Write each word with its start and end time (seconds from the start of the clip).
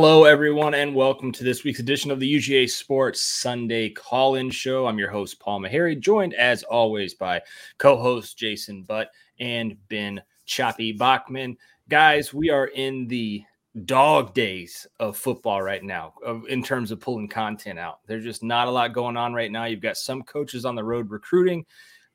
Hello, 0.00 0.22
everyone, 0.22 0.74
and 0.74 0.94
welcome 0.94 1.32
to 1.32 1.42
this 1.42 1.64
week's 1.64 1.80
edition 1.80 2.12
of 2.12 2.20
the 2.20 2.34
UGA 2.36 2.70
Sports 2.70 3.20
Sunday 3.20 3.90
Call 3.90 4.36
In 4.36 4.48
Show. 4.48 4.86
I'm 4.86 4.96
your 4.96 5.10
host, 5.10 5.40
Paul 5.40 5.58
Maharry, 5.58 5.98
joined 5.98 6.34
as 6.34 6.62
always 6.62 7.14
by 7.14 7.42
co 7.78 7.96
host 7.96 8.38
Jason 8.38 8.84
Butt 8.84 9.10
and 9.40 9.76
Ben 9.88 10.22
Choppy 10.46 10.92
Bachmann. 10.92 11.56
Guys, 11.88 12.32
we 12.32 12.48
are 12.48 12.66
in 12.66 13.08
the 13.08 13.42
dog 13.86 14.34
days 14.34 14.86
of 15.00 15.16
football 15.16 15.62
right 15.62 15.82
now 15.82 16.14
in 16.48 16.62
terms 16.62 16.92
of 16.92 17.00
pulling 17.00 17.26
content 17.26 17.80
out. 17.80 17.98
There's 18.06 18.22
just 18.22 18.44
not 18.44 18.68
a 18.68 18.70
lot 18.70 18.92
going 18.92 19.16
on 19.16 19.34
right 19.34 19.50
now. 19.50 19.64
You've 19.64 19.80
got 19.80 19.96
some 19.96 20.22
coaches 20.22 20.64
on 20.64 20.76
the 20.76 20.84
road 20.84 21.10
recruiting, 21.10 21.66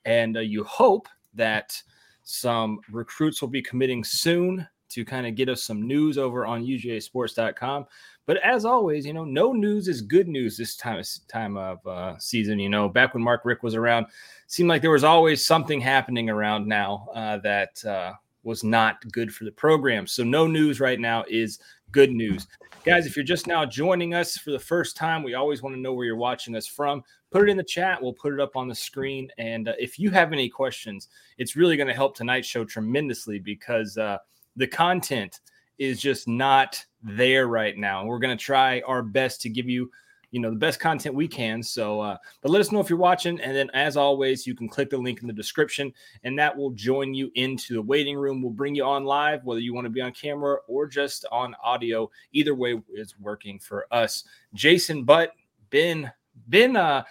and 0.06 0.38
uh, 0.38 0.40
you 0.40 0.64
hope 0.64 1.10
that 1.34 1.84
some 2.24 2.80
recruits 2.90 3.42
will 3.42 3.50
be 3.50 3.62
committing 3.62 4.06
soon 4.06 4.66
to 4.94 5.06
kind 5.06 5.28
of 5.28 5.36
get 5.36 5.50
us 5.50 5.64
some 5.64 5.88
news 5.88 6.18
over 6.18 6.46
on 6.46 6.66
UGAsports.com. 6.66 7.86
But 8.26 8.38
as 8.38 8.64
always, 8.64 9.06
you 9.06 9.14
know, 9.14 9.26
no 9.26 9.52
news 9.52 9.88
is 9.88 10.02
good 10.02 10.28
news 10.28 10.56
this 10.56 10.76
time 10.76 11.00
of 11.00 11.08
time 11.28 11.58
of 11.58 11.86
uh, 11.86 12.18
season. 12.20 12.58
You 12.58 12.70
know, 12.70 12.88
back 12.88 13.14
when 13.14 13.24
Mark 13.24 13.42
Richt 13.44 13.64
was 13.64 13.76
around, 13.76 14.06
seemed 14.48 14.70
like 14.70 14.82
there 14.82 14.92
was 14.92 15.04
always 15.04 15.46
something 15.46 15.82
happening 15.82 16.30
around 16.30 16.68
now 16.68 17.08
uh, 17.14 17.38
that 17.40 17.84
uh, 17.84 18.14
was 18.44 18.64
not 18.64 19.06
good 19.12 19.34
for 19.34 19.44
the 19.44 19.52
program. 19.52 20.08
So 20.08 20.24
no 20.24 20.48
news 20.48 20.80
right 20.80 21.00
now 21.00 21.26
is 21.30 21.60
good 21.92 22.12
news. 22.12 22.48
Guys, 22.86 23.06
if 23.06 23.16
you're 23.16 23.24
just 23.24 23.48
now 23.48 23.66
joining 23.66 24.14
us 24.14 24.38
for 24.38 24.52
the 24.52 24.60
first 24.60 24.98
time, 24.98 25.24
we 25.24 25.36
always 25.36 25.62
want 25.62 25.76
to 25.76 25.82
know 25.82 25.94
where 25.94 26.06
you're 26.06 26.18
watching 26.18 26.56
us 26.56 26.68
from. 26.68 27.02
Put 27.32 27.44
it 27.44 27.50
in 27.50 27.58
the 27.58 27.64
chat. 27.64 28.02
We'll 28.02 28.14
put 28.14 28.34
it 28.34 28.40
up 28.40 28.56
on 28.56 28.68
the 28.68 28.76
screen. 28.76 29.30
And 29.38 29.70
uh, 29.70 29.74
if 29.80 29.98
you 29.98 30.12
have 30.12 30.34
any 30.34 30.50
questions, 30.50 31.08
it's 31.38 31.56
really 31.56 31.78
going 31.78 31.88
to 31.88 31.94
help 31.94 32.16
tonight's 32.16 32.48
show 32.48 32.66
tremendously 32.66 33.40
because 33.40 33.98
uh, 33.98 34.18
the 34.56 34.68
content 34.68 35.40
is 35.78 36.00
just 36.02 36.28
not 36.28 36.84
there 37.02 37.48
right 37.48 37.78
now. 37.78 38.06
We're 38.06 38.20
going 38.20 38.38
to 38.38 38.44
try 38.44 38.82
our 38.82 39.02
best 39.02 39.42
to 39.42 39.50
give 39.50 39.68
you, 39.68 39.92
you 40.32 40.40
know, 40.40 40.50
the 40.50 40.56
best 40.56 40.80
content 40.80 41.16
we 41.16 41.28
can. 41.28 41.62
So, 41.62 42.00
uh, 42.00 42.18
but 42.42 42.52
let 42.52 42.62
us 42.62 42.72
know 42.72 42.80
if 42.80 42.90
you're 42.90 43.00
watching. 43.00 43.40
And 43.42 43.56
then, 43.56 43.70
as 43.74 43.98
always, 43.98 44.48
you 44.48 44.56
can 44.56 44.70
click 44.70 44.90
the 44.90 44.98
link 44.98 45.22
in 45.22 45.28
the 45.28 45.34
description, 45.34 45.92
and 46.24 46.38
that 46.40 46.56
will 46.56 46.72
join 46.72 47.14
you 47.14 47.32
into 47.36 47.74
the 47.74 47.82
waiting 47.82 48.16
room. 48.18 48.42
We'll 48.42 48.52
bring 48.52 48.76
you 48.76 48.84
on 48.86 49.04
live, 49.04 49.44
whether 49.44 49.60
you 49.60 49.74
want 49.74 49.86
to 49.86 49.90
be 49.92 50.02
on 50.02 50.12
camera 50.14 50.58
or 50.68 50.88
just 50.88 51.26
on 51.32 51.56
audio. 51.64 52.10
Either 52.32 52.56
way 52.56 52.82
is 52.94 53.16
working 53.20 53.60
for 53.60 53.88
us. 53.92 54.24
Jason, 54.54 55.04
but 55.04 55.32
Ben, 55.72 56.12
Ben, 56.48 56.76
uh, 56.76 57.04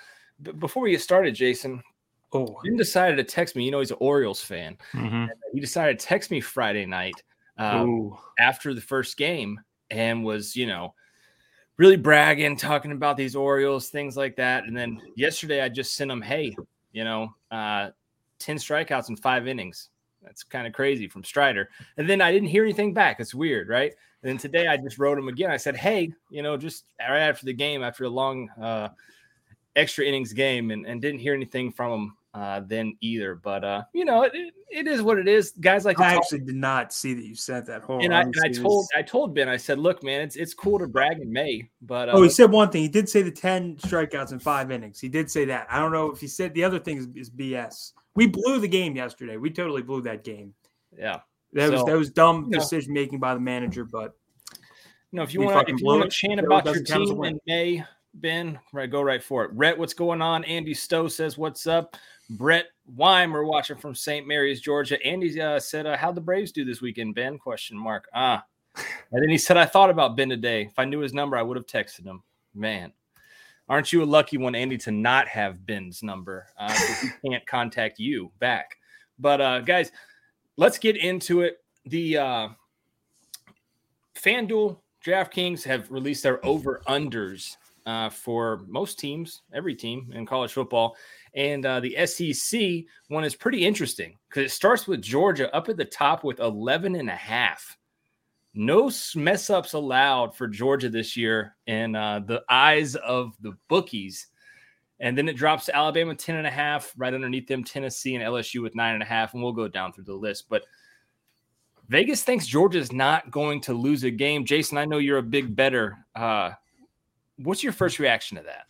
b- 0.42 0.52
before 0.52 0.84
we 0.84 0.92
get 0.92 1.00
started, 1.02 1.34
Jason, 1.34 1.82
Oh, 2.34 2.56
Ben 2.64 2.76
decided 2.78 3.16
to 3.16 3.24
text 3.24 3.56
me. 3.56 3.64
You 3.64 3.70
know, 3.72 3.80
he's 3.80 3.90
an 3.90 3.98
Orioles 4.00 4.42
fan. 4.42 4.78
mhm. 4.94 5.28
He 5.52 5.60
decided 5.60 5.98
to 5.98 6.06
text 6.06 6.30
me 6.30 6.40
Friday 6.40 6.86
night 6.86 7.22
um, 7.58 8.16
after 8.38 8.74
the 8.74 8.80
first 8.80 9.16
game 9.16 9.60
and 9.90 10.24
was, 10.24 10.56
you 10.56 10.66
know, 10.66 10.94
really 11.76 11.96
bragging, 11.96 12.56
talking 12.56 12.92
about 12.92 13.16
these 13.16 13.36
Orioles, 13.36 13.88
things 13.88 14.16
like 14.16 14.36
that. 14.36 14.64
And 14.64 14.76
then 14.76 15.00
yesterday 15.16 15.62
I 15.62 15.68
just 15.68 15.94
sent 15.94 16.10
him, 16.10 16.22
hey, 16.22 16.54
you 16.92 17.04
know, 17.04 17.34
uh, 17.50 17.90
10 18.38 18.56
strikeouts 18.56 19.08
in 19.08 19.16
five 19.16 19.46
innings. 19.46 19.88
That's 20.22 20.44
kind 20.44 20.66
of 20.66 20.72
crazy 20.72 21.08
from 21.08 21.24
Strider. 21.24 21.68
And 21.96 22.08
then 22.08 22.20
I 22.20 22.30
didn't 22.30 22.48
hear 22.48 22.62
anything 22.62 22.94
back. 22.94 23.18
It's 23.18 23.34
weird, 23.34 23.68
right? 23.68 23.92
And 24.22 24.30
then 24.30 24.38
today 24.38 24.68
I 24.68 24.76
just 24.76 24.98
wrote 24.98 25.18
him 25.18 25.28
again. 25.28 25.50
I 25.50 25.56
said, 25.56 25.76
hey, 25.76 26.12
you 26.30 26.42
know, 26.42 26.56
just 26.56 26.84
right 27.00 27.18
after 27.18 27.44
the 27.44 27.52
game, 27.52 27.82
after 27.82 28.04
a 28.04 28.08
long 28.08 28.48
uh, 28.50 28.88
extra 29.74 30.04
innings 30.04 30.32
game, 30.32 30.70
and, 30.70 30.86
and 30.86 31.02
didn't 31.02 31.18
hear 31.18 31.34
anything 31.34 31.72
from 31.72 31.92
him 31.92 32.16
uh, 32.34 32.60
then 32.66 32.96
either. 33.00 33.34
But, 33.34 33.64
uh, 33.64 33.82
you 33.92 34.04
know, 34.04 34.22
it, 34.22 34.32
it, 34.34 34.54
it 34.70 34.88
is 34.88 35.02
what 35.02 35.18
it 35.18 35.28
is. 35.28 35.52
Guys 35.60 35.84
like 35.84 36.00
I 36.00 36.14
talk 36.14 36.22
actually 36.22 36.40
did 36.40 36.56
not 36.56 36.92
see 36.92 37.14
that 37.14 37.24
you 37.24 37.34
sent 37.34 37.66
that. 37.66 37.82
whole. 37.82 38.02
and 38.02 38.14
I, 38.14 38.22
and 38.22 38.34
I 38.42 38.48
told. 38.48 38.86
I 38.96 39.02
told 39.02 39.34
Ben, 39.34 39.48
I 39.48 39.56
said, 39.56 39.78
look, 39.78 40.02
man, 40.02 40.20
it's 40.22 40.36
it's 40.36 40.54
cool 40.54 40.78
to 40.78 40.86
brag 40.86 41.20
in 41.20 41.32
May, 41.32 41.68
but 41.82 42.08
uh, 42.08 42.12
Oh, 42.12 42.22
he 42.22 42.30
said 42.30 42.50
one 42.50 42.70
thing. 42.70 42.82
He 42.82 42.88
did 42.88 43.08
say 43.08 43.22
the 43.22 43.30
ten 43.30 43.76
strikeouts 43.76 44.32
in 44.32 44.38
five 44.38 44.70
innings. 44.70 44.98
He 45.00 45.08
did 45.08 45.30
say 45.30 45.44
that. 45.46 45.66
I 45.70 45.78
don't 45.78 45.92
know 45.92 46.10
if 46.10 46.20
he 46.20 46.26
said 46.26 46.54
the 46.54 46.64
other 46.64 46.78
thing 46.78 46.98
is, 46.98 47.08
is 47.14 47.30
BS. 47.30 47.92
We 48.14 48.26
blew 48.26 48.60
the 48.60 48.68
game 48.68 48.96
yesterday. 48.96 49.36
We 49.36 49.50
totally 49.50 49.82
blew 49.82 50.02
that 50.02 50.24
game. 50.24 50.54
yeah. 50.96 51.20
That 51.54 51.70
was 51.70 51.84
that 51.84 51.96
was 51.96 52.10
dumb 52.10 52.44
you 52.44 52.50
know. 52.52 52.58
decision 52.58 52.94
making 52.94 53.18
by 53.18 53.34
the 53.34 53.40
manager. 53.40 53.84
But 53.84 54.16
You 55.10 55.18
know, 55.18 55.22
if 55.22 55.34
you 55.34 55.42
want 55.42 55.68
if 55.68 55.80
you 55.80 55.86
want 55.86 56.02
to 56.02 56.08
chant 56.08 56.38
So 56.38 56.44
it 56.44 56.46
about 56.46 56.64
your 56.64 56.74
doesn't 56.74 56.86
count 56.86 57.02
as 57.02 57.10
a 57.10 57.14
team 57.14 57.24
in 57.24 57.40
May, 57.46 57.84
Ben, 58.14 58.58
right, 58.72 58.90
go 58.90 59.02
right 59.02 59.22
for 59.22 59.44
it. 59.44 59.50
Rhett, 59.52 59.78
what's 59.78 59.94
going 59.94 60.22
on? 60.22 60.44
Andy 60.44 60.74
Stowe 60.74 61.08
says, 61.08 61.36
"What's 61.36 61.66
up?" 61.66 61.96
Brett 62.32 62.66
Weimer 62.86 63.44
watching 63.44 63.76
from 63.76 63.94
St. 63.94 64.26
Mary's, 64.26 64.60
Georgia. 64.60 65.02
Andy 65.04 65.40
uh, 65.40 65.60
said, 65.60 65.86
uh, 65.86 65.96
"How'd 65.96 66.14
the 66.14 66.20
Braves 66.20 66.52
do 66.52 66.64
this 66.64 66.80
weekend?" 66.80 67.14
Ben, 67.14 67.38
question 67.38 67.76
mark. 67.76 68.08
Ah, 68.14 68.44
and 68.76 69.22
then 69.22 69.28
he 69.28 69.38
said, 69.38 69.56
"I 69.56 69.66
thought 69.66 69.90
about 69.90 70.16
Ben 70.16 70.28
today. 70.28 70.62
If 70.62 70.78
I 70.78 70.84
knew 70.84 71.00
his 71.00 71.14
number, 71.14 71.36
I 71.36 71.42
would 71.42 71.56
have 71.56 71.66
texted 71.66 72.04
him." 72.04 72.22
Man, 72.54 72.92
aren't 73.68 73.92
you 73.92 74.02
a 74.02 74.04
lucky 74.04 74.36
one, 74.36 74.54
Andy, 74.54 74.76
to 74.78 74.90
not 74.90 75.28
have 75.28 75.66
Ben's 75.66 76.02
number? 76.02 76.46
Uh, 76.58 76.72
he 77.00 77.30
can't 77.30 77.46
contact 77.46 77.98
you 77.98 78.30
back. 78.38 78.76
But 79.18 79.40
uh, 79.40 79.60
guys, 79.60 79.92
let's 80.56 80.78
get 80.78 80.96
into 80.96 81.42
it. 81.42 81.58
The 81.86 82.18
uh, 82.18 82.48
FanDuel, 84.14 84.78
DraftKings 85.04 85.62
have 85.64 85.90
released 85.90 86.22
their 86.22 86.44
over 86.44 86.82
unders 86.88 87.56
uh, 87.86 88.10
for 88.10 88.62
most 88.66 88.98
teams, 88.98 89.42
every 89.52 89.74
team 89.74 90.12
in 90.14 90.26
college 90.26 90.52
football. 90.52 90.96
And 91.34 91.64
uh, 91.64 91.80
the 91.80 92.06
SEC 92.06 92.84
one 93.08 93.24
is 93.24 93.34
pretty 93.34 93.64
interesting 93.64 94.18
because 94.28 94.50
it 94.50 94.54
starts 94.54 94.86
with 94.86 95.00
Georgia 95.00 95.54
up 95.54 95.68
at 95.68 95.76
the 95.76 95.84
top 95.84 96.24
with 96.24 96.40
11 96.40 96.94
and 96.94 97.08
a 97.08 97.16
half. 97.16 97.76
No 98.54 98.90
mess 99.14 99.48
ups 99.48 99.72
allowed 99.72 100.36
for 100.36 100.46
Georgia 100.46 100.90
this 100.90 101.16
year 101.16 101.56
in 101.66 101.96
uh, 101.96 102.20
the 102.20 102.42
eyes 102.50 102.96
of 102.96 103.34
the 103.40 103.56
bookies. 103.68 104.26
And 105.00 105.16
then 105.16 105.28
it 105.28 105.36
drops 105.36 105.64
to 105.66 105.76
Alabama 105.76 106.14
10 106.14 106.36
and 106.36 106.46
a 106.46 106.50
half, 106.50 106.92
right 106.96 107.14
underneath 107.14 107.48
them, 107.48 107.64
Tennessee 107.64 108.14
and 108.14 108.22
LSU 108.22 108.62
with 108.62 108.74
nine 108.74 108.94
and 108.94 109.02
a 109.02 109.06
half. 109.06 109.32
And 109.32 109.42
we'll 109.42 109.52
go 109.52 109.68
down 109.68 109.92
through 109.92 110.04
the 110.04 110.12
list. 110.12 110.48
But 110.50 110.64
Vegas 111.88 112.22
thinks 112.22 112.46
Georgia's 112.46 112.92
not 112.92 113.30
going 113.30 113.60
to 113.62 113.74
lose 113.74 114.04
a 114.04 114.10
game. 114.10 114.44
Jason, 114.44 114.78
I 114.78 114.84
know 114.84 114.98
you're 114.98 115.18
a 115.18 115.22
big 115.22 115.56
better. 115.56 116.06
Uh, 116.14 116.52
what's 117.38 117.62
your 117.62 117.72
first 117.72 117.98
reaction 117.98 118.36
to 118.36 118.44
that? 118.44 118.66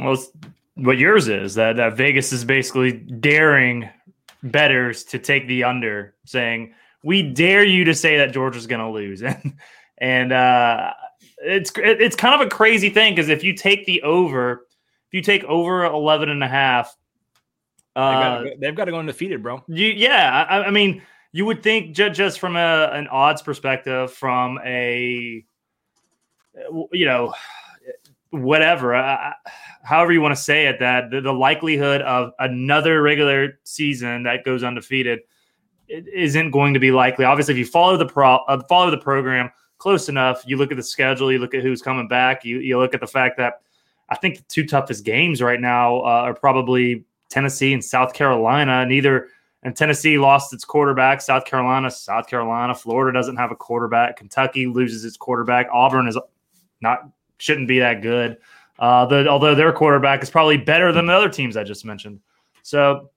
Well, 0.00 0.16
what 0.76 0.98
yours 0.98 1.28
is 1.28 1.54
that 1.56 1.76
that 1.76 1.96
Vegas 1.96 2.32
is 2.32 2.44
basically 2.44 2.92
daring 2.92 3.88
betters 4.42 5.04
to 5.04 5.18
take 5.18 5.48
the 5.48 5.64
under, 5.64 6.14
saying 6.24 6.74
we 7.02 7.22
dare 7.22 7.64
you 7.64 7.84
to 7.84 7.94
say 7.94 8.18
that 8.18 8.32
Georgia's 8.32 8.66
going 8.66 8.80
to 8.80 8.90
lose, 8.90 9.22
and 9.22 9.56
and 9.98 10.32
uh, 10.32 10.92
it's 11.38 11.72
it's 11.76 12.16
kind 12.16 12.40
of 12.40 12.46
a 12.46 12.50
crazy 12.50 12.90
thing 12.90 13.14
because 13.14 13.28
if 13.28 13.42
you 13.42 13.54
take 13.54 13.86
the 13.86 14.02
over, 14.02 14.66
if 15.08 15.14
you 15.14 15.22
take 15.22 15.44
over 15.44 15.84
11 15.84 16.28
and 16.28 16.44
a 16.44 16.48
half, 16.48 16.96
They've 17.96 18.04
uh, 18.04 18.20
got 18.20 18.38
to 18.38 18.50
go, 18.50 18.56
they've 18.60 18.74
got 18.74 18.84
to 18.84 18.90
go 18.90 18.98
undefeated, 18.98 19.42
bro. 19.42 19.64
you, 19.68 19.88
yeah, 19.88 20.44
I, 20.50 20.64
I 20.64 20.70
mean, 20.70 21.00
you 21.32 21.46
would 21.46 21.62
think 21.62 21.96
ju- 21.96 22.10
just 22.10 22.38
from 22.38 22.54
a, 22.54 22.90
an 22.92 23.08
odds 23.08 23.40
perspective, 23.40 24.12
from 24.12 24.58
a, 24.62 25.42
you 26.92 27.06
know, 27.06 27.32
whatever, 28.30 28.94
uh, 28.94 29.32
however 29.82 30.12
you 30.12 30.20
want 30.20 30.34
to 30.34 30.40
say 30.40 30.66
it, 30.66 30.78
that 30.80 31.10
the, 31.10 31.20
the 31.20 31.32
likelihood 31.32 32.02
of 32.02 32.32
another 32.38 33.02
regular 33.02 33.58
season 33.64 34.24
that 34.24 34.44
goes 34.44 34.62
undefeated 34.62 35.20
isn't 35.88 36.50
going 36.50 36.74
to 36.74 36.80
be 36.80 36.90
likely. 36.90 37.24
Obviously, 37.24 37.54
if 37.54 37.58
you 37.58 37.66
follow 37.66 37.96
the 37.96 38.06
pro, 38.06 38.36
uh, 38.36 38.60
follow 38.68 38.90
the 38.90 38.98
program 38.98 39.50
close 39.78 40.08
enough, 40.08 40.42
you 40.46 40.56
look 40.56 40.70
at 40.70 40.76
the 40.76 40.82
schedule, 40.82 41.30
you 41.30 41.38
look 41.38 41.54
at 41.54 41.62
who's 41.62 41.82
coming 41.82 42.08
back, 42.08 42.44
you 42.44 42.58
you 42.58 42.78
look 42.78 42.94
at 42.94 43.00
the 43.00 43.06
fact 43.06 43.36
that 43.36 43.60
I 44.08 44.16
think 44.16 44.38
the 44.38 44.44
two 44.48 44.66
toughest 44.66 45.04
games 45.04 45.42
right 45.42 45.60
now 45.60 45.98
uh, 46.00 46.24
are 46.26 46.34
probably 46.34 47.04
Tennessee 47.28 47.72
and 47.72 47.84
South 47.84 48.12
Carolina. 48.12 48.86
Neither 48.86 49.28
and 49.62 49.76
Tennessee 49.76 50.18
lost 50.18 50.52
its 50.52 50.64
quarterback. 50.64 51.20
South 51.20 51.44
Carolina, 51.44 51.90
South 51.90 52.28
Carolina, 52.28 52.74
Florida 52.74 53.16
doesn't 53.16 53.36
have 53.36 53.50
a 53.50 53.56
quarterback. 53.56 54.16
Kentucky 54.16 54.66
loses 54.66 55.04
its 55.04 55.16
quarterback. 55.16 55.66
Auburn 55.72 56.06
is 56.06 56.18
not 56.80 57.08
shouldn't 57.38 57.68
be 57.68 57.78
that 57.78 58.02
good. 58.02 58.38
Uh, 58.78 59.06
the, 59.06 59.26
although 59.28 59.54
their 59.54 59.72
quarterback 59.72 60.22
is 60.22 60.30
probably 60.30 60.56
better 60.56 60.92
than 60.92 61.06
the 61.06 61.12
other 61.12 61.28
teams 61.28 61.56
I 61.56 61.64
just 61.64 61.84
mentioned. 61.84 62.20
So 62.62 63.10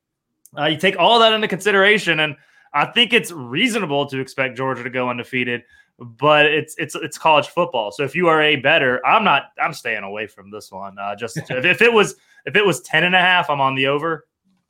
uh, 0.58 0.66
you 0.66 0.78
take 0.78 0.98
all 0.98 1.20
that 1.20 1.34
into 1.34 1.48
consideration, 1.48 2.22
and 2.22 2.36
I 2.74 2.86
think 2.86 3.14
it's 3.14 3.32
reasonable 3.32 4.06
to 4.08 4.20
expect 4.20 4.58
Georgia 4.58 4.84
to 4.84 4.90
go 4.90 5.10
undefeated. 5.10 5.64
But 6.00 6.46
it's 6.46 6.76
it's 6.78 6.96
it's 6.96 7.18
college 7.18 7.48
football. 7.48 7.92
So 7.92 8.04
if 8.04 8.16
you 8.16 8.30
are 8.30 8.42
a 8.42 8.56
better, 8.56 9.06
I'm 9.06 9.26
not. 9.26 9.52
I'm 9.62 9.74
staying 9.74 10.04
away 10.04 10.28
from 10.28 10.50
this 10.50 10.72
one. 10.72 10.98
Uh, 10.98 11.14
just 11.16 11.36
if, 11.50 11.66
if 11.66 11.82
it 11.82 11.92
was 11.92 12.16
if 12.46 12.56
it 12.56 12.66
was 12.66 12.80
10 12.82 13.04
and 13.04 13.16
a 13.16 13.20
half, 13.20 13.50
I'm 13.50 13.60
on 13.60 13.76
the 13.76 13.88
over. 13.88 14.26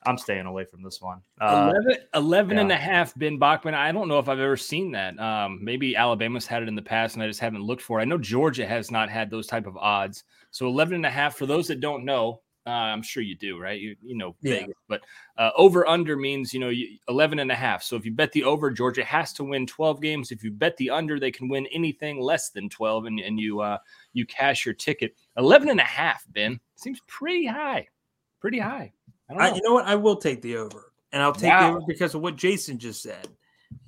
I'm 0.06 0.18
staying 0.18 0.46
away 0.46 0.64
from 0.66 0.82
this 0.82 1.02
one. 1.02 1.22
Uh, 1.42 1.72
11, 1.74 2.04
11 2.14 2.58
and 2.58 2.72
a 2.72 2.76
half, 2.78 3.14
Ben 3.16 3.38
Bachmann. 3.38 3.74
I 3.74 3.92
don't 3.92 4.08
know 4.08 4.20
if 4.20 4.30
I've 4.30 4.40
ever 4.40 4.56
seen 4.58 4.92
that. 4.92 5.20
Um, 5.20 5.60
maybe 5.62 5.96
Alabama's 5.96 6.48
had 6.48 6.64
it 6.64 6.70
in 6.70 6.76
the 6.76 6.82
past 6.82 7.16
and 7.16 7.24
I 7.24 7.28
just 7.28 7.42
haven't 7.42 7.64
looked 7.64 7.82
for 7.82 8.00
it. 8.00 8.04
I 8.04 8.06
know 8.06 8.18
Georgia 8.18 8.66
has 8.66 8.92
not 8.92 9.10
had 9.10 9.30
those 9.30 9.48
type 9.48 9.68
of 9.68 9.76
odds. 9.76 10.24
So 10.52 10.68
11 10.68 10.96
and 10.96 11.06
a 11.06 11.10
half, 11.10 11.36
for 11.36 11.46
those 11.46 11.68
that 11.68 11.80
don't 11.82 12.06
know, 12.06 12.42
Uh, 12.68 12.92
I'm 12.94 13.02
sure 13.02 13.24
you 13.24 13.36
do, 13.36 13.58
right? 13.58 13.80
You 13.82 13.96
you 14.02 14.16
know 14.16 14.36
Yeah. 14.42 14.60
Vegas, 14.60 14.76
but 14.88 15.02
uh, 15.38 15.50
over 15.56 15.88
under 15.88 16.16
means 16.18 16.54
you 16.54 16.60
know 16.60 16.70
you, 16.70 17.00
11 17.08 17.40
and 17.40 17.52
a 17.52 17.56
half. 17.56 17.82
So 17.82 17.96
if 17.96 18.06
you 18.06 18.12
bet 18.12 18.32
the 18.34 18.44
over, 18.44 18.70
Georgia 18.70 19.04
has 19.04 19.34
to 19.34 19.44
win 19.44 19.66
12 19.66 20.02
games. 20.02 20.32
If 20.32 20.44
you 20.44 20.52
bet 20.52 20.78
the 20.78 20.90
under, 20.92 21.20
they 21.20 21.32
can 21.32 21.48
win 21.50 21.66
anything 21.68 22.20
less 22.22 22.52
than 22.52 22.70
12, 22.70 23.06
and 23.06 23.20
and 23.22 23.40
you 23.40 23.62
uh 23.62 23.80
you 24.14 24.26
cash 24.26 24.66
your 24.66 24.76
ticket. 24.76 25.16
11 25.38 25.70
and 25.70 25.80
a 25.80 25.84
half, 25.84 26.26
Ben 26.30 26.60
seems 26.76 27.00
pretty 27.08 27.48
high, 27.48 27.88
pretty 28.40 28.60
high. 28.60 28.92
I 29.30 29.34
know. 29.34 29.40
I, 29.40 29.54
you 29.56 29.62
know 29.64 29.74
what? 29.74 29.86
I 29.86 29.96
will 29.96 30.16
take 30.16 30.42
the 30.42 30.58
over, 30.58 30.92
and 31.12 31.22
I'll 31.22 31.34
take 31.34 31.50
Wow. 31.50 31.72
the 31.72 31.78
over 31.78 31.86
because 31.88 32.16
of 32.16 32.22
what 32.22 32.36
Jason 32.36 32.78
just 32.78 33.02
said. 33.02 33.28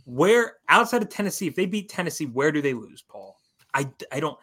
Where 0.05 0.57
outside 0.69 1.01
of 1.01 1.09
Tennessee, 1.09 1.47
if 1.47 1.55
they 1.55 1.65
beat 1.65 1.89
Tennessee, 1.89 2.25
where 2.25 2.51
do 2.51 2.61
they 2.61 2.73
lose, 2.73 3.01
Paul? 3.01 3.39
I, 3.73 3.89
I 4.11 4.19
don't. 4.19 4.37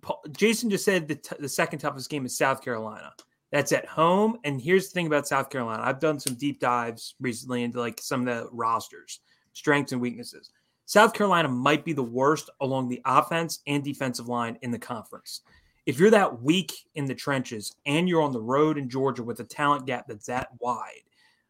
Paul, 0.00 0.22
Jason 0.32 0.70
just 0.70 0.84
said 0.84 1.08
the, 1.08 1.14
t- 1.16 1.36
the 1.38 1.48
second 1.48 1.78
toughest 1.78 2.10
game 2.10 2.24
is 2.26 2.36
South 2.36 2.62
Carolina. 2.62 3.12
That's 3.50 3.72
at 3.72 3.86
home. 3.86 4.38
And 4.44 4.60
here's 4.60 4.88
the 4.88 4.94
thing 4.94 5.06
about 5.06 5.28
South 5.28 5.50
Carolina. 5.50 5.82
I've 5.84 6.00
done 6.00 6.18
some 6.18 6.34
deep 6.34 6.58
dives 6.58 7.14
recently 7.20 7.62
into 7.62 7.78
like 7.78 8.00
some 8.00 8.26
of 8.26 8.34
the 8.34 8.48
rosters, 8.50 9.20
strengths 9.52 9.92
and 9.92 10.00
weaknesses. 10.00 10.50
South 10.86 11.12
Carolina 11.12 11.48
might 11.48 11.84
be 11.84 11.92
the 11.92 12.02
worst 12.02 12.50
along 12.60 12.88
the 12.88 13.00
offense 13.04 13.60
and 13.66 13.84
defensive 13.84 14.26
line 14.28 14.58
in 14.62 14.70
the 14.70 14.78
conference. 14.78 15.42
If 15.84 15.98
you're 15.98 16.10
that 16.10 16.42
weak 16.42 16.72
in 16.94 17.06
the 17.06 17.14
trenches 17.14 17.74
and 17.86 18.08
you're 18.08 18.22
on 18.22 18.32
the 18.32 18.40
road 18.40 18.78
in 18.78 18.88
Georgia 18.88 19.22
with 19.22 19.40
a 19.40 19.44
talent 19.44 19.86
gap 19.86 20.06
that's 20.06 20.26
that 20.26 20.48
wide, 20.60 21.02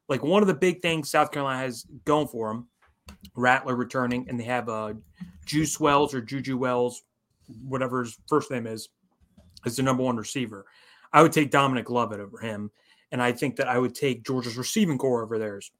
like 0.08 0.22
one 0.22 0.42
of 0.42 0.48
the 0.48 0.54
big 0.54 0.80
things 0.80 1.10
South 1.10 1.30
Carolina 1.30 1.60
has 1.60 1.86
going 2.04 2.28
for 2.28 2.48
them, 2.48 2.68
Rattler 3.34 3.76
returning, 3.76 4.26
and 4.28 4.38
they 4.38 4.44
have 4.44 4.68
uh, 4.68 4.94
Juice 5.44 5.78
Wells 5.78 6.14
or 6.14 6.20
Juju 6.20 6.56
Wells, 6.56 7.02
whatever 7.66 8.04
his 8.04 8.18
first 8.28 8.50
name 8.50 8.66
is, 8.66 8.88
as 9.66 9.76
the 9.76 9.82
number 9.82 10.02
one 10.02 10.16
receiver. 10.16 10.66
I 11.12 11.22
would 11.22 11.32
take 11.32 11.50
Dominic 11.50 11.90
Lovett 11.90 12.20
over 12.20 12.38
him. 12.38 12.70
And 13.10 13.22
I 13.22 13.32
think 13.32 13.56
that 13.56 13.68
I 13.68 13.78
would 13.78 13.94
take 13.94 14.24
Georgia's 14.24 14.56
receiving 14.56 14.96
corps 14.96 15.22
over 15.22 15.38
theirs. 15.38 15.70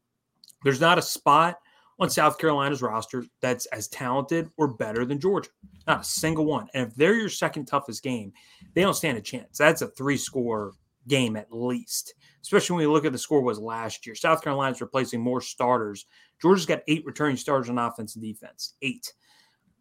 There's 0.64 0.80
not 0.80 0.98
a 0.98 1.02
spot 1.02 1.58
on 1.98 2.10
South 2.10 2.38
Carolina's 2.38 2.82
roster 2.82 3.24
that's 3.40 3.66
as 3.66 3.88
talented 3.88 4.50
or 4.56 4.68
better 4.68 5.04
than 5.04 5.20
Georgia. 5.20 5.50
Not 5.86 6.00
a 6.00 6.04
single 6.04 6.44
one. 6.44 6.68
And 6.74 6.88
if 6.88 6.94
they're 6.94 7.14
your 7.14 7.28
second 7.28 7.66
toughest 7.66 8.02
game, 8.02 8.32
they 8.74 8.82
don't 8.82 8.94
stand 8.94 9.18
a 9.18 9.22
chance. 9.22 9.58
That's 9.58 9.82
a 9.82 9.88
three 9.88 10.16
score 10.16 10.72
game 11.08 11.36
at 11.36 11.52
least, 11.52 12.14
especially 12.42 12.76
when 12.76 12.82
you 12.82 12.92
look 12.92 13.04
at 13.04 13.12
the 13.12 13.18
score 13.18 13.42
was 13.42 13.58
last 13.58 14.06
year. 14.06 14.14
South 14.14 14.42
Carolina's 14.42 14.80
replacing 14.80 15.20
more 15.20 15.40
starters. 15.40 16.06
Georgia's 16.40 16.66
got 16.66 16.82
eight 16.88 17.04
returning 17.04 17.36
starters 17.36 17.68
on 17.68 17.78
offense 17.78 18.14
and 18.14 18.24
defense. 18.24 18.74
Eight. 18.82 19.12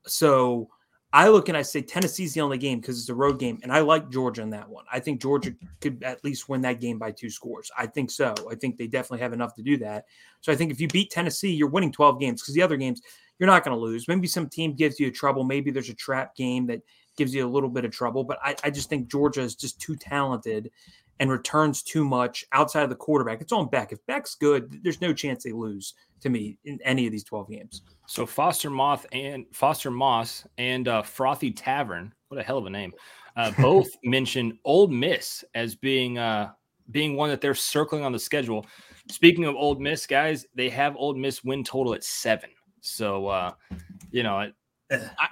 So 0.08 0.70
I 1.14 1.28
look 1.28 1.50
and 1.50 1.58
I 1.58 1.62
say 1.62 1.82
Tennessee's 1.82 2.34
the 2.34 2.42
only 2.42 2.58
game 2.58 2.80
because 2.80 2.98
it's 2.98 3.10
a 3.10 3.16
road 3.16 3.38
game, 3.38 3.60
and 3.64 3.72
I 3.72 3.82
like 3.82 4.10
Georgia 4.10 4.42
in 4.42 4.50
that 4.52 4.70
one. 4.70 4.86
I 4.92 5.00
think 5.00 5.22
Georgia 5.22 5.54
could 5.82 6.02
at 6.04 6.24
least 6.24 6.48
win 6.48 6.62
that 6.62 6.80
game 6.80 6.98
by 6.98 7.12
two 7.12 7.30
scores. 7.30 7.70
I 7.78 7.86
think 7.86 8.10
so. 8.10 8.34
I 8.50 8.56
think 8.56 8.78
they 8.78 8.88
definitely 8.88 9.20
have 9.20 9.34
enough 9.34 9.54
to 9.56 9.62
do 9.62 9.78
that. 9.78 10.06
So 10.40 10.54
I 10.54 10.56
think 10.56 10.72
if 10.72 10.80
you 10.80 10.88
beat 10.88 11.12
Tennessee, 11.12 11.52
you're 11.52 11.68
winning 11.68 11.92
12 11.92 12.20
games 12.20 12.42
because 12.42 12.54
the 12.54 12.62
other 12.62 12.78
games 12.78 13.02
you're 13.40 13.48
not 13.48 13.66
going 13.66 13.76
to 13.76 13.82
lose. 13.82 14.08
Maybe 14.08 14.28
some 14.28 14.48
team 14.48 14.74
gives 14.74 15.00
you 15.00 15.12
trouble. 15.12 15.44
Maybe 15.44 15.72
there's 15.72 15.90
a 15.90 15.96
trap 15.96 16.36
game 16.36 16.68
that 16.68 16.82
gives 17.18 17.34
you 17.34 17.46
a 17.46 17.50
little 17.50 17.70
bit 17.70 17.84
of 17.84 17.92
trouble, 17.92 18.24
but 18.24 18.38
I, 18.42 18.56
I 18.64 18.70
just 18.70 18.88
think 18.88 19.10
Georgia 19.10 19.42
is 19.42 19.56
just 19.56 19.82
too 19.82 19.96
talented 19.96 20.72
and 21.20 21.30
returns 21.30 21.84
too 21.84 22.06
much 22.06 22.46
outside 22.52 22.84
of 22.84 22.90
the 22.90 22.96
quarterback. 22.96 23.42
It's 23.42 23.52
on 23.52 23.70
Beck. 23.70 23.92
If 23.92 24.06
Beck's 24.06 24.36
good, 24.36 24.80
there's 24.84 25.02
no 25.02 25.12
chance 25.12 25.44
they 25.44 25.52
lose 25.52 25.94
to 26.22 26.30
me 26.30 26.58
in 26.66 26.80
any 26.84 27.06
of 27.06 27.12
these 27.12 27.24
12 27.24 27.50
games. 27.50 27.82
So 28.08 28.26
Foster 28.26 28.70
Moth 28.70 29.06
and 29.12 29.46
Foster 29.52 29.92
Moss 29.92 30.46
and 30.58 30.88
uh, 30.88 31.02
Frothy 31.02 31.52
Tavern, 31.52 32.14
what 32.30 32.40
a 32.40 32.44
hell 32.44 32.58
of 32.58 32.66
a 32.66 32.70
name, 32.70 32.94
uh, 33.36 33.52
both 33.62 33.90
mentioned 34.04 34.54
Ole 34.64 34.88
Miss 34.88 35.44
as 35.56 35.76
being 35.76 36.18
uh, 36.18 36.52
being 36.92 37.16
one 37.16 37.30
that 37.30 37.42
they're 37.42 37.56
circling 37.56 38.04
on 38.04 38.12
the 38.12 38.20
schedule. 38.20 38.66
Speaking 39.10 39.46
of 39.46 39.56
Ole 39.56 39.76
Miss, 39.76 40.06
guys, 40.06 40.46
they 40.56 40.70
have 40.70 40.96
Ole 40.96 41.16
Miss 41.16 41.44
win 41.44 41.64
total 41.64 41.94
at 41.94 42.04
seven. 42.04 42.50
So 42.82 43.28
uh, 43.28 43.52
you 44.12 44.24
know, 44.24 44.36
I, 44.36 44.52
I, 44.92 45.28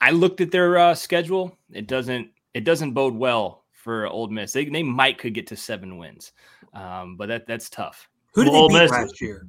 I 0.00 0.10
looked 0.10 0.40
at 0.40 0.50
their 0.50 0.78
uh, 0.78 0.94
schedule. 0.94 1.56
It 1.72 1.86
doesn't 1.86 2.28
it 2.54 2.64
doesn't 2.64 2.92
bode 2.92 3.14
well 3.14 3.64
for 3.72 4.06
Old 4.06 4.32
Miss. 4.32 4.52
They 4.52 4.64
they 4.66 4.82
might 4.82 5.18
could 5.18 5.34
get 5.34 5.46
to 5.48 5.56
seven 5.56 5.98
wins, 5.98 6.32
um, 6.72 7.16
but 7.16 7.28
that 7.28 7.46
that's 7.46 7.68
tough. 7.68 8.08
Who 8.34 8.44
did 8.44 8.52
Well, 8.52 8.68
they 8.68 8.74
beat 8.74 8.82
Miss- 8.82 8.90
last 8.92 9.20
year? 9.20 9.46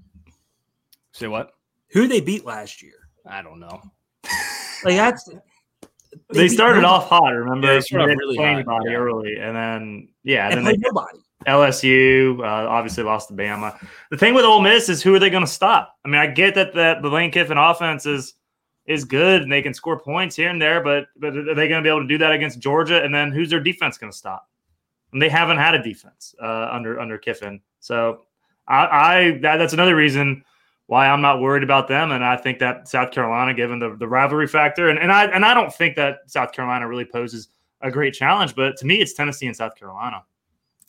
Say 1.15 1.27
what? 1.29 1.53
Who 1.91 2.09
they 2.09 2.19
beat 2.19 2.43
last 2.43 2.83
year? 2.83 3.07
I 3.25 3.41
don't 3.41 3.61
know. 3.61 3.81
Like 4.83 4.95
that's 4.97 5.29
They, 6.33 6.43
beat 6.43 6.49
started 6.49 6.81
nobody 6.81 6.93
off 6.93 7.07
hot. 7.07 7.29
Remember, 7.29 7.67
Yeah, 7.67 7.73
they 7.75 7.81
started 7.81 8.03
off 8.03 8.09
didn't 8.09 8.19
really 8.19 8.35
play 8.35 8.45
hot, 8.45 8.55
anybody 8.55 8.89
yeah. 8.89 8.97
early, 8.97 9.35
and 9.37 9.55
then 9.55 10.09
yeah, 10.23 10.49
and 10.49 10.57
then 10.57 10.65
they 10.65 10.71
played 10.71 10.81
nobody. 10.81 11.19
LSU 11.47 12.39
uh, 12.39 12.67
obviously 12.67 13.05
lost 13.05 13.29
to 13.29 13.33
Bama. 13.33 13.79
The 14.11 14.17
thing 14.17 14.33
with 14.33 14.43
Ole 14.43 14.59
Miss 14.59 14.89
is 14.89 15.01
who 15.01 15.15
are 15.15 15.19
they 15.19 15.29
going 15.29 15.45
to 15.45 15.49
stop? 15.49 15.95
I 16.03 16.09
mean, 16.09 16.19
I 16.19 16.27
get 16.27 16.53
that 16.55 16.73
that 16.73 17.01
the 17.01 17.09
Lane 17.09 17.31
Kiffin 17.31 17.57
offense 17.57 18.05
is 18.05 18.33
is 18.85 19.05
good 19.05 19.41
and 19.41 19.49
they 19.49 19.61
can 19.61 19.73
score 19.73 19.97
points 19.97 20.35
here 20.35 20.49
and 20.49 20.61
there, 20.61 20.83
but 20.83 21.05
but 21.15 21.29
are 21.29 21.55
they 21.55 21.69
going 21.69 21.81
to 21.81 21.81
be 21.81 21.87
able 21.87 22.01
to 22.01 22.07
do 22.09 22.17
that 22.17 22.33
against 22.33 22.59
Georgia? 22.59 23.01
And 23.01 23.15
then 23.15 23.31
who's 23.31 23.49
their 23.49 23.61
defense 23.61 23.97
going 23.97 24.11
to 24.11 24.17
stop? 24.17 24.49
And 25.13 25.21
they 25.21 25.29
haven't 25.29 25.59
had 25.59 25.75
a 25.75 25.81
defense 25.81 26.35
uh, 26.43 26.67
under 26.73 26.99
under 26.99 27.17
Kiffin, 27.17 27.61
so 27.79 28.23
I, 28.67 28.85
I 28.85 29.39
that, 29.43 29.57
that's 29.57 29.71
another 29.71 29.95
reason 29.95 30.43
why 30.87 31.07
I'm 31.07 31.21
not 31.21 31.41
worried 31.41 31.63
about 31.63 31.87
them. 31.87 32.11
And 32.11 32.23
I 32.23 32.37
think 32.37 32.59
that 32.59 32.87
South 32.87 33.11
Carolina, 33.11 33.53
given 33.53 33.79
the, 33.79 33.95
the 33.95 34.07
rivalry 34.07 34.47
factor, 34.47 34.89
and, 34.89 34.99
and 34.99 35.11
I 35.11 35.25
and 35.25 35.45
I 35.45 35.53
don't 35.53 35.73
think 35.73 35.95
that 35.95 36.19
South 36.27 36.51
Carolina 36.51 36.87
really 36.87 37.05
poses 37.05 37.49
a 37.81 37.91
great 37.91 38.13
challenge, 38.13 38.55
but 38.55 38.77
to 38.77 38.85
me, 38.85 38.95
it's 39.01 39.13
Tennessee 39.13 39.47
and 39.47 39.55
South 39.55 39.75
Carolina 39.75 40.23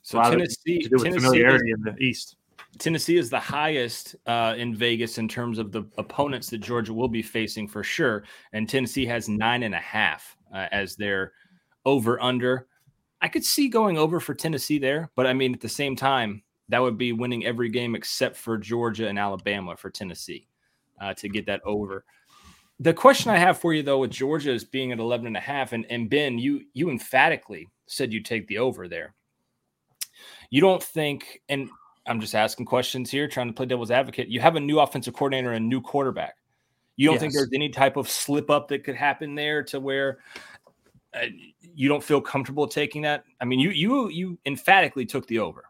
So 0.03 0.19
A 0.19 0.21
lot 0.21 0.27
of 0.29 0.35
it 0.35 0.39
Tennessee, 0.39 0.83
to 0.83 0.89
do 0.89 0.95
with 0.97 1.05
Tennessee 1.05 1.19
is- 1.19 1.25
familiarity 1.25 1.71
in 1.71 1.83
the 1.83 1.97
East. 1.99 2.37
Tennessee 2.79 3.17
is 3.17 3.31
the 3.31 3.41
highest 3.41 4.17
uh, 4.27 4.55
in 4.57 4.75
Vegas 4.75 5.17
in 5.17 5.29
terms 5.29 5.59
of 5.59 5.73
the 5.73 5.85
opponents 5.97 6.51
that 6.51 6.59
Georgia 6.59 6.93
will 6.93 7.09
be 7.09 7.23
facing 7.23 7.67
for 7.67 7.83
sure. 7.83 8.25
And 8.53 8.69
Tennessee 8.69 9.07
has 9.07 9.31
nine 9.31 9.63
and 9.63 9.75
a 9.75 9.79
half 9.79 10.37
uh, 10.55 10.67
as 10.73 10.95
their 10.95 11.33
over 11.87 12.21
under. 12.23 12.67
I 13.23 13.29
could 13.29 13.45
see 13.45 13.69
going 13.69 13.97
over 13.97 14.21
for 14.21 14.35
Tennessee 14.35 14.79
there, 14.79 15.11
but 15.17 15.27
I 15.27 15.33
mean, 15.33 15.55
at 15.55 15.61
the 15.61 15.71
same 15.71 15.97
time, 15.97 16.43
that 16.69 16.81
would 16.81 16.99
be 16.99 17.13
winning 17.13 17.45
every 17.45 17.69
game 17.69 17.95
except 17.95 18.37
for 18.37 18.59
Georgia 18.59 19.09
and 19.09 19.19
Alabama 19.19 19.77
for 19.77 19.91
Tennessee 19.91 20.49
uh, 21.01 21.15
to 21.15 21.29
get 21.29 21.47
that 21.47 21.61
over. 21.65 22.05
The 22.81 22.93
question 22.93 23.31
I 23.31 23.39
have 23.39 23.59
for 23.59 23.73
you 23.73 23.83
though 23.83 23.99
with 23.99 24.11
Georgia 24.11 24.53
is 24.53 24.65
being 24.65 24.93
at 24.93 24.99
11 24.99 25.27
and 25.27 25.37
a 25.37 25.41
half 25.41 25.73
and, 25.73 25.87
and 25.91 26.11
Ben, 26.11 26.39
you 26.39 26.63
you 26.75 26.91
emphatically 26.91 27.69
said 27.87 28.13
you 28.13 28.23
take 28.23 28.47
the 28.49 28.59
over 28.59 28.89
there. 28.89 29.15
You 30.51 30.61
don't 30.61 30.83
think, 30.83 31.43
and 31.49 31.69
I'm 32.07 32.21
just 32.21 32.35
asking 32.35 32.67
questions 32.67 33.11
here, 33.11 33.29
trying 33.29 33.49
to 33.49 33.53
play 33.53 33.67
devil's 33.67 33.91
advocate. 33.91 34.29
You 34.29 34.41
have 34.41 34.57
a 34.57 34.61
new 34.61 34.79
offensive 34.79 35.15
coordinator 35.15 35.53
and 35.53 35.65
a 35.65 35.69
new 35.69 35.81
quarterback. 35.81 36.37
You 36.97 37.11
don't 37.11 37.19
think 37.19 37.35
there's 37.35 37.51
any 37.53 37.69
type 37.69 37.97
of 37.97 38.09
slip 38.09 38.49
up 38.49 38.69
that 38.69 38.83
could 38.83 38.95
happen 38.95 39.35
there 39.35 39.63
to 39.65 39.81
where 39.81 40.19
uh, 41.15 41.27
you 41.61 41.89
don't 41.89 42.03
feel 42.03 42.23
comfortable 42.23 42.67
taking 42.67 43.03
that? 43.03 43.25
I 43.41 43.45
mean, 43.45 43.61
you 43.61 43.71
you 43.71 44.09
you 44.09 44.39
emphatically 44.47 45.05
took 45.05 45.27
the 45.27 45.39
over. 45.41 45.65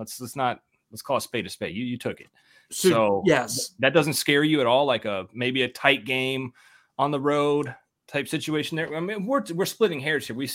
Let's 0.00 0.20
let's 0.20 0.34
not 0.34 0.60
let's 0.90 1.02
call 1.02 1.18
a 1.18 1.20
spade 1.20 1.46
a 1.46 1.50
spade. 1.50 1.76
You 1.76 1.84
you 1.84 1.98
took 1.98 2.20
it. 2.20 2.28
So, 2.70 2.88
So 2.88 3.22
yes, 3.26 3.74
that 3.78 3.94
doesn't 3.94 4.14
scare 4.14 4.42
you 4.42 4.60
at 4.60 4.66
all, 4.66 4.86
like 4.86 5.04
a 5.04 5.26
maybe 5.32 5.62
a 5.62 5.68
tight 5.68 6.04
game 6.04 6.52
on 6.98 7.10
the 7.10 7.20
road 7.20 7.74
type 8.08 8.26
situation 8.26 8.76
there. 8.76 8.94
I 8.96 9.00
mean, 9.00 9.26
we're 9.26 9.44
we're 9.54 9.66
splitting 9.66 10.00
hairs 10.00 10.26
here. 10.26 10.36
We 10.36 10.50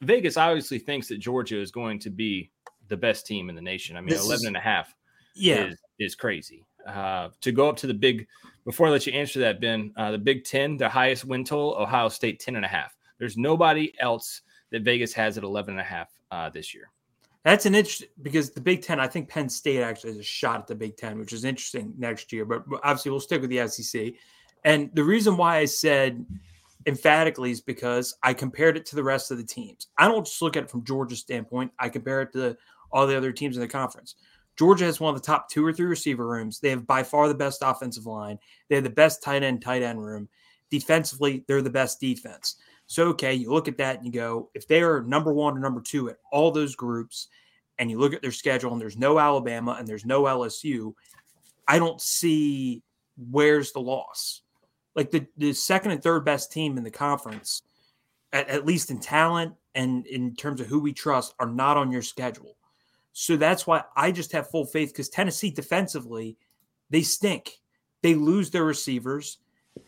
Vegas 0.00 0.36
obviously 0.36 0.78
thinks 0.78 1.08
that 1.08 1.18
Georgia 1.18 1.60
is 1.60 1.70
going 1.70 1.98
to 2.00 2.10
be 2.10 2.50
the 2.86 2.96
best 2.96 3.26
team 3.26 3.48
in 3.48 3.56
the 3.56 3.62
nation. 3.62 3.96
I 3.96 4.00
mean, 4.00 4.10
This 4.10 4.24
11 4.24 4.34
is- 4.34 4.44
and 4.46 4.56
a 4.56 4.60
half 4.60 4.94
yeah. 5.34 5.66
is 5.66 5.78
is 5.98 6.14
crazy. 6.14 6.64
Uh, 6.86 7.28
to 7.42 7.52
go 7.52 7.68
up 7.68 7.76
to 7.76 7.86
the 7.86 7.94
big 7.94 8.26
before 8.64 8.86
I 8.86 8.90
let 8.90 9.06
you 9.06 9.12
answer 9.12 9.40
that, 9.40 9.60
Ben, 9.60 9.92
uh, 9.96 10.10
the 10.10 10.18
Big 10.18 10.44
Ten, 10.44 10.76
the 10.76 10.88
highest 10.88 11.24
win 11.24 11.44
total, 11.44 11.74
Ohio 11.74 12.08
State 12.08 12.38
10 12.38 12.56
and 12.56 12.64
a 12.64 12.68
half. 12.68 12.96
There's 13.18 13.36
nobody 13.36 13.92
else 13.98 14.42
that 14.70 14.82
Vegas 14.82 15.12
has 15.14 15.38
at 15.38 15.44
11 15.44 15.72
and 15.72 15.80
a 15.80 15.84
half 15.84 16.08
uh, 16.30 16.50
this 16.50 16.74
year. 16.74 16.90
That's 17.48 17.64
an 17.64 17.74
interesting 17.74 18.08
because 18.20 18.50
the 18.50 18.60
Big 18.60 18.82
Ten, 18.82 19.00
I 19.00 19.06
think 19.06 19.26
Penn 19.26 19.48
State 19.48 19.80
actually 19.80 20.10
has 20.10 20.18
a 20.18 20.22
shot 20.22 20.60
at 20.60 20.66
the 20.66 20.74
Big 20.74 20.98
Ten, 20.98 21.18
which 21.18 21.32
is 21.32 21.46
interesting 21.46 21.94
next 21.96 22.30
year. 22.30 22.44
But 22.44 22.62
obviously, 22.82 23.10
we'll 23.10 23.20
stick 23.20 23.40
with 23.40 23.48
the 23.48 23.66
SEC. 23.66 24.12
And 24.64 24.90
the 24.92 25.02
reason 25.02 25.34
why 25.38 25.56
I 25.56 25.64
said 25.64 26.26
emphatically 26.84 27.50
is 27.50 27.62
because 27.62 28.14
I 28.22 28.34
compared 28.34 28.76
it 28.76 28.84
to 28.84 28.96
the 28.96 29.02
rest 29.02 29.30
of 29.30 29.38
the 29.38 29.44
teams. 29.44 29.86
I 29.96 30.08
don't 30.08 30.26
just 30.26 30.42
look 30.42 30.58
at 30.58 30.64
it 30.64 30.70
from 30.70 30.84
Georgia's 30.84 31.20
standpoint. 31.20 31.72
I 31.78 31.88
compare 31.88 32.20
it 32.20 32.34
to 32.34 32.54
all 32.92 33.06
the 33.06 33.16
other 33.16 33.32
teams 33.32 33.56
in 33.56 33.62
the 33.62 33.66
conference. 33.68 34.16
Georgia 34.58 34.84
has 34.84 35.00
one 35.00 35.14
of 35.14 35.18
the 35.18 35.26
top 35.26 35.48
two 35.48 35.64
or 35.64 35.72
three 35.72 35.86
receiver 35.86 36.28
rooms. 36.28 36.60
They 36.60 36.68
have 36.68 36.86
by 36.86 37.02
far 37.02 37.28
the 37.28 37.34
best 37.34 37.62
offensive 37.64 38.04
line. 38.04 38.38
They 38.68 38.74
have 38.74 38.84
the 38.84 38.90
best 38.90 39.22
tight 39.22 39.42
end, 39.42 39.62
tight 39.62 39.82
end 39.82 40.04
room. 40.04 40.28
Defensively, 40.68 41.46
they're 41.48 41.62
the 41.62 41.70
best 41.70 41.98
defense. 41.98 42.56
So, 42.88 43.08
okay, 43.08 43.34
you 43.34 43.52
look 43.52 43.68
at 43.68 43.78
that 43.78 43.98
and 43.98 44.06
you 44.06 44.12
go, 44.12 44.50
if 44.54 44.66
they 44.66 44.82
are 44.82 45.02
number 45.02 45.32
one 45.32 45.56
or 45.56 45.60
number 45.60 45.80
two 45.80 46.10
at 46.10 46.16
all 46.32 46.50
those 46.50 46.74
groups, 46.74 47.28
and 47.78 47.90
you 47.90 47.98
look 47.98 48.12
at 48.12 48.22
their 48.22 48.32
schedule 48.32 48.72
and 48.72 48.80
there's 48.80 48.96
no 48.96 49.18
Alabama 49.18 49.76
and 49.78 49.86
there's 49.86 50.04
no 50.04 50.24
LSU, 50.24 50.94
I 51.68 51.78
don't 51.78 52.00
see 52.00 52.82
where's 53.30 53.72
the 53.72 53.80
loss. 53.80 54.42
Like 54.94 55.10
the, 55.10 55.26
the 55.36 55.52
second 55.52 55.92
and 55.92 56.02
third 56.02 56.24
best 56.24 56.50
team 56.50 56.76
in 56.76 56.82
the 56.82 56.90
conference, 56.90 57.62
at, 58.32 58.48
at 58.48 58.66
least 58.66 58.90
in 58.90 58.98
talent 58.98 59.54
and 59.74 60.06
in 60.06 60.34
terms 60.34 60.60
of 60.60 60.66
who 60.66 60.80
we 60.80 60.92
trust 60.92 61.34
are 61.38 61.46
not 61.46 61.76
on 61.76 61.92
your 61.92 62.02
schedule. 62.02 62.56
So 63.12 63.36
that's 63.36 63.66
why 63.66 63.84
I 63.96 64.12
just 64.12 64.32
have 64.32 64.50
full 64.50 64.64
faith 64.64 64.92
because 64.92 65.08
Tennessee 65.08 65.50
defensively, 65.50 66.36
they 66.90 67.02
stink. 67.02 67.60
They 68.02 68.14
lose 68.14 68.50
their 68.50 68.64
receivers 68.64 69.38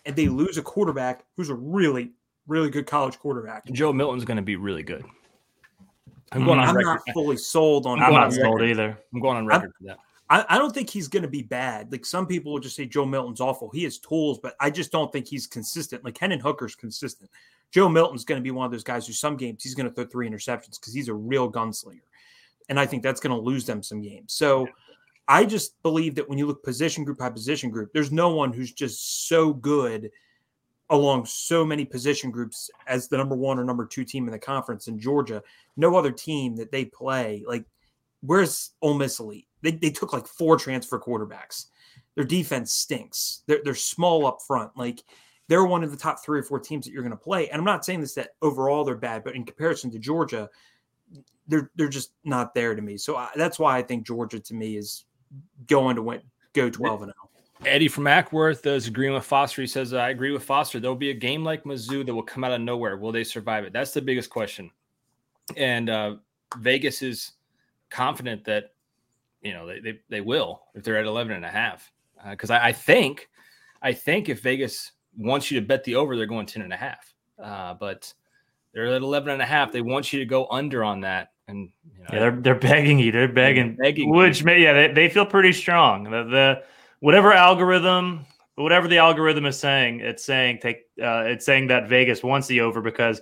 and 0.04 0.14
they 0.14 0.28
lose 0.28 0.58
a 0.58 0.62
quarterback 0.62 1.24
who's 1.36 1.50
a 1.50 1.54
really, 1.54 2.12
really 2.46 2.70
good 2.70 2.86
college 2.86 3.18
quarterback. 3.18 3.64
Joe 3.72 3.92
Milton's 3.92 4.24
going 4.24 4.36
to 4.36 4.42
be 4.42 4.56
really 4.56 4.82
good. 4.82 5.04
I'm 6.32 6.44
going 6.44 6.60
on 6.60 6.68
I'm 6.68 6.76
record. 6.76 7.00
not 7.06 7.14
fully 7.14 7.36
sold 7.36 7.86
on. 7.86 8.00
I'm 8.00 8.12
not 8.12 8.32
sold 8.32 8.62
either. 8.62 8.98
I'm 9.12 9.20
going 9.20 9.36
on 9.36 9.46
record 9.46 9.66
I'm, 9.66 9.72
for 9.72 9.84
that. 9.88 9.98
I, 10.28 10.54
I 10.54 10.58
don't 10.58 10.72
think 10.72 10.88
he's 10.88 11.08
going 11.08 11.24
to 11.24 11.28
be 11.28 11.42
bad. 11.42 11.90
Like 11.90 12.06
some 12.06 12.26
people 12.26 12.52
will 12.52 12.60
just 12.60 12.76
say 12.76 12.86
Joe 12.86 13.04
Milton's 13.04 13.40
awful. 13.40 13.68
He 13.70 13.82
has 13.84 13.98
tools, 13.98 14.38
but 14.38 14.54
I 14.60 14.70
just 14.70 14.92
don't 14.92 15.12
think 15.12 15.26
he's 15.26 15.46
consistent. 15.46 16.04
Like 16.04 16.16
Hendon 16.16 16.38
Hooker's 16.38 16.76
consistent. 16.76 17.30
Joe 17.72 17.88
Milton's 17.88 18.24
going 18.24 18.40
to 18.40 18.42
be 18.42 18.52
one 18.52 18.64
of 18.64 18.72
those 18.72 18.84
guys 18.84 19.06
who 19.06 19.12
some 19.12 19.36
games 19.36 19.62
he's 19.62 19.74
going 19.74 19.88
to 19.88 19.94
throw 19.94 20.04
three 20.04 20.28
interceptions 20.28 20.78
because 20.80 20.94
he's 20.94 21.08
a 21.08 21.14
real 21.14 21.50
gunslinger. 21.50 22.00
And 22.68 22.78
I 22.78 22.86
think 22.86 23.02
that's 23.02 23.20
going 23.20 23.36
to 23.36 23.42
lose 23.42 23.66
them 23.66 23.82
some 23.82 24.00
games. 24.00 24.32
So 24.32 24.68
I 25.26 25.44
just 25.44 25.80
believe 25.82 26.14
that 26.14 26.28
when 26.28 26.38
you 26.38 26.46
look 26.46 26.62
position 26.62 27.02
group 27.02 27.18
by 27.18 27.30
position 27.30 27.70
group, 27.70 27.92
there's 27.92 28.12
no 28.12 28.34
one 28.34 28.52
who's 28.52 28.72
just 28.72 29.28
so 29.28 29.52
good 29.52 30.10
along 30.90 31.24
so 31.24 31.64
many 31.64 31.84
position 31.84 32.30
groups 32.30 32.68
as 32.86 33.08
the 33.08 33.16
number 33.16 33.36
one 33.36 33.58
or 33.58 33.64
number 33.64 33.86
two 33.86 34.04
team 34.04 34.26
in 34.26 34.32
the 34.32 34.38
conference 34.38 34.88
in 34.88 34.98
Georgia. 34.98 35.42
No 35.76 35.96
other 35.96 36.10
team 36.10 36.56
that 36.56 36.72
they 36.72 36.84
play. 36.84 37.44
Like, 37.46 37.64
where's 38.22 38.72
Ole 38.82 38.94
Miss 38.94 39.20
elite? 39.20 39.46
They, 39.62 39.72
they 39.72 39.90
took 39.90 40.12
like 40.12 40.26
four 40.26 40.56
transfer 40.56 40.98
quarterbacks. 40.98 41.66
Their 42.16 42.24
defense 42.24 42.72
stinks. 42.72 43.42
They're, 43.46 43.60
they're 43.64 43.74
small 43.74 44.26
up 44.26 44.38
front. 44.46 44.72
Like, 44.76 45.02
they're 45.48 45.64
one 45.64 45.84
of 45.84 45.90
the 45.90 45.96
top 45.96 46.24
three 46.24 46.40
or 46.40 46.42
four 46.42 46.60
teams 46.60 46.84
that 46.84 46.92
you're 46.92 47.02
going 47.02 47.10
to 47.10 47.16
play. 47.16 47.48
And 47.48 47.58
I'm 47.58 47.64
not 47.64 47.84
saying 47.84 48.00
this 48.00 48.14
that 48.14 48.30
overall 48.42 48.84
they're 48.84 48.96
bad, 48.96 49.24
but 49.24 49.34
in 49.34 49.44
comparison 49.44 49.90
to 49.92 49.98
Georgia, 49.98 50.48
they're 51.48 51.70
they're 51.74 51.88
just 51.88 52.12
not 52.24 52.54
there 52.54 52.74
to 52.74 52.82
me. 52.82 52.96
So 52.96 53.16
I, 53.16 53.30
that's 53.34 53.58
why 53.58 53.76
I 53.76 53.82
think 53.82 54.06
Georgia 54.06 54.38
to 54.38 54.54
me 54.54 54.76
is 54.76 55.04
going 55.66 55.96
to 55.96 56.02
win, 56.02 56.22
go 56.52 56.70
12 56.70 57.02
and 57.02 57.12
0. 57.12 57.29
Eddie 57.66 57.88
from 57.88 58.04
Acworth 58.04 58.64
is 58.64 58.86
agreeing 58.86 59.12
with 59.12 59.24
Foster. 59.24 59.60
He 59.60 59.68
says, 59.68 59.92
I 59.92 60.10
agree 60.10 60.32
with 60.32 60.42
Foster. 60.42 60.80
There'll 60.80 60.96
be 60.96 61.10
a 61.10 61.14
game 61.14 61.44
like 61.44 61.64
Mizzou 61.64 62.06
that 62.06 62.14
will 62.14 62.22
come 62.22 62.42
out 62.42 62.52
of 62.52 62.60
nowhere. 62.60 62.96
Will 62.96 63.12
they 63.12 63.24
survive 63.24 63.64
it? 63.64 63.72
That's 63.72 63.92
the 63.92 64.00
biggest 64.00 64.30
question. 64.30 64.70
And 65.56 65.90
uh, 65.90 66.16
Vegas 66.58 67.02
is 67.02 67.32
confident 67.90 68.44
that, 68.44 68.72
you 69.42 69.52
know, 69.52 69.66
they, 69.66 69.80
they, 69.80 70.00
they 70.08 70.20
will 70.20 70.62
if 70.74 70.84
they're 70.84 70.96
at 70.96 71.04
11 71.04 71.32
and 71.32 71.44
a 71.44 71.50
half. 71.50 71.90
Because 72.28 72.50
uh, 72.50 72.54
I, 72.54 72.68
I, 72.68 72.72
think, 72.72 73.28
I 73.82 73.92
think 73.92 74.28
if 74.28 74.40
Vegas 74.42 74.92
wants 75.16 75.50
you 75.50 75.60
to 75.60 75.66
bet 75.66 75.84
the 75.84 75.96
over, 75.96 76.16
they're 76.16 76.26
going 76.26 76.46
10 76.46 76.62
and 76.62 76.72
a 76.72 76.76
half. 76.76 77.12
Uh, 77.38 77.74
but 77.74 78.12
they're 78.72 78.86
at 78.86 79.02
11 79.02 79.30
and 79.30 79.42
a 79.42 79.46
half. 79.46 79.70
They 79.70 79.82
want 79.82 80.12
you 80.12 80.18
to 80.20 80.26
go 80.26 80.46
under 80.50 80.82
on 80.82 81.00
that. 81.02 81.32
And 81.46 81.70
you 81.94 82.00
know, 82.00 82.08
yeah, 82.12 82.18
they're, 82.20 82.40
they're 82.40 82.54
begging 82.54 82.98
you. 82.98 83.12
They're 83.12 83.28
begging, 83.28 83.76
they're 83.76 83.90
begging 83.90 84.10
which 84.10 84.44
may, 84.44 84.62
yeah, 84.62 84.72
they, 84.72 84.92
they 84.92 85.08
feel 85.10 85.26
pretty 85.26 85.52
strong. 85.52 86.04
The, 86.04 86.24
the, 86.24 86.62
whatever 87.00 87.32
algorithm, 87.32 88.24
whatever 88.54 88.88
the 88.88 88.98
algorithm 88.98 89.46
is 89.46 89.58
saying, 89.58 90.00
it's 90.00 90.24
saying 90.24 90.58
take, 90.62 90.84
uh, 91.02 91.24
it's 91.26 91.44
saying 91.44 91.66
that 91.68 91.88
Vegas 91.88 92.22
wants 92.22 92.46
the 92.46 92.60
over 92.60 92.80
because 92.80 93.20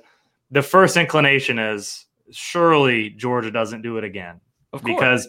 the 0.51 0.63
first 0.63 0.97
inclination 0.97 1.59
is 1.59 2.07
surely 2.31 3.11
Georgia 3.11 3.51
doesn't 3.51 3.83
do 3.83 3.97
it 3.97 4.05
again. 4.05 4.41
Of 4.73 4.83
course. 4.83 5.27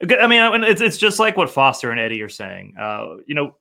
Because 0.00 0.18
I 0.20 0.26
mean, 0.26 0.62
it's 0.62 0.80
it's 0.80 0.98
just 0.98 1.18
like 1.18 1.36
what 1.36 1.50
Foster 1.50 1.90
and 1.90 1.98
Eddie 1.98 2.22
are 2.22 2.28
saying. 2.28 2.74
Uh, 2.78 3.16
you 3.26 3.34
know, 3.34 3.56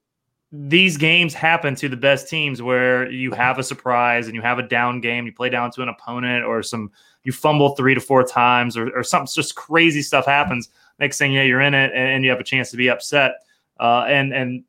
these 0.52 0.96
games 0.96 1.34
happen 1.34 1.76
to 1.76 1.90
the 1.90 1.98
best 1.98 2.30
teams 2.30 2.62
where 2.62 3.10
you 3.12 3.32
have 3.32 3.60
a 3.60 3.64
surprise 3.64 4.28
and 4.28 4.36
you 4.36 4.42
have 4.42 4.60
a 4.60 4.64
down 4.64 5.02
game, 5.02 5.26
you 5.26 5.34
play 5.34 5.50
down 5.50 5.72
to 5.72 5.82
an 5.82 5.90
opponent 5.90 6.46
or 6.46 6.62
some 6.64 6.92
you 7.24 7.32
fumble 7.32 7.76
three 7.76 7.94
to 7.94 8.00
four 8.00 8.24
times 8.24 8.78
or, 8.78 8.90
or 8.96 9.04
something 9.04 9.32
just 9.34 9.56
crazy 9.56 10.02
stuff 10.02 10.26
happens. 10.26 10.70
Next 11.00 11.18
thing 11.18 11.34
you 11.34 11.40
know, 11.40 11.46
you're 11.46 11.62
in 11.62 11.74
it 11.74 11.92
and, 11.94 12.10
and 12.10 12.24
you 12.24 12.30
have 12.30 12.40
a 12.40 12.46
chance 12.46 12.72
to 12.72 12.78
be 12.78 12.90
upset. 12.90 13.34
Uh, 13.80 14.06
and 14.08 14.34
and 14.34 14.64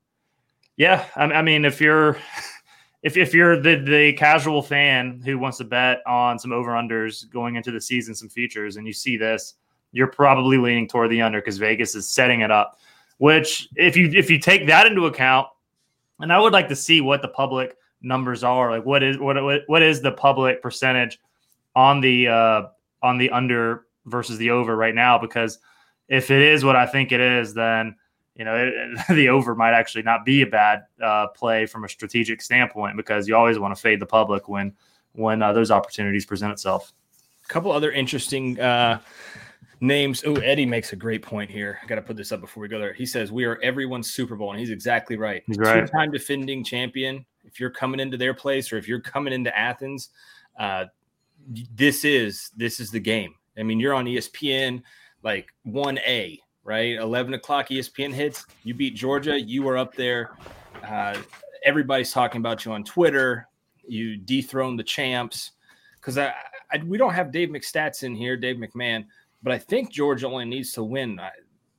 yeah, 0.77 1.07
I, 1.17 1.25
I 1.25 1.43
mean, 1.43 1.65
if 1.65 1.81
you're 1.81 2.19
if, 3.03 3.17
if 3.17 3.35
you're 3.35 3.61
the, 3.61 3.77
the 3.77 4.13
casual 4.15 4.63
fan 4.63 5.21
who 5.25 5.39
wants 5.39 5.59
to 5.59 5.65
bet 5.65 6.01
on 6.07 6.39
some 6.39 6.53
over 6.53 6.71
unders 6.71 7.29
going 7.31 7.57
into 7.57 7.71
the 7.71 7.81
season, 7.81 8.15
some 8.15 8.29
features, 8.29 8.77
and 8.77 8.87
you 8.87 8.93
see 8.93 9.17
this, 9.17 9.55
you're 9.93 10.09
probably 10.09 10.59
leaning 10.59 10.89
toward 10.89 11.11
the 11.11 11.23
under 11.23 11.41
because 11.41 11.59
Vegas 11.59 11.95
is 11.95 12.09
setting 12.09 12.41
it 12.41 12.51
up. 12.51 12.79
Which, 13.19 13.69
if 13.77 13.97
you 13.97 14.11
if 14.15 14.31
you 14.31 14.39
take 14.39 14.67
that 14.67 14.87
into 14.87 15.07
account, 15.07 15.49
and 16.21 16.33
I 16.33 16.39
would 16.39 16.53
like 16.53 16.69
to 16.69 16.77
see 16.77 17.01
what 17.01 17.23
the 17.23 17.29
public 17.29 17.77
numbers 18.03 18.45
are. 18.45 18.71
Like 18.71 18.87
what 18.87 19.03
is 19.03 19.19
what 19.19 19.37
what 19.67 19.83
is 19.83 20.01
the 20.01 20.13
public 20.13 20.63
percentage 20.63 21.19
on 21.75 22.01
the 22.01 22.29
uh 22.29 22.63
on 23.03 23.19
the 23.19 23.31
under 23.31 23.87
versus 24.07 24.39
the 24.39 24.51
over 24.51 24.77
right 24.77 24.95
now? 24.95 25.19
Because 25.19 25.59
if 26.09 26.31
it 26.31 26.41
is 26.41 26.65
what 26.65 26.77
I 26.77 26.87
think 26.87 27.13
it 27.13 27.21
is, 27.21 27.55
then 27.55 27.97
you 28.39 28.45
know 28.45 28.55
it, 28.57 28.99
the 29.15 29.29
over 29.29 29.55
might 29.55 29.75
actually 29.75 30.03
not 30.03 30.25
be 30.25 30.43
a 30.43 30.47
bad 30.47 30.85
uh, 31.03 31.27
play 31.29 31.67
from 31.67 31.85
a 31.85 31.89
strategic 31.89 32.41
standpoint 32.41 32.97
because 32.97 33.29
you 33.29 33.37
always 33.37 33.59
want 33.59 33.75
to 33.75 33.81
fade 33.81 34.01
the 34.01 34.07
public 34.07 34.49
when 34.49 34.73
when 35.13 35.43
uh, 35.43 35.53
those 35.53 35.71
opportunities 35.71 36.25
present 36.25 36.53
itself. 36.53 36.93
A 37.45 37.49
couple 37.49 37.73
other 37.73 37.91
interesting 37.91 38.59
uh, 38.61 39.01
names. 39.81 40.23
Oh, 40.25 40.37
Eddie 40.37 40.67
makes 40.67 40.93
a 40.93 40.97
great 40.97 41.23
point 41.23 41.51
here. 41.51 41.79
I 41.83 41.87
got 41.87 41.97
to 41.97 42.03
put 42.03 42.17
this 42.17 42.31
up 42.31 42.41
before 42.41 42.61
we 42.61 42.69
go 42.69 42.79
there. 42.79 42.93
He 42.93 43.07
says 43.07 43.33
we 43.33 43.45
are 43.45 43.61
everyone's 43.61 44.11
Super 44.11 44.37
Bowl, 44.37 44.53
and 44.53 44.61
he's 44.61 44.71
exactly 44.71 45.17
right. 45.17 45.43
He's 45.47 45.59
right. 45.59 45.87
Two-time 45.87 46.13
defending 46.13 46.63
champion. 46.63 47.27
If 47.45 47.59
you're 47.59 47.71
coming 47.71 47.99
into 47.99 48.17
their 48.17 48.35
place, 48.35 48.73
or 48.73 48.79
if 48.79 48.87
you're 48.87 49.01
coming 49.01 49.33
into 49.33 49.57
Athens, 49.59 50.11
uh, 50.59 50.85
this 51.75 52.05
is 52.05 52.51
this 52.57 52.79
is 52.79 52.91
the 52.91 53.01
game. 53.01 53.35
I 53.59 53.65
mean, 53.65 53.81
you're 53.81 53.95
on 53.95 54.05
ESPN, 54.05 54.83
like 55.23 55.49
one 55.65 55.99
A, 56.07 56.41
right? 56.69 56.99
Eleven 56.99 57.33
o'clock 57.33 57.71
ESPN 57.71 58.13
hits. 58.13 58.47
You 58.63 58.75
beat 58.75 58.95
Georgia. 58.95 59.41
You 59.41 59.67
are 59.69 59.79
up 59.79 59.95
there. 59.95 60.33
Uh, 60.87 61.19
everybody's 61.65 62.13
talking 62.13 62.41
about 62.41 62.65
you 62.65 62.73
on 62.73 62.85
Twitter. 62.85 63.49
You 63.87 64.19
dethrone 64.19 64.77
the 64.77 64.85
champs 64.85 65.53
because 65.97 66.19
I, 66.19 66.35
I, 66.71 66.83
we 66.85 66.99
don't 66.99 67.15
have 67.15 67.33
Dave 67.33 67.49
McStats 67.49 68.03
in 68.03 68.15
here, 68.15 68.37
Dave 68.37 68.57
McMahon. 68.57 69.07
But 69.43 69.53
I 69.53 69.59
think 69.59 69.91
Georgia 69.91 70.27
only 70.29 70.45
needs 70.45 70.73
to 70.73 70.85
win 70.85 71.19
uh, 71.19 71.31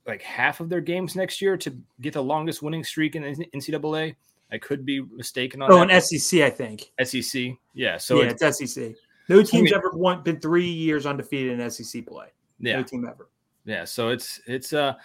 like 0.07 0.23
half 0.23 0.59
of 0.59 0.69
their 0.69 0.81
games 0.81 1.15
next 1.15 1.39
year 1.39 1.55
to 1.57 1.77
get 2.01 2.13
the 2.13 2.23
longest 2.23 2.63
winning 2.63 2.83
streak 2.83 3.15
in 3.15 3.23
NCAA. 3.23 4.15
I 4.51 4.57
could 4.57 4.85
be 4.85 5.01
mistaken 5.01 5.61
on. 5.61 5.71
Oh, 5.71 5.85
that. 5.85 5.91
an 5.91 6.01
SEC, 6.01 6.41
I 6.41 6.49
think. 6.49 6.91
SEC, 7.03 7.51
yeah. 7.75 7.97
So 7.97 8.21
yeah, 8.21 8.29
it's, 8.29 8.41
it's 8.41 8.73
SEC. 8.73 8.95
No 9.27 9.43
team's 9.43 9.53
I 9.53 9.61
mean, 9.61 9.73
ever 9.75 9.91
won, 9.93 10.23
been 10.23 10.39
three 10.39 10.67
years 10.67 11.05
undefeated 11.05 11.59
in 11.59 11.69
SEC 11.69 12.07
play. 12.07 12.29
Yeah, 12.59 12.77
no 12.77 12.83
team 12.83 13.05
ever. 13.05 13.27
Yeah, 13.69 13.85
so 13.85 14.09
it's 14.09 14.41
it's 14.47 14.73
uh 14.73 14.95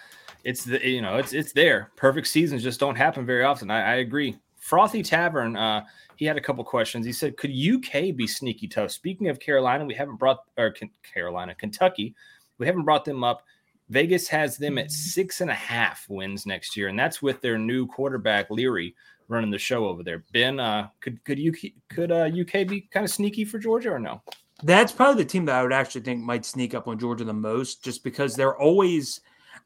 it's 0.43 0.63
the 0.63 0.83
you 0.83 0.99
know 0.99 1.17
it's 1.17 1.33
it's 1.33 1.53
there. 1.53 1.91
Perfect 1.95 2.25
seasons 2.25 2.63
just 2.63 2.79
don't 2.79 2.95
happen 2.95 3.23
very 3.23 3.43
often. 3.43 3.69
I, 3.69 3.91
I 3.91 3.95
agree. 3.97 4.39
Frothy 4.57 5.03
Tavern, 5.03 5.55
uh, 5.55 5.85
he 6.15 6.25
had 6.25 6.35
a 6.35 6.41
couple 6.41 6.63
questions. 6.63 7.05
He 7.05 7.13
said, 7.13 7.37
"Could 7.37 7.51
UK 7.51 8.15
be 8.15 8.25
sneaky 8.25 8.67
tough?" 8.67 8.89
Speaking 8.89 9.29
of 9.29 9.39
Carolina, 9.39 9.85
we 9.85 9.93
haven't 9.93 10.15
brought 10.15 10.39
or 10.57 10.73
Carolina, 11.03 11.53
Kentucky. 11.53 12.15
We 12.57 12.65
haven't 12.65 12.85
brought 12.85 13.05
them 13.05 13.23
up. 13.23 13.43
Vegas 13.89 14.27
has 14.29 14.57
them 14.57 14.79
at 14.79 14.89
six 14.89 15.41
and 15.41 15.51
a 15.51 15.53
half 15.53 16.09
wins 16.09 16.47
next 16.47 16.75
year, 16.75 16.87
and 16.87 16.97
that's 16.97 17.21
with 17.21 17.41
their 17.41 17.59
new 17.59 17.85
quarterback 17.85 18.49
Leary 18.49 18.95
running 19.27 19.51
the 19.51 19.59
show 19.59 19.85
over 19.85 20.01
there. 20.01 20.23
Ben, 20.33 20.59
uh, 20.59 20.87
could 21.01 21.23
could 21.23 21.39
UK 21.39 21.71
could 21.87 22.11
uh, 22.11 22.31
UK 22.35 22.67
be 22.67 22.89
kind 22.89 23.03
of 23.03 23.11
sneaky 23.11 23.45
for 23.45 23.59
Georgia 23.59 23.91
or 23.91 23.99
no? 23.99 24.23
That's 24.63 24.91
probably 24.91 25.23
the 25.23 25.29
team 25.29 25.45
that 25.45 25.55
I 25.55 25.63
would 25.63 25.73
actually 25.73 26.01
think 26.01 26.23
might 26.23 26.45
sneak 26.45 26.73
up 26.73 26.87
on 26.87 26.97
Georgia 26.97 27.25
the 27.25 27.33
most, 27.33 27.83
just 27.83 28.03
because 28.03 28.35
they're 28.35 28.57
always 28.57 29.21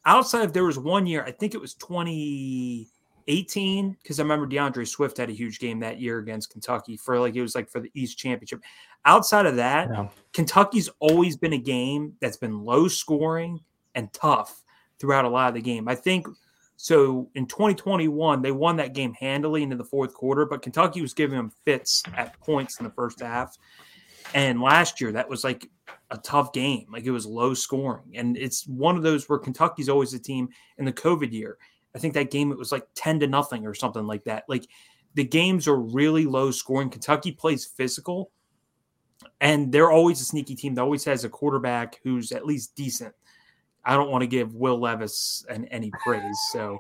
outside. 0.05 0.46
Of 0.46 0.53
there 0.53 0.63
was 0.63 0.79
one 0.79 1.05
year, 1.05 1.24
I 1.24 1.31
think 1.31 1.53
it 1.53 1.62
was 1.62 1.75
2018, 1.75 3.98
because 4.01 4.19
I 4.19 4.24
remember 4.24 4.48
D'Andre 4.48 4.86
Swift 4.86 5.17
had 5.17 5.29
a 5.29 5.34
huge 5.34 5.60
game 5.60 5.79
that 5.81 6.01
year 6.01 6.17
against 6.17 6.50
Kentucky 6.50 6.98
for 6.98 7.19
like 7.19 7.36
it 7.36 7.41
was 7.41 7.53
like 7.53 7.69
for 7.69 7.79
the 7.79 7.91
East 7.93 8.17
Championship. 8.17 8.62
Outside 9.05 9.46
of 9.46 9.58
that, 9.58 9.89
yeah. 9.89 10.08
Kentucky's 10.34 10.89
always 11.00 11.38
been 11.38 11.53
a 11.53 11.60
game 11.60 12.13
that's 12.19 12.38
been 12.38 12.65
low 12.65 12.88
scoring 12.88 13.60
and 13.93 14.12
tough 14.12 14.63
throughout 15.00 15.25
a 15.25 15.29
lot 15.29 15.50
of 15.50 15.53
the 15.53 15.62
game. 15.62 15.88
I 15.88 15.96
think 15.96 16.27
so. 16.77 17.29
In 17.36 17.46
2021, 17.46 18.41
they 18.41 18.51
won 18.51 18.77
that 18.77 18.93
game 18.93 19.13
handily 19.13 19.62
into 19.62 19.75
the 19.75 19.86
fourth 19.86 20.15
quarter, 20.15 20.46
but 20.46 20.63
Kentucky 20.63 21.01
was 21.01 21.13
giving 21.13 21.38
them 21.38 21.51
fits 21.63 22.01
at 22.17 22.39
points 22.39 22.79
in 22.79 22.86
the 22.86 22.91
first 22.91 23.22
half. 23.22 23.55
And 24.33 24.62
last 24.62 25.01
year, 25.01 25.12
that 25.12 25.29
was 25.29 25.43
like 25.43 25.69
a 26.12 26.17
tough 26.17 26.53
game. 26.53 26.88
Like 26.91 27.05
it 27.05 27.12
was 27.12 27.25
low 27.25 27.53
scoring. 27.53 28.12
And 28.15 28.38
it's 28.38 28.67
one 28.67 28.95
of 28.95 29.03
those 29.03 29.27
where 29.27 29.39
Kentucky's 29.39 29.89
always 29.89 30.13
a 30.13 30.19
team 30.19 30.50
in 30.77 30.86
the 30.86 30.93
COVID 30.93 31.31
year. 31.31 31.57
I 31.95 32.00
think 32.00 32.13
that 32.13 32.31
game, 32.31 32.51
it 32.51 32.57
was 32.57 32.71
like 32.71 32.88
10 32.95 33.21
to 33.21 33.27
nothing 33.27 33.65
or 33.65 33.74
something 33.74 34.05
like 34.05 34.24
that. 34.25 34.43
Like 34.48 34.65
the 35.15 35.24
games 35.24 35.67
are 35.67 35.79
really 35.79 36.25
low 36.25 36.51
scoring. 36.51 36.89
Kentucky 36.89 37.31
plays 37.31 37.65
physical 37.65 38.31
and 39.41 39.71
they're 39.71 39.91
always 39.91 40.21
a 40.21 40.25
sneaky 40.25 40.55
team 40.55 40.75
that 40.75 40.81
always 40.81 41.03
has 41.05 41.24
a 41.24 41.29
quarterback 41.29 42.00
who's 42.03 42.31
at 42.31 42.45
least 42.45 42.75
decent. 42.75 43.13
I 43.86 43.95
don't 43.95 44.12
want 44.12 44.21
to 44.21 44.27
give 44.27 44.55
Will 44.55 44.79
Levis 44.79 45.45
an, 45.50 45.65
any 45.65 45.91
praise. 46.03 46.38
So 46.51 46.77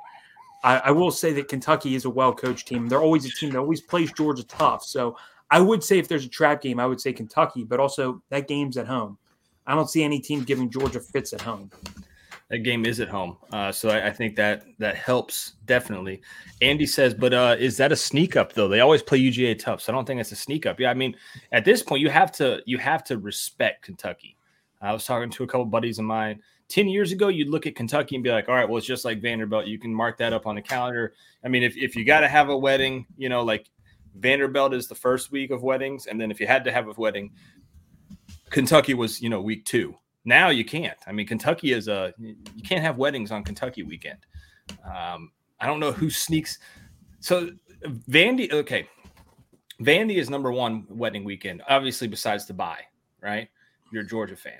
I, 0.63 0.77
I 0.77 0.91
will 0.91 1.11
say 1.11 1.33
that 1.33 1.47
Kentucky 1.47 1.95
is 1.95 2.05
a 2.05 2.09
well 2.09 2.33
coached 2.33 2.67
team. 2.67 2.87
They're 2.87 3.01
always 3.01 3.25
a 3.25 3.29
team 3.29 3.51
that 3.51 3.59
always 3.59 3.81
plays 3.81 4.11
Georgia 4.11 4.43
tough. 4.43 4.83
So 4.83 5.17
I 5.51 5.59
would 5.59 5.83
say 5.83 5.97
if 5.97 6.07
there's 6.07 6.25
a 6.25 6.29
trap 6.29 6.61
game, 6.61 6.79
I 6.79 6.85
would 6.85 7.01
say 7.01 7.13
Kentucky, 7.13 7.63
but 7.63 7.79
also 7.79 8.21
that 8.29 8.47
game's 8.47 8.77
at 8.77 8.87
home. 8.87 9.17
I 9.65 9.75
don't 9.75 9.89
see 9.89 10.03
any 10.03 10.19
team 10.19 10.43
giving 10.43 10.69
Georgia 10.69 10.99
fits 10.99 11.33
at 11.33 11.41
home. 11.41 11.69
That 12.49 12.59
game 12.59 12.83
is 12.83 12.99
at 12.99 13.09
home, 13.09 13.37
uh, 13.51 13.71
so 13.71 13.89
I, 13.89 14.07
I, 14.07 14.11
think 14.11 14.35
that 14.37 14.65
that 14.79 14.95
helps 14.95 15.53
definitely. 15.65 16.21
Andy 16.63 16.87
says, 16.87 17.13
but 17.13 17.31
uh, 17.31 17.55
is 17.59 17.77
that 17.77 17.91
a 17.91 17.95
sneak 17.95 18.35
up 18.35 18.53
though? 18.53 18.67
They 18.67 18.79
always 18.79 19.03
play 19.03 19.19
UGA 19.19 19.59
tough, 19.59 19.81
so 19.81 19.93
I 19.93 19.95
don't 19.95 20.05
think 20.05 20.19
it's 20.19 20.31
a 20.31 20.35
sneak 20.35 20.65
up. 20.65 20.79
Yeah, 20.79 20.89
I 20.89 20.95
mean, 20.95 21.15
at 21.51 21.63
this 21.63 21.83
point, 21.83 22.01
you 22.01 22.09
have 22.09 22.31
to 22.33 22.63
you 22.65 22.79
have 22.79 23.03
to 23.03 23.19
respect 23.19 23.83
Kentucky. 23.83 24.35
I 24.81 24.93
was 24.93 25.05
talking 25.05 25.29
to 25.29 25.43
a 25.43 25.47
couple 25.47 25.65
buddies 25.65 25.99
of 25.99 26.05
mine. 26.05 26.41
10 26.69 26.87
years 26.87 27.11
ago, 27.11 27.27
you'd 27.27 27.49
look 27.49 27.67
at 27.67 27.75
Kentucky 27.75 28.15
and 28.15 28.23
be 28.23 28.31
like, 28.31 28.47
all 28.47 28.55
right, 28.55 28.67
well, 28.67 28.77
it's 28.77 28.85
just 28.85 29.03
like 29.03 29.21
Vanderbilt. 29.21 29.65
You 29.65 29.79
can 29.79 29.93
mark 29.93 30.17
that 30.19 30.33
up 30.33 30.45
on 30.45 30.55
the 30.55 30.61
calendar. 30.61 31.13
I 31.43 31.47
mean, 31.47 31.63
if, 31.63 31.75
if 31.75 31.95
you 31.95 32.05
got 32.05 32.21
to 32.21 32.27
have 32.27 32.49
a 32.49 32.57
wedding, 32.57 33.07
you 33.17 33.27
know, 33.27 33.43
like 33.43 33.69
Vanderbilt 34.19 34.73
is 34.73 34.87
the 34.87 34.95
first 34.95 35.31
week 35.31 35.51
of 35.51 35.63
weddings. 35.63 36.05
And 36.07 36.19
then 36.19 36.31
if 36.31 36.39
you 36.39 36.47
had 36.47 36.63
to 36.65 36.71
have 36.71 36.87
a 36.87 36.93
wedding, 36.97 37.31
Kentucky 38.49 38.93
was, 38.93 39.21
you 39.21 39.29
know, 39.29 39.41
week 39.41 39.65
two. 39.65 39.95
Now 40.25 40.49
you 40.49 40.65
can't. 40.65 40.97
I 41.07 41.11
mean, 41.11 41.25
Kentucky 41.25 41.73
is 41.73 41.87
a, 41.87 42.13
you 42.19 42.63
can't 42.63 42.81
have 42.81 42.97
weddings 42.97 43.31
on 43.31 43.43
Kentucky 43.43 43.83
weekend. 43.83 44.19
Um, 44.83 45.31
I 45.59 45.65
don't 45.65 45.79
know 45.79 45.91
who 45.91 46.09
sneaks. 46.09 46.59
So 47.19 47.49
Vandy, 48.09 48.51
okay. 48.51 48.87
Vandy 49.81 50.17
is 50.17 50.29
number 50.29 50.51
one 50.51 50.85
wedding 50.89 51.23
weekend, 51.23 51.61
obviously, 51.69 52.07
besides 52.07 52.45
the 52.45 52.53
bye, 52.53 52.81
right? 53.21 53.47
You're 53.91 54.03
a 54.03 54.07
Georgia 54.07 54.35
fan. 54.35 54.59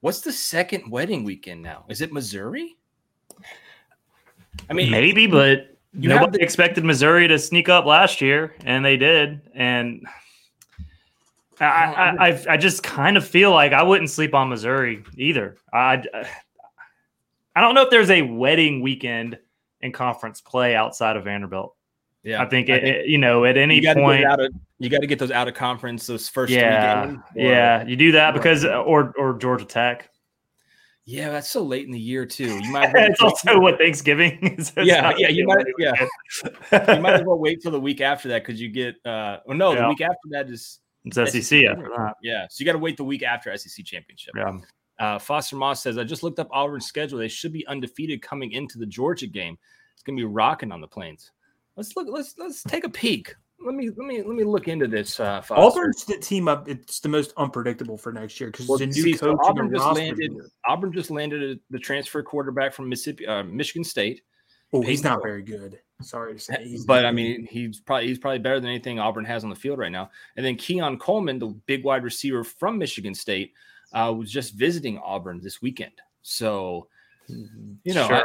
What's 0.00 0.20
the 0.20 0.32
second 0.32 0.90
wedding 0.90 1.24
weekend 1.24 1.62
now? 1.62 1.86
Is 1.88 2.02
it 2.02 2.12
Missouri? 2.12 2.76
I 4.68 4.74
mean, 4.74 4.90
maybe, 4.90 5.26
but 5.26 5.75
nobody 5.96 6.38
the- 6.38 6.44
expected 6.44 6.84
Missouri 6.84 7.28
to 7.28 7.38
sneak 7.38 7.68
up 7.68 7.86
last 7.86 8.20
year, 8.20 8.54
and 8.64 8.84
they 8.84 8.96
did. 8.96 9.40
And 9.54 10.06
I, 11.60 11.64
oh, 11.64 11.68
I, 11.68 12.28
I, 12.28 12.44
I 12.50 12.56
just 12.56 12.82
kind 12.82 13.16
of 13.16 13.26
feel 13.26 13.50
like 13.50 13.72
I 13.72 13.82
wouldn't 13.82 14.10
sleep 14.10 14.34
on 14.34 14.48
Missouri 14.48 15.04
either. 15.16 15.56
I, 15.72 16.02
I 17.54 17.60
don't 17.60 17.74
know 17.74 17.82
if 17.82 17.90
there's 17.90 18.10
a 18.10 18.22
wedding 18.22 18.82
weekend 18.82 19.38
in 19.80 19.92
conference 19.92 20.40
play 20.40 20.74
outside 20.76 21.16
of 21.16 21.24
Vanderbilt. 21.24 21.74
Yeah, 22.22 22.42
I 22.42 22.46
think, 22.46 22.68
I 22.70 22.80
think 22.80 22.96
it, 22.96 23.06
you 23.06 23.18
know 23.18 23.44
at 23.44 23.56
any 23.56 23.80
you 23.80 23.94
point 23.94 24.24
of, 24.24 24.50
you 24.78 24.90
got 24.90 25.00
to 25.00 25.06
get 25.06 25.20
those 25.20 25.30
out 25.30 25.46
of 25.46 25.54
conference 25.54 26.08
those 26.08 26.28
first 26.28 26.52
yeah 26.52 27.06
games, 27.06 27.18
or, 27.36 27.40
yeah 27.40 27.86
you 27.86 27.94
do 27.94 28.10
that 28.12 28.34
because 28.34 28.64
or 28.64 29.14
or 29.16 29.38
Georgia 29.38 29.64
Tech. 29.64 30.10
Yeah, 31.08 31.30
that's 31.30 31.48
so 31.48 31.62
late 31.62 31.86
in 31.86 31.92
the 31.92 32.00
year 32.00 32.26
too. 32.26 32.58
You 32.58 32.72
might. 32.72 32.90
it's 32.94 33.20
also 33.22 33.60
what 33.60 33.78
Thanksgiving 33.78 34.38
is. 34.58 34.72
yeah, 34.76 35.12
yeah. 35.16 35.28
You 35.28 35.46
might. 35.46 35.64
Yeah. 35.78 35.92
you 36.94 37.00
might 37.00 37.14
as 37.14 37.22
well 37.26 37.38
wait 37.38 37.62
till 37.62 37.70
the 37.70 37.80
week 37.80 38.00
after 38.00 38.28
that 38.28 38.44
because 38.44 38.60
you 38.60 38.68
get. 38.68 38.96
uh 39.04 39.38
Well, 39.46 39.56
no, 39.56 39.72
yeah. 39.72 39.82
the 39.82 39.88
week 39.88 40.00
after 40.00 40.28
that 40.30 40.50
is. 40.50 40.80
It's 41.04 41.14
SEC, 41.14 41.44
SEC 41.44 41.64
after 41.64 41.88
that. 41.96 42.14
Yeah, 42.20 42.46
so 42.50 42.60
you 42.60 42.66
got 42.66 42.72
to 42.72 42.78
wait 42.78 42.96
the 42.96 43.04
week 43.04 43.22
after 43.22 43.56
SEC 43.56 43.84
championship. 43.84 44.34
Yeah. 44.36 44.58
Uh, 44.98 45.18
Foster 45.20 45.54
Moss 45.54 45.80
says, 45.80 45.96
"I 45.96 46.02
just 46.02 46.24
looked 46.24 46.40
up 46.40 46.48
Auburn's 46.50 46.86
schedule. 46.86 47.20
They 47.20 47.28
should 47.28 47.52
be 47.52 47.64
undefeated 47.68 48.20
coming 48.20 48.50
into 48.50 48.76
the 48.78 48.86
Georgia 48.86 49.28
game. 49.28 49.56
It's 49.94 50.02
to 50.02 50.12
be 50.16 50.24
rocking 50.24 50.72
on 50.72 50.80
the 50.80 50.88
plains." 50.88 51.30
Let's 51.76 51.94
look. 51.96 52.08
Let's 52.10 52.34
let's 52.38 52.64
take 52.64 52.84
a 52.84 52.88
peek. 52.88 53.36
Let 53.64 53.74
me 53.74 53.88
let 53.88 54.06
me 54.06 54.18
let 54.22 54.36
me 54.36 54.44
look 54.44 54.68
into 54.68 54.86
this. 54.86 55.18
Uh, 55.18 55.42
Auburn's 55.50 56.04
the 56.04 56.18
team 56.18 56.46
up. 56.46 56.68
It's 56.68 57.00
the 57.00 57.08
most 57.08 57.32
unpredictable 57.36 57.96
for 57.96 58.12
next 58.12 58.38
year 58.38 58.50
because 58.50 58.68
well, 58.68 58.80
it's 58.80 58.96
a 58.96 59.00
new 59.00 59.12
coach. 59.12 59.20
So 59.20 59.38
Auburn 59.44 59.70
just 59.70 59.84
landed. 59.84 60.32
Auburn 60.68 60.92
just 60.92 61.10
landed 61.10 61.58
the 61.70 61.78
transfer 61.78 62.22
quarterback 62.22 62.74
from 62.74 62.88
Mississippi, 62.88 63.26
uh, 63.26 63.42
Michigan 63.42 63.82
State. 63.82 64.22
Oh, 64.72 64.82
he's 64.82 65.02
not 65.02 65.22
very 65.22 65.42
good. 65.42 65.78
Sorry 66.02 66.34
to 66.34 66.38
say, 66.38 66.56
he's 66.62 66.84
but 66.84 67.06
I 67.06 67.12
mean, 67.12 67.46
he's 67.50 67.80
probably 67.80 68.08
he's 68.08 68.18
probably 68.18 68.40
better 68.40 68.60
than 68.60 68.68
anything 68.68 68.98
Auburn 68.98 69.24
has 69.24 69.42
on 69.44 69.50
the 69.50 69.56
field 69.56 69.78
right 69.78 69.92
now. 69.92 70.10
And 70.36 70.44
then 70.44 70.56
Keon 70.56 70.98
Coleman, 70.98 71.38
the 71.38 71.48
big 71.66 71.84
wide 71.84 72.04
receiver 72.04 72.44
from 72.44 72.76
Michigan 72.76 73.14
State, 73.14 73.54
uh, 73.94 74.12
was 74.16 74.30
just 74.30 74.54
visiting 74.54 74.98
Auburn 74.98 75.40
this 75.42 75.62
weekend. 75.62 75.92
So, 76.22 76.88
you 77.28 77.94
know, 77.94 78.06
sure. 78.06 78.16
I, 78.16 78.22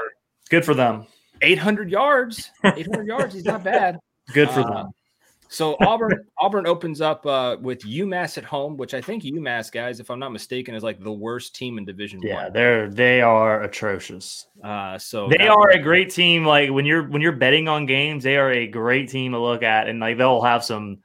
good 0.49 0.65
for 0.65 0.73
them. 0.73 1.07
800 1.41 1.89
yards. 1.89 2.51
800 2.63 3.07
yards. 3.07 3.33
He's 3.33 3.45
not 3.45 3.63
bad. 3.63 3.97
Good 4.33 4.49
for 4.49 4.61
uh, 4.61 4.73
them. 4.73 4.91
So 5.51 5.75
Auburn 5.81 6.25
Auburn 6.39 6.65
opens 6.65 7.01
up 7.01 7.25
uh, 7.25 7.57
with 7.59 7.81
UMass 7.81 8.37
at 8.37 8.45
home, 8.45 8.77
which 8.77 8.93
I 8.93 9.01
think 9.01 9.23
UMass 9.23 9.69
guys, 9.69 9.99
if 9.99 10.09
I'm 10.09 10.17
not 10.17 10.31
mistaken, 10.31 10.73
is 10.73 10.81
like 10.81 11.03
the 11.03 11.11
worst 11.11 11.53
team 11.53 11.77
in 11.77 11.83
Division 11.83 12.21
Yeah, 12.23 12.35
one. 12.35 12.43
Yeah, 12.45 12.49
they're 12.51 12.89
they 12.89 13.21
are 13.21 13.61
atrocious. 13.63 14.47
Uh, 14.63 14.97
so 14.97 15.27
they 15.27 15.49
are 15.49 15.69
a 15.71 15.79
great 15.79 16.09
team. 16.09 16.45
Like 16.45 16.71
when 16.71 16.85
you're 16.85 17.03
when 17.03 17.21
you're 17.21 17.33
betting 17.33 17.67
on 17.67 17.85
games, 17.85 18.23
they 18.23 18.37
are 18.37 18.49
a 18.49 18.65
great 18.65 19.09
team 19.09 19.33
to 19.33 19.39
look 19.39 19.61
at, 19.61 19.89
and 19.89 19.99
like 19.99 20.17
they'll 20.17 20.41
have 20.41 20.63
some 20.63 20.99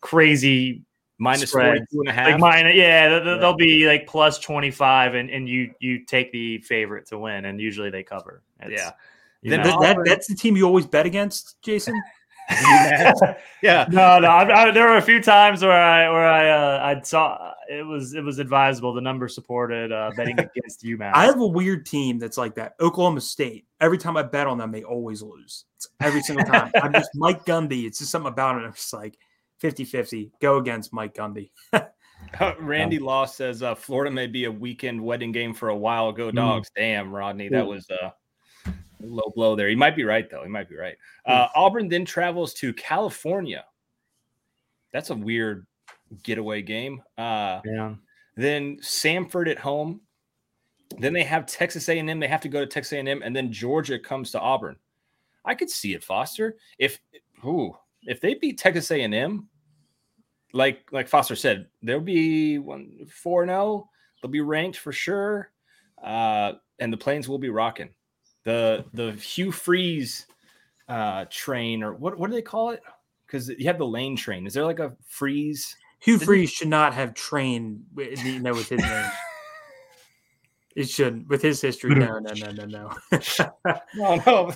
crazy 0.00 0.84
minus 1.18 1.50
spreads. 1.50 1.84
and 1.92 2.08
a 2.08 2.12
half. 2.12 2.30
Like 2.30 2.38
mine, 2.38 2.76
yeah, 2.76 3.18
they'll, 3.18 3.40
they'll 3.40 3.56
be 3.56 3.88
like 3.88 4.06
plus 4.06 4.38
twenty 4.38 4.70
five, 4.70 5.14
and 5.14 5.28
and 5.28 5.48
you 5.48 5.74
you 5.80 6.04
take 6.04 6.30
the 6.30 6.58
favorite 6.58 7.08
to 7.08 7.18
win, 7.18 7.46
and 7.46 7.60
usually 7.60 7.90
they 7.90 8.04
cover. 8.04 8.44
It's, 8.60 8.80
yeah. 8.80 8.92
Then 9.42 9.64
that, 9.64 9.98
that's 10.04 10.28
the 10.28 10.36
team 10.36 10.56
you 10.56 10.64
always 10.66 10.86
bet 10.86 11.04
against, 11.04 11.60
Jason. 11.62 12.00
yeah. 13.62 13.86
No, 13.90 14.18
no. 14.18 14.28
I, 14.28 14.68
I, 14.68 14.70
there 14.70 14.88
were 14.88 14.96
a 14.96 15.02
few 15.02 15.22
times 15.22 15.62
where 15.62 15.72
I 15.72 16.08
where 16.10 16.26
I 16.26 16.48
uh, 16.50 16.96
I 16.96 17.00
saw 17.02 17.52
it 17.68 17.86
was 17.86 18.14
it 18.14 18.22
was 18.22 18.38
advisable. 18.38 18.92
The 18.92 19.00
number 19.00 19.28
supported 19.28 19.92
uh, 19.92 20.10
betting 20.16 20.38
against 20.38 20.84
UMass. 20.84 21.12
I 21.14 21.26
have 21.26 21.40
a 21.40 21.46
weird 21.46 21.86
team 21.86 22.18
that's 22.18 22.36
like 22.36 22.54
that. 22.56 22.74
Oklahoma 22.80 23.20
State. 23.20 23.66
Every 23.80 23.98
time 23.98 24.16
I 24.16 24.22
bet 24.22 24.46
on 24.46 24.58
them, 24.58 24.72
they 24.72 24.82
always 24.82 25.22
lose. 25.22 25.64
It's 25.76 25.88
every 26.00 26.22
single 26.22 26.44
time. 26.46 26.70
I'm 26.74 26.92
just 26.92 27.10
Mike 27.14 27.44
Gundy. 27.44 27.86
It's 27.86 27.98
just 27.98 28.10
something 28.10 28.32
about 28.32 28.60
it. 28.60 28.64
I'm 28.64 28.72
just 28.72 28.92
like 28.92 29.18
50-50. 29.62 30.30
Go 30.40 30.58
against 30.58 30.92
Mike 30.92 31.14
Gundy. 31.14 31.50
Randy 32.60 32.98
um, 32.98 33.04
Law 33.04 33.24
says 33.24 33.62
uh, 33.62 33.74
Florida 33.74 34.10
may 34.10 34.28
be 34.28 34.44
a 34.44 34.52
weekend 34.52 35.00
wedding 35.00 35.32
game 35.32 35.54
for 35.54 35.70
a 35.70 35.76
while. 35.76 36.12
Go 36.12 36.30
mm. 36.30 36.36
dogs. 36.36 36.68
Mm. 36.70 36.80
Damn, 36.80 37.12
Rodney. 37.12 37.48
That 37.48 37.66
was 37.66 37.88
uh 37.90 38.10
low 39.02 39.32
blow 39.34 39.56
there. 39.56 39.68
He 39.68 39.74
might 39.74 39.96
be 39.96 40.04
right 40.04 40.28
though. 40.30 40.42
He 40.42 40.48
might 40.48 40.68
be 40.68 40.76
right. 40.76 40.96
Uh, 41.26 41.48
Auburn 41.54 41.88
then 41.88 42.04
travels 42.04 42.54
to 42.54 42.72
California. 42.72 43.64
That's 44.92 45.10
a 45.10 45.14
weird 45.14 45.66
getaway 46.22 46.62
game. 46.62 47.02
Uh, 47.16 47.60
yeah. 47.64 47.94
Then 48.36 48.78
Samford 48.78 49.50
at 49.50 49.58
home. 49.58 50.00
Then 50.98 51.14
they 51.14 51.22
have 51.22 51.46
Texas 51.46 51.88
A&M. 51.88 52.20
They 52.20 52.28
have 52.28 52.42
to 52.42 52.48
go 52.48 52.60
to 52.60 52.66
Texas 52.66 52.92
A&M, 52.92 53.22
and 53.22 53.34
then 53.34 53.50
Georgia 53.50 53.98
comes 53.98 54.30
to 54.32 54.40
Auburn. 54.40 54.76
I 55.44 55.54
could 55.54 55.70
see 55.70 55.94
it, 55.94 56.04
Foster. 56.04 56.56
If 56.78 57.00
ooh, 57.44 57.74
if 58.02 58.20
they 58.20 58.34
beat 58.34 58.58
Texas 58.58 58.90
A&M, 58.90 59.48
like 60.52 60.86
like 60.92 61.08
Foster 61.08 61.34
said, 61.34 61.68
they'll 61.82 62.00
be 62.00 62.58
one 62.58 63.06
four 63.10 63.46
zero. 63.46 63.56
Oh. 63.58 63.88
They'll 64.20 64.30
be 64.30 64.40
ranked 64.40 64.78
for 64.78 64.92
sure, 64.92 65.50
uh, 66.02 66.52
and 66.78 66.92
the 66.92 66.98
plains 66.98 67.28
will 67.28 67.38
be 67.38 67.48
rocking 67.48 67.88
the 68.44 68.84
the 68.92 69.12
Hugh 69.12 69.52
Freeze 69.52 70.26
uh, 70.88 71.24
train 71.30 71.82
or 71.82 71.94
what 71.94 72.18
what 72.18 72.30
do 72.30 72.36
they 72.36 72.42
call 72.42 72.70
it? 72.70 72.82
Because 73.26 73.48
you 73.48 73.66
have 73.66 73.78
the 73.78 73.86
lane 73.86 74.16
train. 74.16 74.46
Is 74.46 74.54
there 74.54 74.64
like 74.64 74.78
a 74.78 74.94
freeze? 75.06 75.76
Hugh 76.00 76.18
Didn't 76.18 76.26
Freeze 76.26 76.50
should 76.50 76.68
not 76.68 76.94
have 76.94 77.14
train. 77.14 77.84
you 77.96 78.40
know, 78.40 78.52
with 78.52 78.68
his 78.68 78.80
name. 78.80 79.10
It 80.74 80.88
shouldn't 80.88 81.28
with 81.28 81.42
his 81.42 81.60
history. 81.60 81.94
No, 81.94 82.18
no, 82.18 82.32
no, 82.34 82.50
no, 82.50 82.64
no. 82.64 82.92
no, 83.94 84.22
no. 84.26 84.52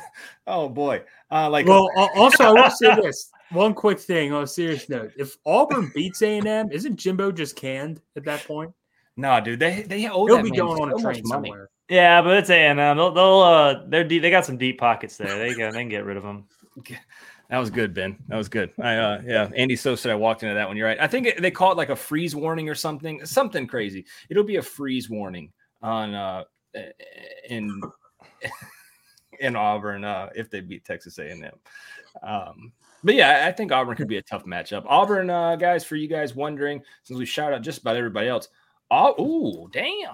Oh 0.46 0.68
boy. 0.68 1.03
Uh, 1.31 1.51
like 1.51 1.66
well, 1.66 1.90
also 2.14 2.44
I 2.44 2.53
want 2.53 2.70
to 2.70 2.77
say 2.77 2.94
this 2.94 3.31
one 3.51 3.75
quick 3.75 4.01
thing 4.01 4.33
on 4.33 4.44
a 4.44 4.46
serious 4.46 4.88
note. 4.88 5.12
If 5.18 5.37
Auburn 5.44 5.92
beats 5.94 6.22
A 6.22 6.38
and 6.38 6.46
M, 6.46 6.72
isn't 6.72 6.96
Jimbo 6.96 7.33
just 7.33 7.55
canned 7.55 8.01
at 8.16 8.25
that 8.25 8.46
point? 8.46 8.72
No, 9.16 9.38
dude. 9.40 9.61
They 9.61 9.83
they 9.83 10.09
owe 10.09 10.27
He'll 10.27 10.42
be 10.42 10.51
going 10.51 10.81
on 10.81 10.99
a 10.99 11.03
train 11.03 11.25
somewhere. 11.27 11.68
Yeah, 11.88 12.20
but 12.22 12.37
it's 12.38 12.51
A 12.51 12.66
and 12.66 12.81
M. 12.81 12.96
They'll, 12.96 13.12
they'll 13.12 13.40
uh, 13.40 13.83
they're 13.87 14.05
deep, 14.05 14.22
they 14.22 14.31
got 14.31 14.44
some 14.44 14.57
deep 14.57 14.79
pockets 14.79 15.16
there. 15.16 15.38
They 15.38 15.55
can 15.55 15.72
they 15.72 15.81
can 15.81 15.88
get 15.88 16.05
rid 16.05 16.16
of 16.16 16.22
them. 16.22 16.46
That 17.49 17.59
was 17.59 17.70
good, 17.70 17.94
Ben. 17.94 18.16
That 18.27 18.37
was 18.37 18.49
good. 18.49 18.72
I 18.83 18.96
uh, 18.96 19.22
yeah, 19.25 19.49
Andy 19.55 19.77
so 19.77 19.94
said 19.94 20.11
I 20.11 20.16
walked 20.16 20.42
into 20.42 20.57
that 20.57 20.66
one. 20.66 20.77
You're 20.77 20.88
right. 20.88 20.99
I 20.99 21.07
think 21.07 21.38
they 21.38 21.53
call 21.53 21.70
it 21.70 21.77
like 21.77 21.90
a 21.90 21.96
freeze 21.96 22.35
warning 22.35 22.68
or 22.68 22.75
something, 22.75 23.25
something 23.25 23.68
crazy. 23.68 24.05
It'll 24.29 24.42
be 24.42 24.57
a 24.57 24.62
freeze 24.62 25.09
warning 25.09 25.53
on 25.81 26.12
uh 26.14 26.42
in 27.49 27.81
in 29.38 29.55
Auburn 29.55 30.03
uh 30.03 30.31
if 30.35 30.51
they 30.51 30.61
beat 30.61 30.85
Texas 30.85 31.18
A&M. 31.18 31.53
Um, 32.22 32.72
but 33.05 33.14
yeah, 33.14 33.44
I 33.46 33.53
think 33.53 33.70
Auburn 33.70 33.96
could 33.96 34.09
be 34.09 34.16
a 34.16 34.22
tough 34.22 34.44
matchup. 34.44 34.85
Auburn 34.88 35.31
uh, 35.31 35.55
guys, 35.55 35.85
for 35.85 35.94
you 35.94 36.09
guys 36.09 36.35
wondering, 36.35 36.83
since 37.05 37.18
we 37.18 37.27
shout 37.27 37.53
out 37.53 37.62
just 37.62 37.83
about 37.83 37.96
everybody 37.96 38.29
else. 38.29 38.49
Oh, 38.90 39.22
ooh, 39.22 39.68
damn. 39.70 40.11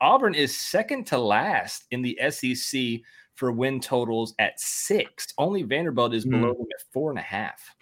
Auburn 0.00 0.34
is 0.34 0.56
second 0.56 1.06
to 1.08 1.18
last 1.18 1.84
in 1.90 2.02
the 2.02 2.18
SEC 2.30 3.00
for 3.34 3.52
win 3.52 3.80
totals 3.80 4.34
at 4.38 4.58
six. 4.60 5.32
Only 5.38 5.62
Vanderbilt 5.62 6.14
is 6.14 6.24
below 6.24 6.54
mm. 6.54 6.58
them 6.58 6.66
at 6.72 6.92
four 6.92 7.10
and 7.10 7.18
a 7.18 7.22
half. 7.22 7.74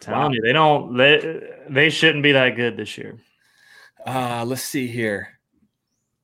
Telling 0.00 0.20
wow. 0.20 0.30
you, 0.30 0.40
they 0.42 0.52
don't. 0.52 0.96
They 0.96 1.40
they 1.68 1.90
shouldn't 1.90 2.22
be 2.22 2.32
that 2.32 2.56
good 2.56 2.76
this 2.76 2.96
year. 2.96 3.18
Uh, 4.06 4.44
let's 4.46 4.62
see 4.62 4.86
here. 4.86 5.38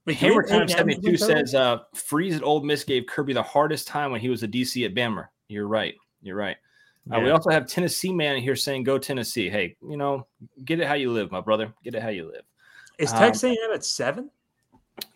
Hammer 0.06 0.42
Time 0.42 0.66
72 0.66 1.16
says 1.18 1.54
uh, 1.54 1.80
Freeze 1.94 2.36
at 2.36 2.42
Ole 2.42 2.62
Miss 2.62 2.82
gave 2.82 3.06
Kirby 3.06 3.34
the 3.34 3.42
hardest 3.42 3.86
time 3.86 4.10
when 4.10 4.20
he 4.20 4.30
was 4.30 4.42
a 4.42 4.48
DC 4.48 4.84
at 4.86 4.94
Bama. 4.94 5.26
You're 5.48 5.68
right. 5.68 5.94
You're 6.22 6.36
right. 6.36 6.56
Uh, 7.12 7.20
we 7.20 7.30
also 7.30 7.50
have 7.50 7.66
Tennessee 7.66 8.12
man 8.12 8.38
here 8.38 8.56
saying, 8.56 8.84
"Go 8.84 8.98
Tennessee." 8.98 9.48
Hey, 9.48 9.76
you 9.82 9.96
know, 9.96 10.26
get 10.64 10.80
it 10.80 10.86
how 10.86 10.94
you 10.94 11.10
live, 11.10 11.30
my 11.30 11.40
brother. 11.40 11.72
Get 11.82 11.94
it 11.94 12.02
how 12.02 12.10
you 12.10 12.26
live. 12.26 12.42
Is 12.98 13.12
Texas 13.12 13.44
um, 13.44 13.50
A&M 13.50 13.74
at 13.74 13.84
seven? 13.84 14.30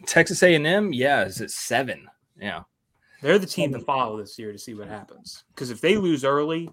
Texas 0.06 0.42
A&M, 0.42 0.92
yeah, 0.92 1.24
is 1.24 1.40
it 1.40 1.50
seven? 1.50 2.06
Yeah, 2.40 2.62
they're 3.20 3.38
the 3.38 3.46
team 3.46 3.72
to 3.72 3.80
follow 3.80 4.18
this 4.18 4.38
year 4.38 4.52
to 4.52 4.58
see 4.58 4.74
what 4.74 4.88
happens. 4.88 5.44
Because 5.54 5.70
if 5.70 5.80
they 5.80 5.96
lose 5.96 6.24
early, 6.24 6.68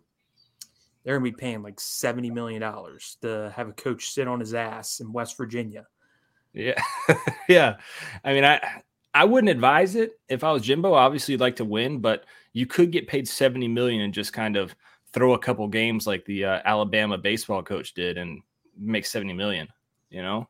they're 1.04 1.18
gonna 1.18 1.32
be 1.32 1.36
paying 1.36 1.62
like 1.62 1.80
seventy 1.80 2.30
million 2.30 2.62
dollars 2.62 3.18
to 3.22 3.54
have 3.56 3.70
a 3.70 3.74
coach 3.74 4.12
sit 4.12 4.28
on 4.28 4.40
his 4.40 4.54
ass 4.54 5.00
in 5.00 5.14
West 5.14 5.38
Virginia. 5.38 5.86
Yeah, 6.54 6.82
yeah. 7.50 7.78
I 8.24 8.34
mean, 8.34 8.44
I 8.44 8.82
I 9.14 9.26
wouldn't 9.26 9.52
advise 9.52 9.96
it 9.96 10.20
if 10.28 10.44
I 10.44 10.52
was 10.52 10.64
Jimbo. 10.64 10.94
Obviously, 10.94 11.34
you'd 11.34 11.42
like 11.42 11.56
to 11.58 11.66
win, 11.66 12.00
but 12.00 12.26
you 12.54 12.66
could 12.66 12.92
get 12.92 13.08
paid 13.08 13.28
seventy 13.28 13.68
million 13.68 14.02
and 14.02 14.14
just 14.14 14.34
kind 14.34 14.58
of 14.58 14.76
throw 15.14 15.34
a 15.34 15.40
couple 15.40 15.68
games 15.68 16.06
like 16.06 16.26
the 16.26 16.46
uh, 16.46 16.62
Alabama 16.66 17.18
baseball 17.18 17.64
coach 17.64 17.94
did 17.94 18.18
and 18.18 18.42
make 18.78 19.06
seventy 19.06 19.34
million. 19.34 19.68
You 20.10 20.24
know. 20.24 20.50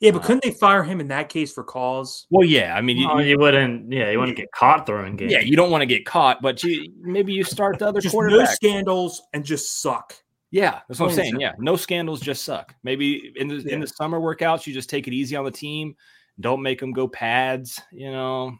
Yeah, 0.00 0.12
but 0.12 0.22
uh, 0.22 0.26
couldn't 0.26 0.42
they 0.44 0.52
fire 0.52 0.82
him 0.82 1.00
in 1.00 1.08
that 1.08 1.28
case 1.28 1.52
for 1.52 1.64
cause? 1.64 2.26
Well, 2.30 2.46
yeah. 2.46 2.74
I 2.74 2.80
mean, 2.80 2.96
you, 2.96 3.08
well, 3.08 3.24
you 3.24 3.38
wouldn't. 3.38 3.92
Yeah, 3.92 4.10
you 4.10 4.18
wouldn't 4.18 4.36
get 4.36 4.50
caught 4.52 4.86
throwing 4.86 5.16
games. 5.16 5.32
Yeah, 5.32 5.40
you 5.40 5.56
don't 5.56 5.70
want 5.70 5.82
to 5.82 5.86
get 5.86 6.06
caught, 6.06 6.40
but 6.42 6.62
you 6.62 6.92
maybe 7.00 7.32
you 7.32 7.44
start 7.44 7.78
the 7.78 7.86
other 7.86 8.00
just 8.00 8.12
quarterback. 8.12 8.48
No 8.48 8.54
scandals 8.54 9.22
and 9.32 9.44
just 9.44 9.80
suck. 9.80 10.14
Yeah, 10.50 10.80
that's 10.88 10.98
what 11.00 11.10
I'm 11.10 11.16
saying. 11.16 11.40
Yeah, 11.40 11.52
no 11.58 11.76
scandals, 11.76 12.20
just 12.20 12.44
suck. 12.44 12.74
Maybe 12.82 13.32
in 13.36 13.48
the 13.48 13.56
yeah. 13.56 13.74
in 13.74 13.80
the 13.80 13.86
summer 13.86 14.18
workouts, 14.18 14.66
you 14.66 14.72
just 14.72 14.88
take 14.88 15.06
it 15.06 15.12
easy 15.12 15.36
on 15.36 15.44
the 15.44 15.50
team. 15.50 15.94
Don't 16.40 16.62
make 16.62 16.80
them 16.80 16.92
go 16.92 17.08
pads. 17.08 17.80
You 17.92 18.10
know, 18.10 18.56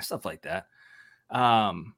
stuff 0.00 0.24
like 0.24 0.42
that. 0.42 0.66
Um, 1.30 1.94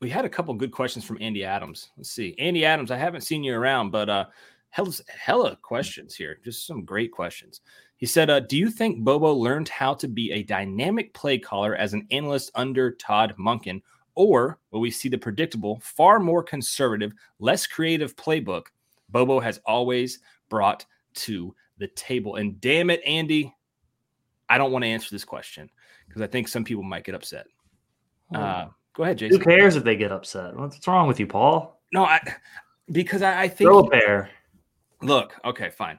we 0.00 0.08
had 0.08 0.24
a 0.24 0.28
couple 0.30 0.54
good 0.54 0.72
questions 0.72 1.04
from 1.04 1.18
Andy 1.20 1.44
Adams. 1.44 1.90
Let's 1.96 2.10
see, 2.10 2.34
Andy 2.38 2.64
Adams. 2.64 2.90
I 2.90 2.96
haven't 2.96 3.22
seen 3.22 3.44
you 3.44 3.54
around, 3.54 3.90
but 3.90 4.08
uh, 4.08 4.24
hella, 4.70 4.92
hella 5.08 5.56
questions 5.62 6.14
here. 6.14 6.38
Just 6.44 6.66
some 6.66 6.84
great 6.84 7.12
questions. 7.12 7.60
He 7.96 8.06
said, 8.06 8.28
uh, 8.28 8.40
"Do 8.40 8.56
you 8.56 8.70
think 8.70 9.04
Bobo 9.04 9.32
learned 9.32 9.68
how 9.68 9.94
to 9.94 10.08
be 10.08 10.32
a 10.32 10.42
dynamic 10.42 11.14
play 11.14 11.38
caller 11.38 11.74
as 11.74 11.94
an 11.94 12.06
analyst 12.10 12.50
under 12.54 12.92
Todd 12.92 13.34
Monken, 13.38 13.80
or 14.14 14.58
will 14.70 14.80
we 14.80 14.90
see 14.90 15.08
the 15.08 15.18
predictable, 15.18 15.80
far 15.82 16.20
more 16.20 16.42
conservative, 16.42 17.12
less 17.38 17.66
creative 17.66 18.14
playbook 18.16 18.66
Bobo 19.08 19.40
has 19.40 19.60
always 19.64 20.18
brought 20.50 20.84
to 21.14 21.54
the 21.78 21.88
table?" 21.88 22.36
And 22.36 22.60
damn 22.60 22.90
it, 22.90 23.00
Andy, 23.06 23.54
I 24.48 24.58
don't 24.58 24.72
want 24.72 24.84
to 24.84 24.88
answer 24.88 25.08
this 25.10 25.24
question 25.24 25.70
because 26.06 26.22
I 26.22 26.26
think 26.26 26.48
some 26.48 26.64
people 26.64 26.82
might 26.82 27.04
get 27.04 27.14
upset. 27.14 27.46
Uh, 28.34 28.66
go 28.92 29.04
ahead, 29.04 29.18
Jason. 29.18 29.38
Who 29.38 29.44
cares 29.44 29.76
if 29.76 29.84
they 29.84 29.96
get 29.96 30.12
upset? 30.12 30.56
What's 30.56 30.86
wrong 30.86 31.08
with 31.08 31.20
you, 31.20 31.26
Paul? 31.26 31.80
No, 31.92 32.04
I 32.04 32.20
because 32.92 33.22
I, 33.22 33.42
I 33.42 33.48
think 33.48 33.68
throw 33.68 33.80
a 33.80 33.90
pair. 33.90 34.30
Look, 35.02 35.34
okay, 35.44 35.70
fine. 35.70 35.98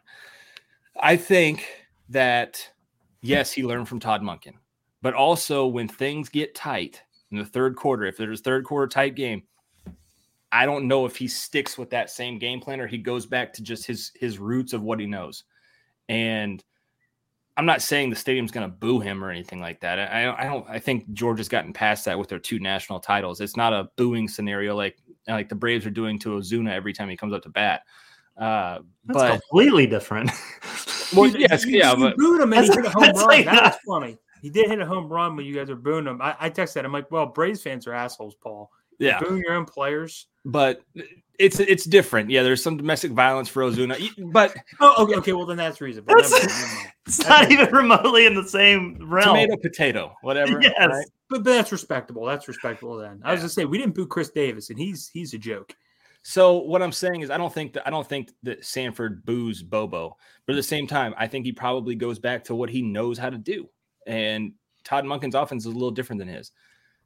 I 0.99 1.17
think 1.17 1.67
that 2.09 2.69
yes, 3.21 3.51
he 3.51 3.63
learned 3.63 3.87
from 3.87 3.99
Todd 3.99 4.21
Monken, 4.21 4.53
but 5.01 5.13
also 5.13 5.67
when 5.67 5.87
things 5.87 6.29
get 6.29 6.55
tight 6.55 7.03
in 7.31 7.37
the 7.37 7.45
third 7.45 7.75
quarter, 7.75 8.05
if 8.05 8.17
there's 8.17 8.39
a 8.39 8.43
third 8.43 8.65
quarter 8.65 8.87
tight 8.87 9.15
game, 9.15 9.43
I 10.51 10.65
don't 10.65 10.87
know 10.87 11.05
if 11.05 11.15
he 11.15 11.27
sticks 11.27 11.77
with 11.77 11.89
that 11.91 12.09
same 12.09 12.39
game 12.39 12.59
plan 12.59 12.79
or 12.79 12.87
he 12.87 12.97
goes 12.97 13.25
back 13.25 13.53
to 13.53 13.63
just 13.63 13.85
his 13.85 14.11
his 14.15 14.39
roots 14.39 14.73
of 14.73 14.81
what 14.81 14.99
he 14.99 15.05
knows. 15.05 15.43
And 16.09 16.63
I'm 17.57 17.65
not 17.65 17.81
saying 17.81 18.09
the 18.09 18.15
stadium's 18.15 18.51
going 18.51 18.69
to 18.69 18.75
boo 18.75 18.99
him 18.99 19.23
or 19.23 19.31
anything 19.31 19.59
like 19.59 19.81
that. 19.81 19.99
I, 19.99 20.31
I 20.37 20.43
don't. 20.45 20.69
I 20.69 20.79
think 20.79 21.11
Georgia's 21.13 21.49
gotten 21.49 21.73
past 21.73 22.05
that 22.05 22.17
with 22.17 22.29
their 22.29 22.39
two 22.39 22.59
national 22.59 22.99
titles. 22.99 23.41
It's 23.41 23.57
not 23.57 23.73
a 23.73 23.89
booing 23.97 24.27
scenario 24.27 24.75
like 24.75 24.97
like 25.27 25.49
the 25.49 25.55
Braves 25.55 25.85
are 25.85 25.91
doing 25.91 26.17
to 26.19 26.29
Ozuna 26.29 26.71
every 26.71 26.93
time 26.93 27.09
he 27.09 27.17
comes 27.17 27.33
up 27.33 27.41
to 27.43 27.49
bat. 27.49 27.81
Uh, 28.37 28.79
That's 29.05 29.19
but 29.19 29.41
completely 29.41 29.87
different. 29.87 30.29
well, 31.15 31.27
yes, 31.37 31.65
you, 31.65 31.77
yeah, 31.77 31.93
you 31.93 31.97
but 31.97 32.17
booed 32.17 32.41
him 32.41 32.53
and 32.53 32.65
he 32.65 32.71
hit 32.71 32.85
a 32.85 32.89
home 32.89 33.03
run. 33.03 33.25
Like 33.25 33.45
that 33.45 33.63
was 33.63 33.75
funny. 33.87 34.17
He 34.41 34.49
did 34.49 34.69
hit 34.69 34.79
a 34.79 34.85
home 34.85 35.09
run 35.09 35.35
when 35.35 35.45
you 35.45 35.55
guys 35.55 35.69
are 35.69 35.75
booing 35.75 36.05
him. 36.05 36.21
I, 36.21 36.35
I 36.39 36.49
texted 36.49 36.85
him 36.85 36.91
like, 36.91 37.09
"Well, 37.11 37.25
Braves 37.25 37.61
fans 37.61 37.87
are 37.87 37.93
assholes, 37.93 38.35
Paul. 38.35 38.69
Yeah, 38.99 39.19
You're 39.19 39.29
booing 39.29 39.43
your 39.43 39.55
own 39.55 39.65
players." 39.65 40.27
But 40.45 40.83
it's 41.39 41.59
it's 41.59 41.85
different. 41.85 42.29
Yeah, 42.29 42.43
there's 42.43 42.61
some 42.61 42.77
domestic 42.77 43.11
violence 43.11 43.49
for 43.49 43.63
Ozuna, 43.63 43.97
but 44.31 44.55
oh, 44.79 45.03
okay, 45.03 45.15
okay. 45.15 45.33
Well, 45.33 45.45
then 45.45 45.57
that's 45.57 45.81
reasonable. 45.81 46.15
That's, 46.15 46.85
it's 47.07 47.27
not 47.27 47.51
even 47.51 47.73
remotely 47.73 48.25
in 48.25 48.35
the 48.35 48.47
same 48.47 48.97
realm. 49.01 49.35
Tomato, 49.35 49.57
potato, 49.57 50.15
whatever. 50.21 50.61
Yes, 50.61 50.73
right? 50.77 51.05
but, 51.29 51.43
but 51.43 51.51
that's 51.51 51.71
respectable. 51.71 52.25
That's 52.25 52.47
respectable. 52.47 52.97
Then 52.97 53.21
I 53.23 53.31
was 53.31 53.41
gonna 53.41 53.49
say 53.49 53.65
we 53.65 53.77
didn't 53.77 53.95
boo 53.95 54.07
Chris 54.07 54.29
Davis, 54.29 54.69
and 54.69 54.79
he's 54.79 55.09
he's 55.09 55.33
a 55.33 55.37
joke. 55.37 55.75
So 56.29 56.57
what 56.57 56.81
I'm 56.83 56.91
saying 56.91 57.21
is 57.21 57.31
I 57.31 57.37
don't 57.37 57.53
think 57.53 57.71
that 57.71 57.87
I 57.87 57.89
don't 57.89 58.05
think 58.05 58.33
that 58.43 58.65
Sanford 58.65 59.25
boos 59.25 59.63
Bobo, 59.63 60.17
but 60.45 60.53
at 60.53 60.55
the 60.57 60.61
same 60.61 60.85
time, 60.85 61.15
I 61.17 61.25
think 61.25 61.45
he 61.45 61.53
probably 61.53 61.95
goes 61.95 62.19
back 62.19 62.43
to 62.43 62.53
what 62.53 62.69
he 62.69 62.81
knows 62.81 63.17
how 63.17 63.29
to 63.29 63.37
do. 63.37 63.69
And 64.07 64.51
Todd 64.83 65.05
Monken's 65.05 65.35
offense 65.35 65.65
is 65.65 65.71
a 65.71 65.73
little 65.73 65.89
different 65.89 66.19
than 66.19 66.27
his. 66.27 66.51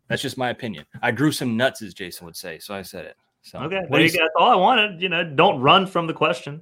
That's 0.07 0.23
just 0.23 0.39
my 0.39 0.49
opinion. 0.49 0.85
I 1.03 1.11
grew 1.11 1.31
some 1.31 1.55
nuts, 1.55 1.83
as 1.83 1.93
Jason 1.93 2.25
would 2.25 2.35
say, 2.35 2.57
so 2.57 2.73
I 2.73 2.81
said 2.81 3.05
it. 3.05 3.15
So 3.43 3.59
okay, 3.59 3.83
there 3.91 4.01
you 4.01 4.11
go. 4.11 4.17
That's 4.21 4.33
all 4.39 4.49
I 4.49 4.55
wanted. 4.55 4.99
You 4.99 5.09
know, 5.09 5.23
don't 5.23 5.61
run 5.61 5.85
from 5.85 6.07
the 6.07 6.13
question. 6.15 6.59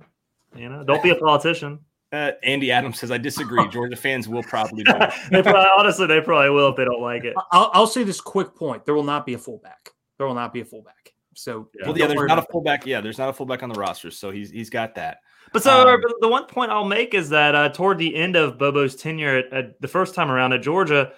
You 0.53 0.67
know, 0.67 0.83
don't 0.83 1.01
be 1.01 1.11
a 1.11 1.15
politician. 1.15 1.79
Uh, 2.11 2.31
Andy 2.41 2.71
Adams 2.71 2.99
says, 2.99 3.11
"I 3.11 3.19
disagree. 3.19 3.67
Georgia 3.71 3.95
fans 3.95 4.27
will 4.27 4.41
probably, 4.41 4.81
they 5.29 5.43
probably 5.43 5.67
honestly 5.77 6.07
they 6.07 6.19
probably 6.19 6.49
will 6.49 6.69
if 6.69 6.75
they 6.75 6.83
don't 6.83 7.03
like 7.03 7.23
it." 7.23 7.35
I'll, 7.51 7.69
I'll 7.71 7.85
say 7.85 8.01
this 8.01 8.19
quick 8.19 8.55
point: 8.55 8.83
there 8.83 8.95
will 8.95 9.03
not 9.03 9.27
be 9.27 9.35
a 9.35 9.37
fullback. 9.37 9.91
There 10.17 10.25
will 10.25 10.33
not 10.33 10.51
be 10.51 10.61
a 10.61 10.65
fullback. 10.65 11.13
So 11.39 11.69
yeah, 11.73 11.88
well, 11.88 11.97
yeah 11.97 12.08
there's 12.08 12.28
not 12.28 12.39
a 12.39 12.45
fullback. 12.52 12.86
Yeah, 12.86 13.02
there's 13.02 13.17
not 13.17 13.30
a 13.30 13.34
fullback 13.34 13.63
on 13.63 13.69
the 13.69 13.80
roster, 13.80 14.12
so 14.12 14.32
he's 14.32 14.52
he's 14.52 14.69
got 14.69 14.95
that. 14.95 15.19
But 15.52 15.63
so 15.63 15.88
um, 15.88 16.02
the 16.19 16.28
one 16.28 16.45
point 16.45 16.71
I'll 16.71 16.86
make 16.86 17.13
is 17.13 17.30
that 17.30 17.56
uh, 17.56 17.69
toward 17.69 17.97
the 17.97 18.15
end 18.15 18.36
of 18.36 18.58
Bobo's 18.58 18.95
tenure 18.95 19.38
at, 19.38 19.54
at, 19.54 19.82
the 19.82 19.88
first 19.88 20.13
time 20.13 20.30
around 20.30 20.54
at 20.54 20.62
Georgia, 20.62 21.12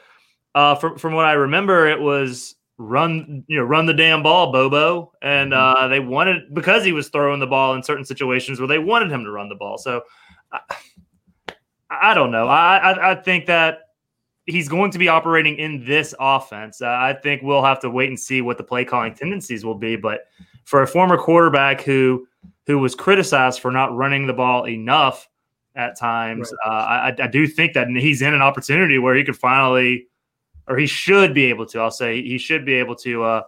uh, 0.56 0.76
from 0.76 0.98
from 0.98 1.14
what 1.14 1.26
I 1.26 1.34
remember, 1.34 1.88
it 1.88 2.00
was 2.00 2.56
run 2.78 3.44
you 3.48 3.58
know 3.58 3.64
run 3.64 3.86
the 3.86 3.94
damn 3.94 4.24
ball, 4.24 4.52
Bobo, 4.52 5.12
and 5.22 5.52
mm-hmm. 5.52 5.84
uh, 5.84 5.88
they 5.88 6.00
wanted 6.00 6.54
because 6.54 6.86
he 6.86 6.94
was 6.94 7.10
throwing 7.10 7.40
the 7.40 7.48
ball 7.48 7.74
in 7.74 7.84
certain 7.84 8.06
situations 8.06 8.60
where 8.60 8.68
they 8.68 8.80
wanted 8.80 9.12
him 9.12 9.24
to 9.24 9.32
run 9.32 9.50
the 9.50 9.56
ball. 9.56 9.78
So 9.78 10.04
I, 10.52 10.60
I 11.90 12.14
don't 12.14 12.32
know. 12.32 12.48
I, 12.48 12.78
I, 12.78 13.12
I 13.12 13.16
think 13.16 13.48
that 13.48 13.80
he's 14.52 14.68
going 14.68 14.92
to 14.92 15.00
be 15.00 15.08
operating 15.08 15.58
in 15.58 15.86
this 15.86 16.14
offense. 16.20 16.82
Uh, 16.82 16.88
I 16.88 17.14
think 17.14 17.42
we'll 17.42 17.64
have 17.64 17.80
to 17.82 17.90
wait 17.90 18.10
and 18.10 18.20
see 18.20 18.42
what 18.42 18.58
the 18.58 18.64
play 18.64 18.86
calling 18.86 19.14
tendencies 19.14 19.66
will 19.66 19.76
be. 19.76 19.96
But 19.96 20.22
for 20.66 20.82
a 20.82 20.88
former 20.88 21.18
quarterback 21.18 21.82
who 21.82 22.28
who 22.68 22.78
was 22.78 22.94
criticized 22.94 23.60
for 23.60 23.72
not 23.72 23.96
running 23.96 24.28
the 24.28 24.34
ball 24.34 24.68
enough 24.68 25.28
at 25.76 25.98
times, 25.98 26.52
right. 26.66 26.72
uh, 26.72 27.14
I, 27.20 27.24
I, 27.24 27.28
do 27.28 27.48
think 27.48 27.74
that 27.74 27.88
he's 27.90 28.22
in 28.22 28.34
an 28.34 28.42
opportunity 28.42 29.00
where 29.00 29.16
he 29.16 29.24
could 29.24 29.38
finally, 29.38 30.08
or 30.68 30.78
he 30.78 30.86
should 30.86 31.34
be 31.34 31.46
able 31.46 31.66
to. 31.68 31.80
I'll 31.80 31.90
say 31.90 32.22
he 32.22 32.38
should 32.38 32.66
be 32.66 32.74
able 32.74 32.96
to. 32.98 33.24
Uh, 33.24 33.42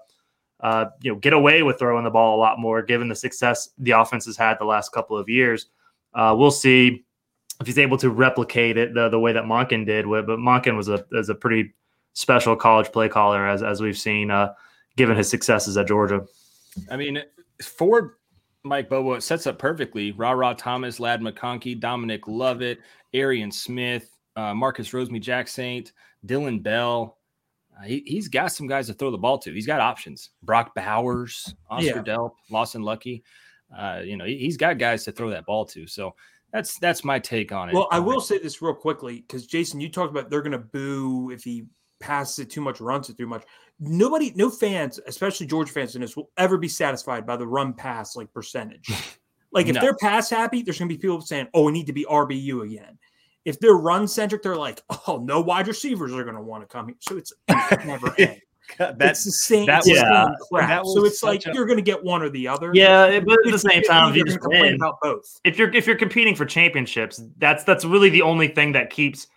uh, 0.60 0.86
you 1.02 1.12
know, 1.12 1.20
get 1.20 1.34
away 1.34 1.62
with 1.62 1.78
throwing 1.78 2.06
the 2.06 2.10
ball 2.10 2.38
a 2.38 2.40
lot 2.40 2.58
more, 2.58 2.82
given 2.82 3.10
the 3.10 3.16
success 3.16 3.68
the 3.78 3.92
offense 3.92 4.26
has 4.26 4.38
had 4.38 4.58
the 4.60 4.66
last 4.66 4.94
couple 4.94 5.18
of 5.18 5.28
years. 5.28 5.66
Uh, 6.14 6.34
we'll 6.38 6.52
see 6.52 7.04
if 7.60 7.68
he's 7.68 7.78
able 7.78 7.98
to 7.98 8.10
replicate 8.10 8.78
it 8.78 8.94
the, 8.94 9.10
the 9.10 9.20
way 9.20 9.34
that 9.34 9.44
Monken 9.44 9.86
did. 9.86 10.06
But 10.06 10.26
Monken 10.40 10.76
was 10.76 10.90
a 10.90 11.06
was 11.12 11.30
a 11.30 11.36
pretty 11.36 11.74
special 12.14 12.56
college 12.56 12.92
play 12.92 13.10
caller, 13.10 13.48
as 13.48 13.64
as 13.64 13.82
we've 13.82 13.98
seen, 13.98 14.32
uh, 14.32 14.54
given 14.96 15.18
his 15.18 15.30
successes 15.30 15.78
at 15.78 15.88
Georgia. 15.88 16.26
I 16.90 16.98
mean, 16.98 17.22
for 17.62 18.18
Mike 18.64 18.90
Bobo, 18.90 19.14
it 19.14 19.24
sets 19.24 19.48
up 19.48 19.60
perfectly. 19.60 20.12
Rara 20.12 20.56
Thomas, 20.56 21.00
Ladd 21.00 21.22
McConkey, 21.22 21.80
Dominic 21.80 22.28
Lovett, 22.28 22.80
Arian 23.14 23.52
Smith, 23.52 24.10
uh, 24.36 24.54
Marcus 24.54 24.94
Jack 25.20 25.48
Saint, 25.48 25.94
Dillon 26.26 26.60
Bell. 26.60 27.18
Uh, 27.78 27.84
he, 27.86 28.16
has 28.16 28.28
got 28.28 28.52
some 28.52 28.68
guys 28.68 28.88
to 28.88 28.94
throw 28.94 29.12
the 29.12 29.18
ball 29.18 29.38
to. 29.40 29.52
He's 29.52 29.66
got 29.68 29.82
options. 29.82 30.30
Brock 30.44 30.74
Bowers, 30.76 31.56
Oscar 31.70 31.86
yeah. 31.86 32.04
Delp, 32.04 32.32
Lawson 32.50 32.84
Luckie. 32.84 33.24
Uh, 33.76 34.02
you 34.04 34.16
know, 34.16 34.26
he, 34.26 34.46
has 34.46 34.58
got 34.58 34.78
guys 34.78 35.04
to 35.06 35.12
throw 35.12 35.30
that 35.32 35.46
ball 35.46 35.66
to. 35.66 35.88
So 35.88 36.16
that's 36.54 36.78
that's 36.78 37.04
my 37.04 37.20
take 37.20 37.52
on 37.52 37.70
it. 37.70 37.76
Well, 37.76 37.88
I 37.92 38.00
will 38.00 38.22
say 38.22 38.38
this 38.38 38.62
real 38.62 38.76
quickly 38.76 39.22
because 39.28 39.48
Jason, 39.48 39.82
you 39.82 39.90
talked 39.90 40.12
about 40.12 40.30
they're 40.30 40.44
going 40.44 40.52
to 40.52 40.60
boo 40.60 41.32
if 41.32 41.44
he 41.44 41.66
passes 42.00 42.40
it 42.40 42.52
too 42.52 42.62
much, 42.62 42.80
runs 42.80 43.10
it 43.10 43.18
too 43.18 43.26
much. 43.26 43.44
Nobody, 43.80 44.32
no 44.36 44.52
fans, 44.52 45.00
especially 45.08 45.48
Georgia 45.48 45.74
fans 45.74 45.96
in 45.96 46.02
this, 46.02 46.16
will 46.16 46.30
ever 46.38 46.58
be 46.58 46.68
satisfied 46.68 47.26
by 47.26 47.38
the 47.38 47.48
run 47.48 47.74
pass 47.74 48.16
like 48.16 48.32
percentage. 48.34 48.90
Like 49.54 49.68
if 49.68 49.76
no. 49.76 49.82
they're 49.82 49.96
pass 49.96 50.32
happy, 50.32 50.64
there's 50.64 50.80
going 50.80 50.90
to 50.90 50.96
be 50.96 51.00
people 51.00 51.22
saying, 51.22 51.48
"Oh, 51.54 51.66
we 51.66 51.72
need 51.72 51.86
to 51.86 51.94
be 51.94 52.06
RBU 52.06 52.66
again." 52.66 52.98
If 53.46 53.60
they're 53.60 53.74
run 53.74 54.08
centric, 54.08 54.42
they're 54.42 54.56
like, 54.56 54.82
"Oh, 55.08 55.22
no 55.24 55.42
wide 55.42 55.68
receivers 55.68 56.12
are 56.12 56.24
going 56.24 56.36
to 56.36 56.42
want 56.42 56.64
to 56.64 56.68
come 56.68 56.88
here." 56.88 56.96
So 57.02 57.18
it's 57.18 57.32
never 57.86 58.12
end. 58.18 58.42
That's 58.78 59.24
the 59.24 59.32
same. 59.32 59.66
That 59.66 59.80
was, 59.80 59.88
yeah, 59.88 60.28
crap. 60.52 60.86
so 60.86 61.06
it's 61.06 61.24
like 61.24 61.46
a, 61.46 61.54
you're 61.54 61.66
going 61.66 61.78
to 61.78 61.84
get 61.84 62.04
one 62.04 62.22
or 62.22 62.30
the 62.30 62.48
other. 62.48 62.72
Yeah, 62.74 63.20
but 63.20 63.38
at 63.46 63.52
the 63.52 63.60
same 63.60 63.84
time, 63.84 64.16
you 64.16 64.24
just 64.26 64.40
complain 64.40 64.76
about 64.76 65.00
both. 65.02 65.40
If 65.44 65.58
you're 65.58 65.74
if 65.74 65.86
you're 65.86 65.98
competing 65.98 66.36
for 66.36 66.46
championships, 66.46 67.22
that's 67.38 67.64
that's 67.64 67.86
really 67.86 68.10
the 68.10 68.22
only 68.22 68.48
thing 68.48 68.72
that 68.74 68.90
keeps 68.90 69.28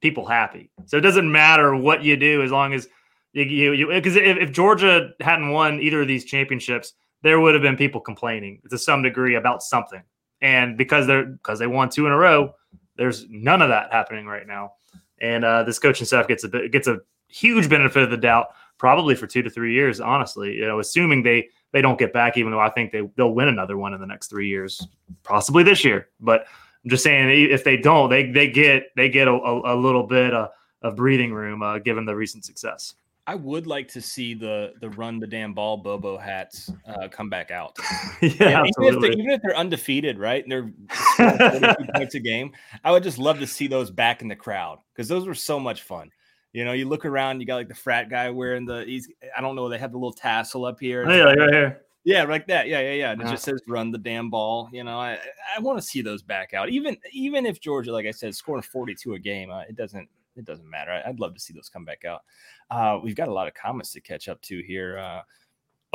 people 0.00 0.26
happy. 0.26 0.70
So 0.86 0.96
it 0.96 1.02
doesn't 1.02 1.30
matter 1.30 1.74
what 1.74 2.02
you 2.02 2.16
do 2.16 2.42
as 2.42 2.50
long 2.50 2.74
as 2.74 2.88
you 3.32 3.72
you 3.72 3.88
because 3.88 4.16
if, 4.16 4.36
if 4.36 4.52
Georgia 4.52 5.10
hadn't 5.20 5.50
won 5.50 5.80
either 5.80 6.02
of 6.02 6.08
these 6.08 6.24
championships, 6.24 6.92
there 7.22 7.40
would 7.40 7.54
have 7.54 7.62
been 7.62 7.76
people 7.76 8.00
complaining 8.00 8.60
to 8.68 8.78
some 8.78 9.02
degree 9.02 9.36
about 9.36 9.62
something. 9.62 10.02
And 10.40 10.76
because 10.76 11.06
they're 11.06 11.24
because 11.24 11.58
they 11.58 11.66
won 11.66 11.88
two 11.88 12.06
in 12.06 12.12
a 12.12 12.18
row, 12.18 12.54
there's 12.96 13.26
none 13.30 13.62
of 13.62 13.68
that 13.68 13.92
happening 13.92 14.26
right 14.26 14.46
now. 14.46 14.72
And 15.20 15.44
uh, 15.44 15.62
this 15.62 15.78
coaching 15.78 16.06
staff 16.06 16.26
gets 16.26 16.42
a 16.42 16.48
bit, 16.48 16.72
gets 16.72 16.88
a 16.88 16.98
huge 17.28 17.68
benefit 17.68 18.02
of 18.02 18.10
the 18.10 18.16
doubt, 18.16 18.48
probably 18.82 19.14
for 19.14 19.28
two 19.28 19.42
to 19.42 19.48
three 19.48 19.72
years. 19.72 20.00
Honestly, 20.00 20.54
you 20.54 20.66
know, 20.66 20.80
assuming 20.80 21.22
they 21.22 21.48
they 21.70 21.80
don't 21.80 22.00
get 22.00 22.12
back, 22.12 22.36
even 22.36 22.50
though 22.50 22.58
I 22.58 22.68
think 22.68 22.90
they 22.90 23.08
they'll 23.16 23.32
win 23.32 23.46
another 23.46 23.78
one 23.78 23.94
in 23.94 24.00
the 24.00 24.08
next 24.08 24.26
three 24.26 24.48
years, 24.48 24.84
possibly 25.22 25.62
this 25.62 25.84
year. 25.84 26.08
But 26.18 26.46
I'm 26.82 26.90
just 26.90 27.04
saying, 27.04 27.30
if 27.52 27.62
they 27.62 27.76
don't, 27.76 28.10
they 28.10 28.32
they 28.32 28.50
get 28.50 28.86
they 28.96 29.08
get 29.08 29.28
a, 29.28 29.34
a, 29.34 29.74
a 29.74 29.76
little 29.76 30.02
bit 30.02 30.34
of, 30.34 30.48
of 30.82 30.96
breathing 30.96 31.32
room 31.32 31.62
uh, 31.62 31.78
given 31.78 32.04
the 32.04 32.16
recent 32.16 32.44
success. 32.44 32.94
I 33.24 33.36
would 33.36 33.68
like 33.68 33.86
to 33.90 34.00
see 34.00 34.34
the 34.34 34.72
the 34.80 34.90
run 34.90 35.20
the 35.20 35.28
damn 35.28 35.54
ball 35.54 35.76
Bobo 35.76 36.18
hats 36.18 36.68
uh, 36.88 37.06
come 37.06 37.30
back 37.30 37.52
out. 37.52 37.78
yeah, 38.20 38.64
even 38.64 39.04
if, 39.04 39.04
even 39.04 39.30
if, 39.30 39.42
they're 39.42 39.56
undefeated, 39.56 40.18
right? 40.18 40.42
And 40.42 40.50
they're 40.50 41.76
points 41.94 42.16
a 42.16 42.20
game. 42.20 42.50
I 42.82 42.90
would 42.90 43.04
just 43.04 43.18
love 43.18 43.38
to 43.38 43.46
see 43.46 43.68
those 43.68 43.92
back 43.92 44.22
in 44.22 44.28
the 44.28 44.34
crowd 44.34 44.80
because 44.92 45.06
those 45.06 45.24
were 45.24 45.36
so 45.36 45.60
much 45.60 45.82
fun. 45.82 46.10
You 46.52 46.64
know, 46.64 46.72
you 46.72 46.88
look 46.88 47.04
around, 47.04 47.40
you 47.40 47.46
got 47.46 47.56
like 47.56 47.68
the 47.68 47.74
frat 47.74 48.10
guy 48.10 48.28
wearing 48.30 48.66
the 48.66 48.84
he's 48.84 49.08
I 49.36 49.40
don't 49.40 49.56
know, 49.56 49.68
they 49.68 49.78
have 49.78 49.92
the 49.92 49.98
little 49.98 50.12
tassel 50.12 50.64
up 50.64 50.78
here. 50.80 51.04
Oh, 51.06 51.14
yeah, 51.14 51.24
like, 51.24 51.38
right 51.38 51.52
here. 51.52 51.82
Yeah, 52.04 52.24
like 52.24 52.46
that. 52.48 52.66
Yeah, 52.66 52.80
yeah, 52.80 52.92
yeah. 52.92 53.12
And 53.12 53.22
it 53.22 53.28
just 53.28 53.44
says 53.44 53.62
run 53.68 53.90
the 53.90 53.98
damn 53.98 54.28
ball. 54.28 54.68
You 54.72 54.84
know, 54.84 54.98
I 54.98 55.18
I 55.56 55.60
want 55.60 55.78
to 55.78 55.82
see 55.82 56.02
those 56.02 56.22
back 56.22 56.52
out. 56.52 56.68
Even 56.68 56.96
even 57.12 57.46
if 57.46 57.60
Georgia, 57.60 57.92
like 57.92 58.06
I 58.06 58.10
said, 58.10 58.34
scoring 58.34 58.62
42 58.62 59.14
a 59.14 59.18
game, 59.18 59.50
uh, 59.50 59.60
it 59.60 59.76
doesn't 59.76 60.08
it 60.36 60.44
doesn't 60.44 60.68
matter. 60.68 60.90
I, 60.90 61.08
would 61.08 61.20
love 61.20 61.34
to 61.34 61.40
see 61.40 61.52
those 61.54 61.68
come 61.68 61.84
back 61.84 62.04
out. 62.04 62.22
Uh, 62.70 62.98
we've 63.02 63.14
got 63.14 63.28
a 63.28 63.32
lot 63.32 63.48
of 63.48 63.54
comments 63.54 63.92
to 63.92 64.00
catch 64.00 64.28
up 64.28 64.40
to 64.42 64.62
here. 64.62 64.98
Uh, 64.98 65.20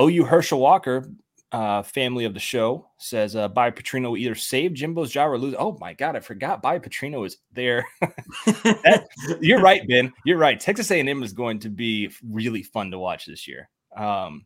OU 0.01 0.25
Herschel 0.25 0.59
Walker, 0.59 1.11
uh, 1.51 1.81
family 1.83 2.25
of 2.25 2.33
the 2.33 2.39
show, 2.39 2.87
says 2.97 3.35
uh, 3.35 3.47
Bobby 3.47 3.81
Petrino 3.81 4.17
either 4.17 4.35
save 4.35 4.71
Jimbo's 4.71 5.11
job 5.11 5.29
or 5.29 5.37
lose. 5.37 5.55
Oh 5.57 5.77
my 5.79 5.93
God, 5.93 6.15
I 6.15 6.19
forgot 6.19 6.61
Bobby 6.61 6.79
Petrino 6.79 7.25
is 7.25 7.37
there. 7.53 7.85
that, 8.01 9.07
you're 9.41 9.61
right, 9.61 9.87
Ben. 9.87 10.11
You're 10.25 10.37
right. 10.37 10.59
Texas 10.59 10.91
A&M 10.91 11.23
is 11.23 11.33
going 11.33 11.59
to 11.59 11.69
be 11.69 12.11
really 12.23 12.63
fun 12.63 12.91
to 12.91 12.99
watch 12.99 13.25
this 13.25 13.47
year. 13.47 13.69
Um, 13.95 14.45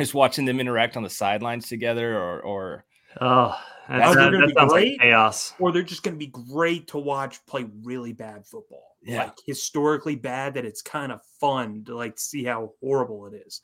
just 0.00 0.14
watching 0.14 0.44
them 0.44 0.60
interact 0.60 0.96
on 0.96 1.02
the 1.02 1.10
sidelines 1.10 1.68
together, 1.68 2.16
or, 2.16 2.40
or 2.40 2.84
oh, 3.20 3.60
that, 3.88 4.14
that, 4.14 4.30
that 4.30 4.52
sounds 4.56 4.72
great, 4.72 4.92
like 4.92 5.00
chaos. 5.00 5.52
Or 5.58 5.72
they're 5.72 5.82
just 5.82 6.02
going 6.02 6.14
to 6.14 6.18
be 6.18 6.32
great 6.50 6.88
to 6.88 6.98
watch 6.98 7.44
play 7.46 7.66
really 7.82 8.12
bad 8.12 8.46
football 8.46 8.90
yeah. 9.02 9.24
like 9.24 9.34
historically 9.46 10.16
bad 10.16 10.54
that 10.54 10.64
it's 10.64 10.82
kind 10.82 11.12
of 11.12 11.20
fun 11.40 11.84
to 11.86 11.96
like 11.96 12.18
see 12.18 12.44
how 12.44 12.72
horrible 12.80 13.26
it 13.26 13.42
is. 13.46 13.60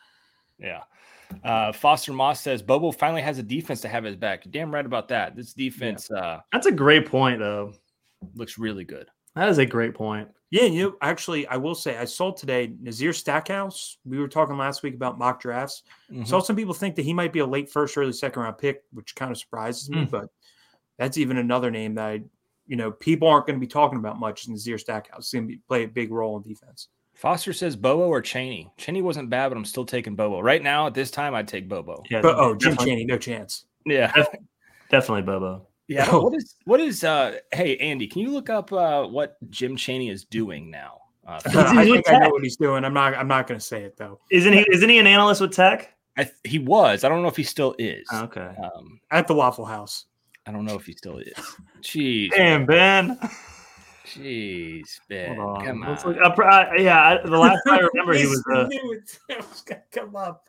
Yeah. 0.58 0.82
Uh, 1.42 1.72
Foster 1.72 2.12
Moss 2.12 2.40
says 2.40 2.62
Bobo 2.62 2.92
finally 2.92 3.22
has 3.22 3.38
a 3.38 3.42
defense 3.42 3.80
to 3.80 3.88
have 3.88 4.04
his 4.04 4.16
back. 4.16 4.44
Damn 4.50 4.72
right 4.72 4.86
about 4.86 5.08
that. 5.08 5.34
This 5.34 5.52
defense, 5.52 6.08
yeah. 6.10 6.18
uh, 6.18 6.40
that's 6.52 6.66
a 6.66 6.72
great 6.72 7.06
point, 7.06 7.40
though. 7.40 7.72
Looks 8.34 8.58
really 8.58 8.84
good. 8.84 9.08
That 9.34 9.48
is 9.48 9.58
a 9.58 9.66
great 9.66 9.94
point. 9.94 10.28
Yeah, 10.50 10.62
you 10.62 10.82
know, 10.84 10.96
actually, 11.02 11.46
I 11.48 11.56
will 11.56 11.74
say 11.74 11.98
I 11.98 12.04
saw 12.04 12.30
today 12.30 12.72
Nazir 12.80 13.12
Stackhouse. 13.12 13.98
We 14.04 14.18
were 14.18 14.28
talking 14.28 14.56
last 14.56 14.82
week 14.82 14.94
about 14.94 15.18
mock 15.18 15.40
drafts. 15.40 15.82
Mm-hmm. 16.10 16.24
Saw 16.24 16.40
some 16.40 16.56
people 16.56 16.72
think 16.72 16.94
that 16.94 17.04
he 17.04 17.12
might 17.12 17.32
be 17.32 17.40
a 17.40 17.46
late 17.46 17.68
first, 17.68 17.98
early 17.98 18.12
second 18.12 18.42
round 18.42 18.56
pick, 18.56 18.84
which 18.92 19.16
kind 19.16 19.32
of 19.32 19.36
surprises 19.36 19.90
me. 19.90 20.06
Mm. 20.06 20.10
But 20.10 20.28
that's 20.98 21.18
even 21.18 21.36
another 21.38 21.70
name 21.70 21.96
that 21.96 22.04
I 22.04 22.22
you 22.66 22.76
know, 22.76 22.90
people 22.90 23.28
aren't 23.28 23.46
going 23.46 23.56
to 23.56 23.64
be 23.64 23.66
talking 23.66 23.98
about 23.98 24.18
much 24.18 24.46
in 24.46 24.52
Nazir 24.52 24.78
Stackhouse. 24.78 25.26
is 25.26 25.32
going 25.32 25.48
to 25.48 25.58
play 25.68 25.84
a 25.84 25.88
big 25.88 26.10
role 26.10 26.36
in 26.36 26.42
defense. 26.42 26.88
Foster 27.16 27.54
says 27.54 27.76
Bobo 27.76 28.08
or 28.08 28.20
Chaney. 28.20 28.70
Chaney 28.76 29.00
wasn't 29.00 29.30
bad, 29.30 29.48
but 29.48 29.56
I'm 29.56 29.64
still 29.64 29.86
taking 29.86 30.14
Bobo. 30.14 30.40
Right 30.40 30.62
now, 30.62 30.86
at 30.86 30.94
this 30.94 31.10
time, 31.10 31.34
I'd 31.34 31.48
take 31.48 31.66
Bobo. 31.66 32.02
Yeah, 32.10 32.20
but, 32.20 32.36
oh, 32.36 32.54
Jim 32.54 32.76
Chaney, 32.76 33.04
no 33.06 33.16
chance. 33.16 33.64
Yeah, 33.86 34.12
definitely 34.90 35.22
Bobo. 35.22 35.66
Yeah. 35.88 36.06
Oh. 36.12 36.20
What 36.20 36.34
is 36.34 36.56
what 36.64 36.80
is 36.80 37.04
uh 37.04 37.38
hey 37.52 37.76
Andy, 37.76 38.08
can 38.08 38.20
you 38.20 38.30
look 38.30 38.50
up 38.50 38.72
uh 38.72 39.06
what 39.06 39.36
Jim 39.50 39.76
Chaney 39.76 40.10
is 40.10 40.24
doing 40.24 40.68
now? 40.68 41.00
Uh, 41.26 41.40
I 41.46 41.84
think 41.84 42.08
I 42.10 42.18
know 42.18 42.30
what 42.30 42.42
he's 42.42 42.56
doing. 42.56 42.84
I'm 42.84 42.92
not 42.92 43.14
I'm 43.14 43.28
not 43.28 43.46
gonna 43.46 43.60
say 43.60 43.84
it 43.84 43.96
though. 43.96 44.18
Isn't 44.30 44.52
he 44.52 44.66
isn't 44.72 44.88
he 44.88 44.98
an 44.98 45.06
analyst 45.06 45.40
with 45.40 45.52
tech? 45.52 45.94
I, 46.18 46.30
he 46.44 46.58
was. 46.58 47.04
I 47.04 47.08
don't 47.08 47.22
know 47.22 47.28
if 47.28 47.36
he 47.36 47.44
still 47.44 47.74
is. 47.78 48.06
okay. 48.12 48.50
Um, 48.62 49.00
at 49.10 49.26
the 49.28 49.34
Waffle 49.34 49.66
House. 49.66 50.06
I 50.46 50.52
don't 50.52 50.64
know 50.64 50.74
if 50.74 50.86
he 50.86 50.92
still 50.92 51.18
is. 51.18 51.34
Jeez. 51.82 52.30
Damn, 52.30 52.66
Ben. 52.66 53.18
Jeez. 54.06 55.00
Come 55.10 55.82
on. 55.82 56.18
Uh, 56.18 56.70
yeah, 56.78 57.18
the 57.24 57.30
last 57.36 57.60
time 57.66 57.80
I 57.80 57.88
remember, 57.92 58.14
he 58.14 58.26
was. 58.26 58.42
Uh, 58.52 58.68
it 59.28 59.38
was 59.38 59.62
gonna 59.62 59.82
come 59.90 60.14
up. 60.14 60.48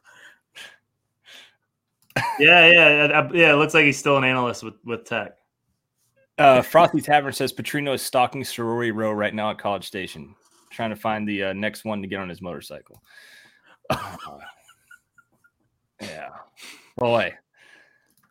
yeah, 2.40 2.72
yeah, 2.72 3.24
yeah. 3.34 3.54
It 3.54 3.56
looks 3.56 3.74
like 3.74 3.86
he's 3.86 3.98
still 3.98 4.18
an 4.18 4.24
analyst 4.24 4.64
with 4.64 4.76
with 4.86 5.06
Tech. 5.06 5.38
Uh, 6.38 6.62
Frothy 6.62 7.02
Tavern 7.02 7.34
says 7.34 7.52
Petrino 7.52 7.96
is 7.96 8.02
stalking 8.04 8.44
sorority 8.44 8.92
row 8.92 9.12
right 9.12 9.34
now 9.34 9.50
at 9.50 9.58
College 9.58 9.88
Station, 9.88 10.36
trying 10.70 10.92
to 10.92 10.96
find 10.96 11.28
the 11.28 11.46
uh, 11.46 11.54
next 11.54 11.84
one 11.84 12.02
to 12.04 12.08
get 12.08 12.20
on 12.20 12.30
his 12.30 12.42
motorcycle. 12.42 13.02
Yeah, 16.00 16.30
boy. 16.96 17.34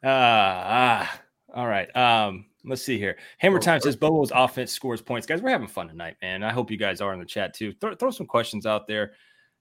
Ah, 0.05 1.03
uh, 1.03 1.59
all 1.59 1.67
right. 1.67 1.89
Um, 1.97 2.47
let's 2.67 2.83
see 2.83 2.99
here. 2.99 3.17
Hammer 3.39 3.59
Time 3.59 3.81
says 3.81 3.97
Bobo's 3.97 4.33
offense 4.35 4.73
scores 4.73 5.01
points. 5.01 5.27
Guys, 5.27 5.41
we're 5.41 5.51
having 5.51 5.69
fun 5.69 5.89
tonight, 5.89 6.17
man. 6.21 6.43
I 6.43 6.53
hope 6.53 6.71
you 6.71 6.77
guys 6.77 7.01
are 7.01 7.13
in 7.13 7.21
the 7.21 7.27
chat 7.27 7.55
too. 7.55 7.73
Throw, 7.81 7.95
throw 7.95 8.11
some 8.11 8.27
questions 8.27 8.67
out 8.67 8.87
there. 8.87 9.13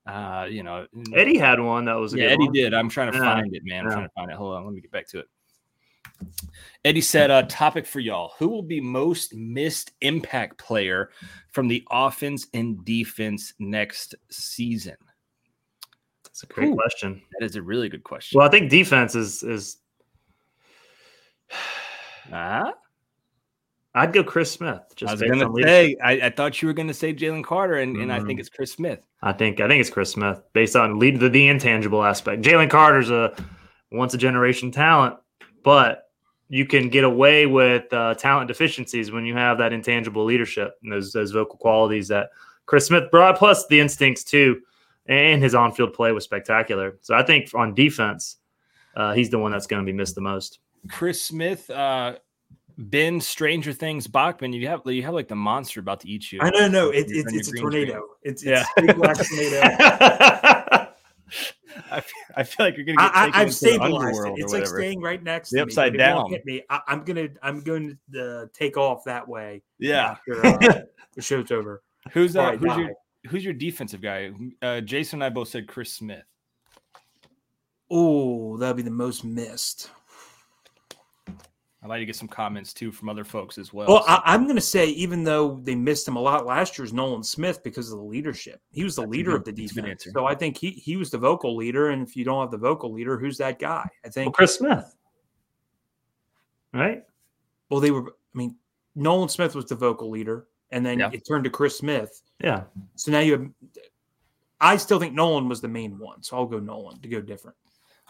Uh, 0.06 0.48
you 0.50 0.64
know, 0.64 0.86
Eddie 1.14 1.38
had 1.38 1.60
one 1.60 1.86
that 1.86 1.94
was 1.94 2.14
yeah. 2.14 2.26
Eddie 2.26 2.46
one. 2.46 2.54
did. 2.54 2.74
I'm 2.74 2.90
trying 2.90 3.12
to 3.12 3.18
yeah. 3.18 3.24
find 3.24 3.56
it, 3.56 3.64
man. 3.66 3.82
I'm 3.82 3.86
yeah. 3.86 3.94
trying 3.94 4.08
to 4.08 4.14
find 4.16 4.32
it. 4.32 4.38
Hold 4.38 4.56
on, 4.56 4.66
let 4.66 4.74
me 4.74 4.82
get 4.82 4.92
back 4.92 5.08
to 5.10 5.20
it. 5.20 5.28
Eddie 6.84 7.02
said, 7.02 7.32
"A 7.32 7.36
uh, 7.36 7.42
topic 7.44 7.86
for 7.86 8.00
y'all: 8.00 8.34
Who 8.38 8.48
will 8.48 8.62
be 8.62 8.80
most 8.80 9.34
missed 9.34 9.92
impact 10.02 10.60
player 10.60 11.10
from 11.52 11.68
the 11.68 11.84
offense 11.92 12.48
and 12.54 12.84
defense 12.86 13.54
next 13.60 14.16
season?" 14.30 14.96
That's 16.24 16.44
a 16.44 16.48
great 16.48 16.70
Ooh, 16.70 16.76
question. 16.76 17.22
That 17.40 17.46
is 17.46 17.56
a 17.56 17.62
really 17.62 17.90
good 17.90 18.04
question. 18.04 18.38
Well, 18.38 18.48
I 18.48 18.52
think 18.52 18.70
defense 18.70 19.16
is 19.16 19.42
is 19.42 19.78
Ah, 22.32 22.74
I'd 23.96 24.12
go 24.12 24.24
Chris 24.24 24.52
Smith. 24.52 24.82
Just 24.96 25.10
I 25.10 25.14
was 25.14 25.22
going 25.22 25.40
to 25.40 25.64
say, 25.64 25.96
I, 26.04 26.12
I, 26.24 26.30
thought 26.30 26.62
you 26.62 26.68
were 26.68 26.74
going 26.74 26.90
to 26.90 26.94
say 26.94 27.14
Jalen 27.14 27.46
Carter, 27.46 27.76
and, 27.76 27.96
and 27.96 28.12
I 28.12 28.18
think 28.20 28.38
mm. 28.38 28.42
it's 28.42 28.50
Chris 28.50 28.74
Smith. 28.74 29.00
I 29.22 29.32
think 29.32 29.62
I 29.62 29.68
think 29.70 29.80
it's 29.80 29.90
Chris 29.90 30.12
Smith 30.12 30.42
based 30.52 30.76
on 30.76 31.00
lead 31.00 31.20
the, 31.22 31.30
the 31.30 31.48
intangible 31.48 32.04
aspect. 32.04 32.44
Jalen 32.44 32.70
Carter's 32.70 33.10
a 33.10 33.34
once 33.92 34.14
a 34.14 34.18
generation 34.18 34.70
talent, 34.70 35.16
but 35.64 36.10
you 36.50 36.66
can 36.66 36.90
get 36.90 37.06
away 37.06 37.46
with 37.46 37.92
uh, 37.94 38.14
talent 38.16 38.50
deficiencies 38.50 39.12
when 39.12 39.26
you 39.26 39.34
have 39.34 39.58
that 39.58 39.72
intangible 39.72 40.26
leadership 40.26 40.78
and 40.84 40.92
those 40.92 41.14
those 41.14 41.32
vocal 41.32 41.58
qualities 41.58 42.10
that 42.10 42.32
Chris 42.66 42.88
Smith 42.88 43.10
brought, 43.12 43.38
plus 43.38 43.66
the 43.68 43.80
instincts 43.80 44.26
too, 44.26 44.62
and 45.06 45.42
his 45.42 45.56
on 45.56 45.72
field 45.72 45.94
play 45.94 46.12
was 46.12 46.26
spectacular. 46.26 46.98
So 47.02 47.16
I 47.16 47.24
think 47.24 47.50
on 47.56 47.74
defense, 47.74 48.38
uh, 48.98 49.14
he's 49.14 49.30
the 49.30 49.40
one 49.40 49.54
that's 49.54 49.68
going 49.68 49.82
to 49.82 49.90
be 49.90 49.96
missed 49.96 50.16
the 50.16 50.22
most. 50.22 50.60
Chris 50.90 51.22
Smith, 51.22 51.70
uh, 51.70 52.16
Ben 52.78 53.22
Stranger 53.22 53.72
Things 53.72 54.08
Bachmann, 54.08 54.54
you 54.54 54.68
have 54.68 54.82
you 54.86 55.04
have 55.04 55.14
like 55.14 55.28
the 55.28 55.36
monster 55.36 55.80
about 55.80 56.02
to 56.02 56.10
eat 56.10 56.32
you. 56.32 56.40
I 56.42 56.50
know, 56.50 56.68
no, 56.68 56.90
it, 56.90 57.10
it, 57.10 57.26
it's 57.30 57.52
a 57.52 57.58
tornado. 57.58 58.04
It's, 58.22 58.44
it's 58.44 58.52
yeah. 58.52 58.66
big 58.76 58.96
black 58.98 59.18
tornado. 59.18 60.86
I 61.92 62.00
feel, 62.02 62.24
I 62.38 62.44
feel 62.44 62.66
like 62.66 62.78
you're 62.78 62.86
gonna 62.86 62.98
get 62.98 63.16
I, 63.16 63.32
I've 63.34 63.54
stabilized 63.54 64.26
it. 64.26 64.34
It's 64.38 64.54
like 64.54 64.68
staying 64.68 65.02
right 65.02 65.22
next 65.22 65.50
the 65.52 65.58
to 65.58 65.64
upside 65.64 65.94
me. 65.94 65.98
down. 66.00 66.30
Hit 66.30 66.46
me. 66.46 66.64
I, 66.70 66.82
am 66.88 67.04
gonna 67.04 67.28
I'm 67.42 67.62
going 67.62 67.98
to 68.14 68.42
uh, 68.44 68.46
take 68.54 68.78
off 68.78 69.04
that 69.06 69.28
way. 69.28 69.62
Yeah, 69.80 70.12
after, 70.12 70.46
uh, 70.46 70.58
the 71.16 71.22
show's 71.22 71.52
over. 71.52 71.84
Who's 72.12 72.36
uh, 72.36 72.54
who's 72.58 72.78
your 72.78 72.92
who's 73.28 73.44
your 73.44 73.54
defensive 73.54 74.02
guy? 74.02 74.32
Uh, 74.62 74.82
Jason 74.82 75.18
and 75.18 75.26
I 75.26 75.30
both 75.30 75.50
said 75.50 75.68
Chris 75.68 75.94
Smith. 75.94 76.24
Oh, 77.90 78.58
that'd 78.58 78.78
be 78.78 78.84
the 78.84 78.92
most 78.92 79.24
missed. 79.24 79.90
I'd 81.86 81.90
like 81.90 82.00
to 82.00 82.06
get 82.08 82.16
some 82.16 82.28
comments 82.28 82.74
too 82.74 82.92
from 82.92 83.10
other 83.10 83.24
folks 83.24 83.60
as 83.60 83.72
well. 83.72 83.88
Well, 83.88 84.04
so. 84.04 84.08
I, 84.08 84.34
am 84.34 84.46
going 84.46 84.56
to 84.56 84.62
say, 84.62 84.88
even 84.88 85.24
though 85.24 85.60
they 85.62 85.76
missed 85.76 86.08
him 86.08 86.16
a 86.16 86.20
lot 86.20 86.44
last 86.44 86.80
year, 86.80 86.84
is 86.84 86.94
Nolan 86.94 87.22
Smith 87.22 87.62
because 87.64 87.92
of 87.92 88.00
the 88.00 88.04
leadership. 88.04 88.60
He 88.72 88.84
was 88.84 88.96
the 88.96 89.04
that's 89.04 89.12
leader 89.12 89.32
good, 89.34 89.42
of 89.42 89.46
the 89.46 89.52
defense. 89.52 90.08
So 90.12 90.26
I 90.26 90.34
think 90.34 90.58
he 90.58 90.72
he 90.72 90.98
was 90.98 91.12
the 91.12 91.20
vocal 91.20 91.56
leader. 91.56 91.92
And 91.92 92.02
if 92.02 92.16
you 92.16 92.26
don't 92.26 92.42
have 92.42 92.50
the 92.50 92.58
vocal 92.58 92.92
leader, 92.92 93.20
who's 93.20 93.38
that 93.38 93.60
guy? 93.60 93.88
I 94.04 94.10
think 94.10 94.30
well, 94.30 94.34
Chris 94.34 94.56
Smith, 94.56 94.96
right? 96.74 97.04
Well, 97.70 97.82
they 97.82 97.92
were. 97.92 98.10
I 98.10 98.38
mean, 98.38 98.56
Nolan 98.96 99.30
Smith 99.30 99.54
was 99.54 99.66
the 99.66 99.76
vocal 99.76 100.10
leader, 100.10 100.48
and 100.72 100.84
then 100.84 100.98
yeah. 100.98 101.12
it 101.14 101.22
turned 101.28 101.44
to 101.44 101.52
Chris 101.52 101.78
Smith. 101.78 102.20
Yeah. 102.44 102.64
So 102.96 103.12
now 103.12 103.20
you 103.20 103.32
have. 103.34 103.48
I 104.60 104.78
still 104.78 105.00
think 105.00 105.14
Nolan 105.14 105.48
was 105.48 105.62
the 105.62 105.68
main 105.68 106.00
one, 106.00 106.24
so 106.24 106.36
I'll 106.36 106.48
go 106.48 106.58
Nolan 106.60 107.00
to 107.02 107.08
go 107.08 107.22
different. 107.22 107.58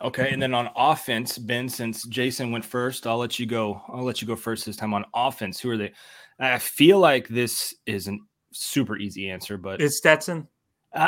Okay, 0.01 0.31
and 0.31 0.41
then 0.41 0.53
on 0.53 0.69
offense, 0.75 1.37
Ben, 1.37 1.69
since 1.69 2.03
Jason 2.07 2.51
went 2.51 2.65
first, 2.65 3.07
I'll 3.07 3.17
let 3.17 3.39
you 3.39 3.45
go. 3.45 3.81
I'll 3.87 4.03
let 4.03 4.21
you 4.21 4.27
go 4.27 4.35
first 4.35 4.65
this 4.65 4.75
time 4.75 4.93
on 4.93 5.05
offense. 5.13 5.59
Who 5.59 5.71
are 5.71 5.77
they? 5.77 5.93
I 6.39 6.57
feel 6.57 6.99
like 6.99 7.27
this 7.29 7.73
isn't 7.85 8.21
super 8.51 8.97
easy 8.97 9.29
answer, 9.29 9.57
but 9.57 9.81
it's 9.81 9.97
Stetson. 9.97 10.47
Uh, 10.93 11.07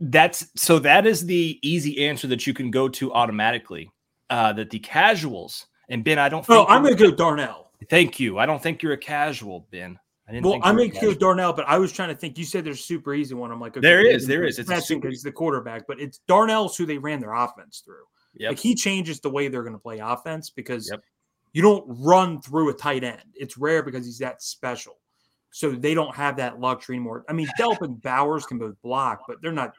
that's 0.00 0.46
so 0.56 0.78
that 0.78 1.06
is 1.06 1.26
the 1.26 1.58
easy 1.62 2.06
answer 2.06 2.26
that 2.28 2.46
you 2.46 2.54
can 2.54 2.70
go 2.70 2.88
to 2.88 3.12
automatically. 3.12 3.90
uh, 4.30 4.54
that 4.54 4.70
the 4.70 4.78
casuals 4.78 5.66
and 5.90 6.02
Ben, 6.02 6.18
I 6.18 6.30
don't. 6.30 6.44
Oh, 6.48 6.60
think 6.64 6.70
I'm 6.70 6.82
gonna 6.82 6.94
go 6.94 7.10
Darnell. 7.10 7.72
Thank 7.90 8.18
you. 8.18 8.38
I 8.38 8.46
don't 8.46 8.62
think 8.62 8.82
you're 8.82 8.94
a 8.94 8.98
casual, 8.98 9.68
Ben. 9.70 9.98
I 10.26 10.32
didn't. 10.32 10.46
Well, 10.46 10.60
I'm 10.62 10.76
gonna 10.78 10.88
a 10.88 11.00
go. 11.00 11.14
Darnell, 11.14 11.52
but 11.52 11.66
I 11.68 11.76
was 11.76 11.92
trying 11.92 12.08
to 12.08 12.14
think. 12.14 12.38
You 12.38 12.44
said 12.46 12.64
there's 12.64 12.80
a 12.80 12.82
super 12.82 13.12
easy 13.12 13.34
one. 13.34 13.50
I'm 13.52 13.60
like, 13.60 13.72
okay, 13.76 13.80
There 13.86 14.04
is, 14.06 14.26
there 14.26 14.44
is. 14.44 14.58
It's 14.58 14.70
a 14.70 14.80
super- 14.80 15.10
he's 15.10 15.22
the 15.22 15.30
quarterback, 15.30 15.86
but 15.86 16.00
it's 16.00 16.20
Darnell's 16.26 16.74
who 16.78 16.86
they 16.86 16.96
ran 16.96 17.20
their 17.20 17.34
offense 17.34 17.82
through. 17.84 18.04
Yep. 18.36 18.50
Like 18.50 18.58
he 18.58 18.74
changes 18.74 19.20
the 19.20 19.30
way 19.30 19.48
they're 19.48 19.62
going 19.62 19.74
to 19.74 19.78
play 19.78 19.98
offense 20.00 20.50
because 20.50 20.88
Yep. 20.90 21.02
you 21.52 21.62
don't 21.62 21.84
run 21.86 22.40
through 22.42 22.70
a 22.70 22.74
tight 22.74 23.04
end. 23.04 23.22
It's 23.34 23.56
rare 23.56 23.82
because 23.82 24.04
he's 24.04 24.18
that 24.18 24.42
special. 24.42 24.98
So 25.50 25.70
they 25.70 25.94
don't 25.94 26.14
have 26.16 26.36
that 26.38 26.58
luxury 26.58 26.96
anymore. 26.96 27.24
I 27.28 27.32
mean, 27.32 27.48
Delp 27.58 27.80
and 27.82 28.00
Bowers 28.02 28.44
can 28.44 28.58
both 28.58 28.74
block, 28.82 29.22
but 29.28 29.36
they're 29.40 29.52
not. 29.52 29.72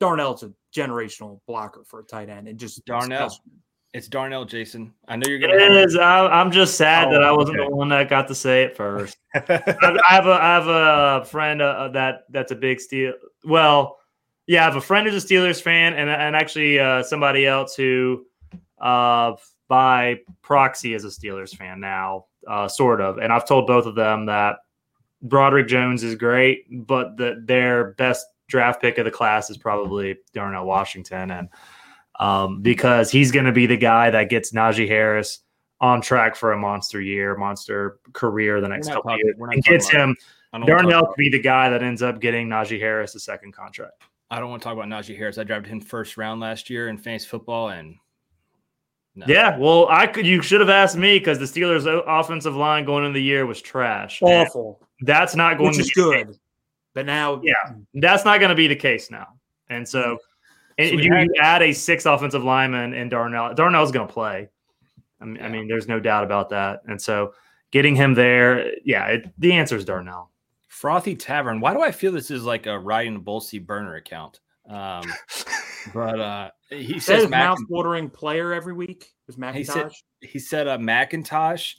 Darnell's 0.00 0.42
a 0.42 0.52
generational 0.76 1.40
blocker 1.46 1.82
for 1.86 2.00
a 2.00 2.04
tight 2.04 2.28
end, 2.28 2.46
and 2.48 2.58
just 2.58 2.84
Darnell. 2.84 3.30
specimen. 3.30 3.60
It's 3.94 4.08
Darnell, 4.08 4.44
Jason. 4.44 4.92
I 5.06 5.14
know 5.16 5.28
you're 5.28 5.38
It 5.38 5.42
gonna. 5.56 5.80
is. 5.80 5.96
I, 5.96 6.26
I'm 6.26 6.50
just 6.50 6.76
sad 6.76 7.10
that 7.12 7.22
I 7.22 7.28
Oh, 7.28 7.36
wasn't 7.36 7.60
okay. 7.60 7.68
the 7.70 7.76
one 7.76 7.88
that 7.90 8.10
got 8.10 8.26
to 8.28 8.34
say 8.34 8.64
it 8.64 8.76
first. 8.76 9.16
I, 9.34 9.40
I 10.10 10.14
have 10.14 10.26
a 10.26 10.32
I 10.32 10.54
have 10.54 10.66
a 10.66 11.24
friend 11.26 11.62
uh, 11.62 11.88
that 11.90 12.24
that's 12.28 12.50
a 12.50 12.56
big 12.56 12.80
steel. 12.80 13.14
Well, 13.44 13.96
yeah, 14.46 14.62
I 14.62 14.64
have 14.64 14.76
a 14.76 14.80
friend 14.80 15.08
who's 15.08 15.22
a 15.22 15.26
Steelers 15.26 15.60
fan, 15.60 15.94
and 15.94 16.10
and 16.10 16.36
actually 16.36 16.78
uh, 16.78 17.02
somebody 17.02 17.46
else 17.46 17.74
who, 17.74 18.26
uh, 18.78 19.32
by 19.68 20.20
proxy, 20.42 20.94
is 20.94 21.04
a 21.04 21.08
Steelers 21.08 21.56
fan 21.56 21.80
now, 21.80 22.26
uh, 22.46 22.68
sort 22.68 23.00
of. 23.00 23.18
And 23.18 23.32
I've 23.32 23.46
told 23.46 23.66
both 23.66 23.86
of 23.86 23.94
them 23.94 24.26
that 24.26 24.56
Broderick 25.22 25.68
Jones 25.68 26.02
is 26.02 26.14
great, 26.14 26.66
but 26.86 27.16
that 27.16 27.46
their 27.46 27.92
best 27.92 28.26
draft 28.46 28.82
pick 28.82 28.98
of 28.98 29.06
the 29.06 29.10
class 29.10 29.48
is 29.48 29.56
probably 29.56 30.16
Darnell 30.34 30.66
Washington, 30.66 31.30
and 31.30 31.48
um, 32.20 32.60
because 32.60 33.10
he's 33.10 33.32
going 33.32 33.46
to 33.46 33.52
be 33.52 33.66
the 33.66 33.78
guy 33.78 34.10
that 34.10 34.28
gets 34.28 34.52
Najee 34.52 34.88
Harris 34.88 35.40
on 35.80 36.00
track 36.00 36.36
for 36.36 36.52
a 36.52 36.58
monster 36.58 37.00
year, 37.00 37.34
monster 37.36 37.98
career 38.12 38.60
the 38.60 38.68
next 38.68 38.88
couple 38.88 39.10
talking- 39.10 39.24
years, 39.24 39.36
and 39.38 39.64
gets 39.64 39.88
him. 39.88 40.14
Darnell 40.66 41.06
could 41.06 41.16
be 41.16 41.30
the 41.30 41.40
guy 41.40 41.68
that 41.70 41.82
ends 41.82 42.00
up 42.00 42.20
getting 42.20 42.48
Najee 42.48 42.78
Harris 42.78 43.14
a 43.16 43.20
second 43.20 43.52
contract. 43.52 44.04
I 44.34 44.40
don't 44.40 44.50
want 44.50 44.62
to 44.62 44.64
talk 44.64 44.72
about 44.76 44.88
Najee 44.88 45.16
Harris. 45.16 45.38
I 45.38 45.44
drafted 45.44 45.70
him 45.72 45.80
first 45.80 46.16
round 46.16 46.40
last 46.40 46.68
year 46.68 46.88
in 46.88 46.98
fantasy 46.98 47.28
football, 47.28 47.68
and 47.68 47.94
no. 49.14 49.26
Yeah, 49.28 49.56
well, 49.56 49.86
I 49.88 50.08
could. 50.08 50.26
You 50.26 50.42
should 50.42 50.60
have 50.60 50.70
asked 50.70 50.96
me 50.96 51.18
because 51.20 51.38
the 51.38 51.44
Steelers' 51.44 51.86
offensive 52.06 52.56
line 52.56 52.84
going 52.84 53.04
into 53.04 53.14
the 53.16 53.22
year 53.22 53.46
was 53.46 53.62
trash. 53.62 54.20
Awful, 54.22 54.80
That's 55.02 55.36
not 55.36 55.56
going 55.56 55.68
which 55.68 55.76
to 55.76 55.82
is 55.82 55.92
be 55.94 56.02
the 56.02 56.10
case. 56.16 56.26
good. 56.26 56.38
But 56.94 57.06
now, 57.06 57.40
Yeah. 57.44 57.74
That's 57.94 58.24
not 58.24 58.40
going 58.40 58.48
to 58.50 58.56
be 58.56 58.66
the 58.66 58.74
case 58.76 59.10
now. 59.10 59.28
And 59.68 59.88
so, 59.88 60.18
and 60.78 60.90
So 60.90 60.96
we 60.96 61.04
you, 61.04 61.12
had- 61.14 61.26
you 61.32 61.40
add 61.40 61.62
a 61.62 61.72
six 61.72 62.04
offensive 62.06 62.42
lineman 62.42 62.92
and 62.94 63.08
Darnell. 63.10 63.54
Darnell's 63.54 63.92
going 63.92 64.06
to 64.08 64.12
play. 64.12 64.48
I 65.20 65.24
mean, 65.26 65.42
I 65.42 65.48
mean, 65.48 65.68
there's 65.68 65.86
no 65.88 66.00
doubt 66.00 66.24
about 66.24 66.50
that. 66.50 66.82
And 66.88 67.00
so, 67.00 67.34
getting 67.70 67.94
him 67.94 68.14
there, 68.14 68.72
yeah, 68.84 69.06
it, 69.06 69.32
the 69.38 69.52
answer 69.52 69.76
is 69.76 69.84
Darnell. 69.84 70.30
Frothy 70.74 71.14
Tavern. 71.14 71.60
Why 71.60 71.72
do 71.72 71.82
I 71.82 71.92
feel 71.92 72.10
this 72.10 72.32
is 72.32 72.42
like 72.42 72.66
a 72.66 72.76
Ryan 72.76 73.20
Bolsey 73.20 73.64
burner 73.64 73.94
account? 73.94 74.40
Um, 74.68 75.04
but 75.94 76.18
uh, 76.18 76.50
he 76.68 76.98
says 76.98 77.28
Mac- 77.28 77.44
mouth 77.50 77.58
watering 77.68 78.10
player 78.10 78.52
every 78.52 78.72
week. 78.72 79.12
Was 79.28 79.36
He 79.54 79.62
said- 79.62 79.92
he 80.20 80.38
said 80.40 80.66
uh, 80.66 80.76
McIntosh. 80.76 81.74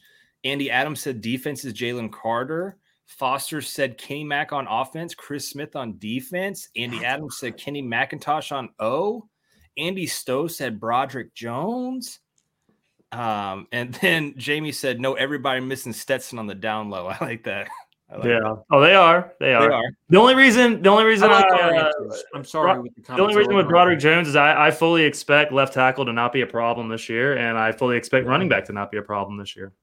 Andy 0.45 0.71
Adams 0.71 1.01
said 1.01 1.19
defense 1.19 1.65
is 1.65 1.73
Jalen 1.73 2.09
Carter. 2.11 2.77
Foster 3.07 3.61
said 3.61 3.97
Kenny 3.97 4.23
Mack 4.23 4.53
on 4.53 4.65
offense. 4.67 5.13
Chris 5.13 5.49
Smith 5.49 5.75
on 5.75 5.97
defense. 5.97 6.69
Andy 6.77 7.03
Adams 7.03 7.37
said 7.37 7.57
Kenny 7.57 7.83
McIntosh 7.83 8.51
on 8.55 8.69
O. 8.79 9.27
Andy 9.77 10.07
Stowe 10.07 10.47
said 10.47 10.79
Broderick 10.79 11.33
Jones. 11.33 12.19
Um, 13.11 13.67
and 13.73 13.93
then 14.01 14.35
Jamie 14.37 14.71
said, 14.71 15.01
"No, 15.01 15.15
everybody 15.15 15.59
missing 15.59 15.91
Stetson 15.93 16.39
on 16.39 16.47
the 16.47 16.55
down 16.55 16.89
low." 16.89 17.07
I 17.09 17.17
like 17.19 17.43
that. 17.43 17.67
I 18.09 18.15
like 18.17 18.25
Yeah. 18.25 18.55
Oh, 18.71 18.79
they 18.81 18.93
are. 18.93 19.33
They 19.39 19.53
are. 19.53 19.67
they 19.67 19.73
are. 19.75 19.83
The 20.09 20.17
only 20.17 20.35
reason, 20.35 20.81
the 20.81 20.89
only 20.89 21.03
I 21.03 21.07
reason, 21.07 21.31
like 21.31 21.45
I, 21.51 21.77
uh, 21.77 21.91
I'm 22.35 22.43
sorry. 22.45 22.73
Bro- 22.73 22.83
with 22.83 22.95
the, 22.95 23.01
the 23.01 23.21
only 23.21 23.35
reason 23.35 23.55
with 23.55 23.65
our 23.65 23.69
Broderick 23.71 23.95
answers. 23.97 24.03
Jones 24.15 24.27
is 24.29 24.35
I, 24.35 24.67
I 24.67 24.71
fully 24.71 25.03
expect 25.03 25.51
left 25.51 25.73
tackle 25.73 26.05
to 26.05 26.13
not 26.13 26.31
be 26.31 26.41
a 26.41 26.47
problem 26.47 26.87
this 26.87 27.09
year, 27.09 27.37
and 27.37 27.57
I 27.57 27.71
fully 27.71 27.97
expect 27.97 28.27
running 28.27 28.47
back 28.49 28.65
to 28.65 28.73
not 28.73 28.91
be 28.91 28.97
a 28.97 29.01
problem 29.01 29.37
this 29.37 29.55
year. 29.55 29.73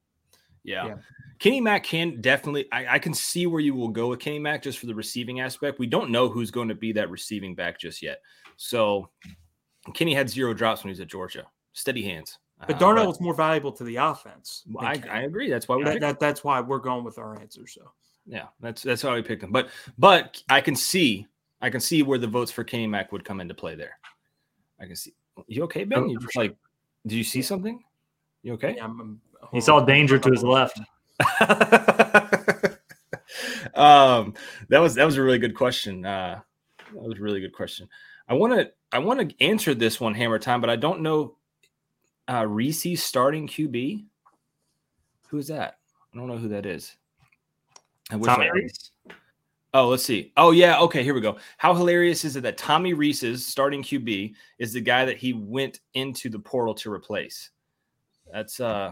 Yeah. 0.63 0.85
Yeah. 0.87 0.95
Kenny 1.39 1.59
Mack 1.59 1.83
can 1.83 2.21
definitely, 2.21 2.71
I, 2.71 2.95
I 2.95 2.99
can 2.99 3.13
see 3.13 3.47
where 3.47 3.59
you 3.59 3.75
will 3.75 3.89
go 3.89 4.07
with 4.07 4.19
Kenny 4.21 4.39
Mack 4.39 4.61
just 4.63 4.79
for 4.79 4.85
the 4.85 4.95
receiving 4.95 5.41
aspect. 5.41 5.77
We 5.77 5.87
don't 5.87 6.09
know 6.09 6.29
who's 6.29 6.51
going 6.51 6.69
to 6.69 6.75
be 6.75 6.93
that 6.93 7.09
receiving 7.09 7.53
back 7.53 7.77
just 7.77 8.01
yet. 8.01 8.21
So 8.55 9.09
Kenny 9.93 10.13
had 10.13 10.29
zero 10.29 10.53
drops 10.53 10.81
when 10.83 10.87
he 10.89 10.91
was 10.93 11.01
at 11.01 11.07
Georgia. 11.07 11.45
Steady 11.73 12.03
hands. 12.03 12.37
But 12.59 12.75
Uh, 12.75 12.79
Darnell 12.79 13.07
was 13.07 13.19
more 13.19 13.33
valuable 13.33 13.73
to 13.73 13.83
the 13.83 13.97
offense. 13.97 14.63
I, 14.79 15.01
I 15.11 15.21
agree. 15.23 15.49
That's 15.49 15.67
why 15.67 15.75
we 15.75 15.83
that, 15.83 15.99
that- 15.99 16.19
that's 16.21 16.45
why 16.45 16.61
we're 16.61 16.79
going 16.79 17.03
with 17.03 17.17
our 17.17 17.37
answer. 17.37 17.67
So 17.67 17.91
Yeah, 18.25 18.47
that's 18.61 18.81
that's 18.83 19.01
how 19.01 19.13
we 19.15 19.21
picked 19.21 19.43
him. 19.43 19.51
But 19.51 19.69
but 19.97 20.41
I 20.49 20.61
can 20.61 20.75
see 20.75 21.27
I 21.61 21.69
can 21.69 21.81
see 21.81 22.03
where 22.03 22.17
the 22.17 22.27
votes 22.27 22.51
for 22.51 22.63
Kenny 22.63 22.87
Mack 22.87 23.11
would 23.11 23.25
come 23.25 23.41
into 23.41 23.53
play 23.53 23.75
there. 23.75 23.97
I 24.79 24.85
can 24.85 24.95
see. 24.95 25.13
You 25.47 25.63
okay, 25.63 25.83
Ben? 25.83 25.99
Oh, 26.03 26.07
You 26.07 26.19
just 26.19 26.35
like 26.37 26.55
did 27.05 27.15
you 27.15 27.23
see 27.23 27.41
something? 27.41 27.83
You 28.43 28.53
okay? 28.53 28.75
yeah, 28.77 28.85
I'm, 28.85 28.99
I'm- 28.99 29.21
He 29.51 29.57
hold 29.57 29.63
saw 29.63 29.77
on. 29.79 29.85
danger 29.85 30.17
to 30.19 30.29
his 30.31 30.43
left. 30.43 30.79
um 33.75 34.33
that 34.69 34.79
was 34.79 34.95
that 34.95 35.05
was 35.05 35.17
a 35.17 35.23
really 35.23 35.39
good 35.39 35.55
question. 35.55 36.05
Uh 36.05 36.39
that 36.93 37.01
was 37.01 37.17
a 37.17 37.21
really 37.21 37.39
good 37.39 37.53
question. 37.53 37.87
I 38.27 38.33
want 38.35 38.53
to 38.53 38.71
I 38.91 38.99
want 38.99 39.29
to 39.29 39.43
answer 39.45 39.73
this 39.73 39.99
one 39.99 40.13
hammer 40.13 40.39
time, 40.39 40.61
but 40.61 40.69
I 40.69 40.75
don't 40.75 41.01
know 41.01 41.35
uh 42.29 42.45
Rees's 42.47 43.01
starting 43.03 43.47
QB. 43.47 44.05
Who's 45.29 45.47
that? 45.47 45.77
I 46.13 46.17
don't 46.17 46.27
know 46.27 46.37
who 46.37 46.49
that 46.49 46.65
is. 46.65 46.95
Tommy 48.09 48.49
Rees. 48.51 48.91
Oh, 49.73 49.87
let's 49.87 50.05
see. 50.05 50.31
Oh, 50.37 50.51
yeah. 50.51 50.79
Okay, 50.81 51.03
here 51.03 51.15
we 51.15 51.21
go. 51.21 51.37
How 51.57 51.73
hilarious 51.73 52.25
is 52.25 52.35
it 52.35 52.41
that 52.41 52.57
Tommy 52.57 52.93
Rees's 52.93 53.45
starting 53.45 53.81
QB 53.81 54.35
is 54.59 54.73
the 54.73 54.81
guy 54.81 55.03
that 55.05 55.17
he 55.17 55.33
went 55.33 55.79
into 55.95 56.29
the 56.29 56.37
portal 56.37 56.75
to 56.75 56.91
replace? 56.91 57.49
That's 58.31 58.59
uh 58.59 58.91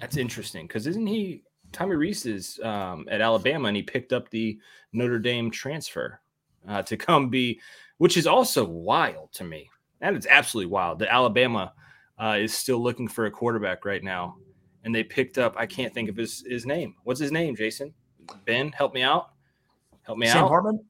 that's 0.00 0.16
interesting 0.16 0.66
because 0.66 0.86
isn't 0.86 1.06
he 1.06 1.42
Tommy 1.72 1.96
Rees 1.96 2.26
is 2.26 2.58
um, 2.62 3.06
at 3.10 3.20
Alabama 3.20 3.68
and 3.68 3.76
he 3.76 3.82
picked 3.82 4.12
up 4.12 4.30
the 4.30 4.58
Notre 4.92 5.18
Dame 5.18 5.50
transfer 5.50 6.20
uh, 6.68 6.82
to 6.82 6.96
come 6.96 7.28
be, 7.28 7.60
which 7.98 8.16
is 8.16 8.26
also 8.26 8.64
wild 8.64 9.32
to 9.34 9.44
me. 9.44 9.68
That 10.00 10.14
is 10.14 10.26
absolutely 10.26 10.70
wild. 10.70 10.98
The 10.98 11.12
Alabama 11.12 11.72
uh, 12.18 12.36
is 12.40 12.54
still 12.54 12.82
looking 12.82 13.08
for 13.08 13.26
a 13.26 13.30
quarterback 13.30 13.84
right 13.84 14.02
now, 14.02 14.36
and 14.86 14.94
they 14.94 15.02
picked 15.04 15.36
up. 15.36 15.54
I 15.58 15.66
can't 15.66 15.92
think 15.92 16.08
of 16.08 16.16
his 16.16 16.42
his 16.48 16.64
name. 16.64 16.94
What's 17.04 17.20
his 17.20 17.32
name, 17.32 17.54
Jason? 17.56 17.92
Ben, 18.46 18.70
help 18.72 18.94
me 18.94 19.02
out. 19.02 19.32
Help 20.02 20.16
me 20.16 20.26
Sam 20.26 20.36
out. 20.36 20.40
Sam 20.40 20.48
Hartman. 20.48 20.84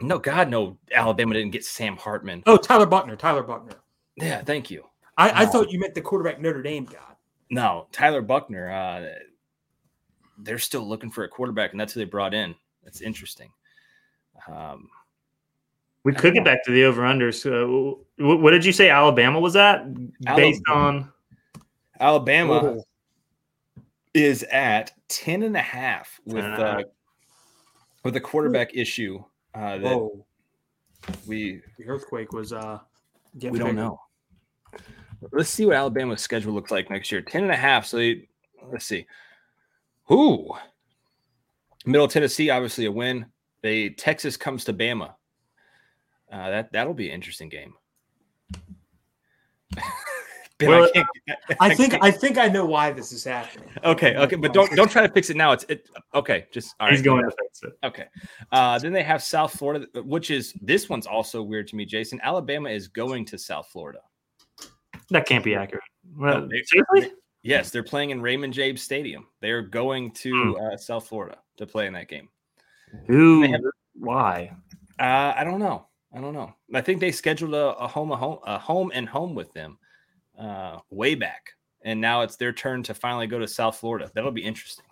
no, 0.00 0.18
God, 0.18 0.48
no. 0.48 0.78
Alabama 0.94 1.34
didn't 1.34 1.50
get 1.50 1.64
Sam 1.64 1.96
Hartman. 1.96 2.42
Oh, 2.46 2.56
Tyler 2.56 2.86
Buchner. 2.86 3.16
Tyler 3.16 3.42
Buchner. 3.42 3.74
Yeah, 4.16 4.40
thank 4.42 4.70
you. 4.70 4.84
I, 5.18 5.42
I 5.42 5.46
thought 5.46 5.70
you 5.70 5.78
meant 5.80 5.94
the 5.94 6.00
quarterback 6.00 6.40
Notre 6.40 6.62
Dame 6.62 6.84
got. 6.84 7.18
No, 7.50 7.88
Tyler 7.92 8.22
Buchner. 8.22 8.70
Uh, 8.70 9.06
they're 10.38 10.58
still 10.58 10.86
looking 10.88 11.10
for 11.10 11.24
a 11.24 11.28
quarterback, 11.28 11.72
and 11.72 11.80
that's 11.80 11.92
who 11.92 12.00
they 12.00 12.04
brought 12.04 12.32
in. 12.34 12.54
That's 12.84 13.00
interesting. 13.00 13.50
Um, 14.48 14.88
We 16.04 16.12
could 16.12 16.34
get 16.34 16.44
back 16.44 16.64
to 16.64 16.70
the 16.72 16.84
over 16.84 17.02
unders. 17.02 17.34
So, 17.42 18.04
what 18.18 18.50
did 18.52 18.64
you 18.64 18.72
say 18.72 18.90
Alabama 18.90 19.40
was 19.40 19.56
at? 19.56 19.92
Based 20.36 20.62
Alabama. 20.68 20.86
on 20.98 21.12
Alabama 22.00 22.52
Oh. 22.52 22.84
Is 24.16 24.42
at 24.44 24.92
10 25.08 25.42
and 25.42 25.56
a 25.56 25.62
half 25.62 26.18
with 26.24 26.42
10 26.42 26.52
and 26.52 26.62
a 26.62 26.66
uh, 26.66 26.82
with 28.02 28.16
a 28.16 28.20
quarterback 28.20 28.74
issue 28.74 29.22
uh, 29.54 29.78
that 29.78 29.96
Whoa, 29.96 30.26
we 31.26 31.60
the 31.78 31.86
earthquake 31.86 32.32
was 32.32 32.52
uh. 32.52 32.78
getting 33.38 33.52
we 33.52 33.58
don't 33.58 33.68
bigger. 33.70 33.80
know. 33.80 34.00
Let's 35.32 35.50
see 35.50 35.66
what 35.66 35.76
Alabama's 35.76 36.20
schedule 36.20 36.52
looks 36.52 36.70
like 36.70 36.90
next 36.90 37.10
year. 37.10 37.20
10 37.22 37.44
and 37.44 37.52
a 37.52 37.56
half. 37.56 37.86
So 37.86 37.96
they, 37.96 38.28
let's 38.70 38.84
see. 38.84 39.06
Who? 40.04 40.52
Middle 41.84 42.08
Tennessee, 42.08 42.50
obviously 42.50 42.84
a 42.86 42.92
win. 42.92 43.26
They 43.62 43.90
Texas 43.90 44.36
comes 44.36 44.64
to 44.64 44.72
Bama. 44.72 45.14
Uh, 46.30 46.50
that 46.50 46.72
that'll 46.72 46.94
be 46.94 47.08
an 47.08 47.14
interesting 47.14 47.48
game. 47.48 47.74
Ben, 50.58 50.70
Well, 50.70 50.84
I 50.84 50.90
can't, 50.90 51.06
I 51.60 51.74
think 51.74 51.90
can't- 51.92 52.02
I 52.04 52.10
think 52.10 52.38
I 52.38 52.48
know 52.48 52.64
why 52.64 52.90
this 52.90 53.12
is 53.12 53.22
happening. 53.24 53.68
okay, 53.84 54.16
okay, 54.16 54.36
but 54.36 54.54
don't 54.54 54.74
don't 54.74 54.90
try 54.90 55.06
to 55.06 55.12
fix 55.12 55.28
it 55.28 55.36
now. 55.36 55.52
It's 55.52 55.64
it 55.68 55.88
okay. 56.14 56.46
Just 56.50 56.74
all 56.80 56.88
he's 56.88 57.02
going 57.02 57.24
to 57.24 57.30
fix 57.30 57.62
it. 57.62 57.72
Okay. 57.84 58.06
Uh, 58.52 58.78
then 58.78 58.92
they 58.92 59.02
have 59.02 59.22
South 59.22 59.52
Florida, 59.52 59.86
which 60.02 60.30
is 60.30 60.54
this 60.62 60.88
one's 60.88 61.06
also 61.06 61.42
weird 61.42 61.68
to 61.68 61.76
me, 61.76 61.84
Jason. 61.84 62.18
Alabama 62.22 62.70
is 62.70 62.88
going 62.88 63.26
to 63.26 63.38
South 63.38 63.68
Florida. 63.70 64.00
That 65.10 65.26
can't 65.26 65.44
be 65.44 65.54
accurate. 65.54 65.84
Well, 66.16 66.40
No, 66.40 66.48
they- 66.48 66.62
seriously? 66.64 67.12
Yes, 67.42 67.70
they're 67.70 67.84
playing 67.84 68.10
in 68.10 68.20
Raymond 68.20 68.52
James 68.54 68.82
Stadium. 68.82 69.26
They 69.40 69.50
are 69.50 69.62
going 69.62 70.10
to 70.12 70.56
uh, 70.58 70.76
South 70.76 71.06
Florida 71.06 71.38
to 71.58 71.66
play 71.66 71.86
in 71.86 71.92
that 71.92 72.08
game. 72.08 72.28
Who? 73.06 73.42
Have- 73.42 73.60
Why? 73.94 74.50
Uh, 74.98 75.32
I 75.36 75.44
don't 75.44 75.60
know. 75.60 75.86
I 76.14 76.20
don't 76.20 76.32
know. 76.34 76.52
I 76.74 76.80
think 76.80 76.98
they 76.98 77.12
scheduled 77.12 77.54
a, 77.54 77.76
a 77.76 77.86
home, 77.86 78.10
a 78.10 78.16
home, 78.16 78.38
a 78.46 78.58
home 78.58 78.90
and 78.94 79.08
home 79.08 79.34
with 79.34 79.52
them. 79.52 79.78
Uh, 80.38 80.78
way 80.90 81.14
back, 81.14 81.50
and 81.82 82.00
now 82.00 82.22
it's 82.22 82.36
their 82.36 82.52
turn 82.52 82.82
to 82.84 82.94
finally 82.94 83.26
go 83.26 83.38
to 83.38 83.48
South 83.48 83.76
Florida. 83.76 84.10
That'll 84.14 84.30
be 84.30 84.44
interesting. 84.44 84.84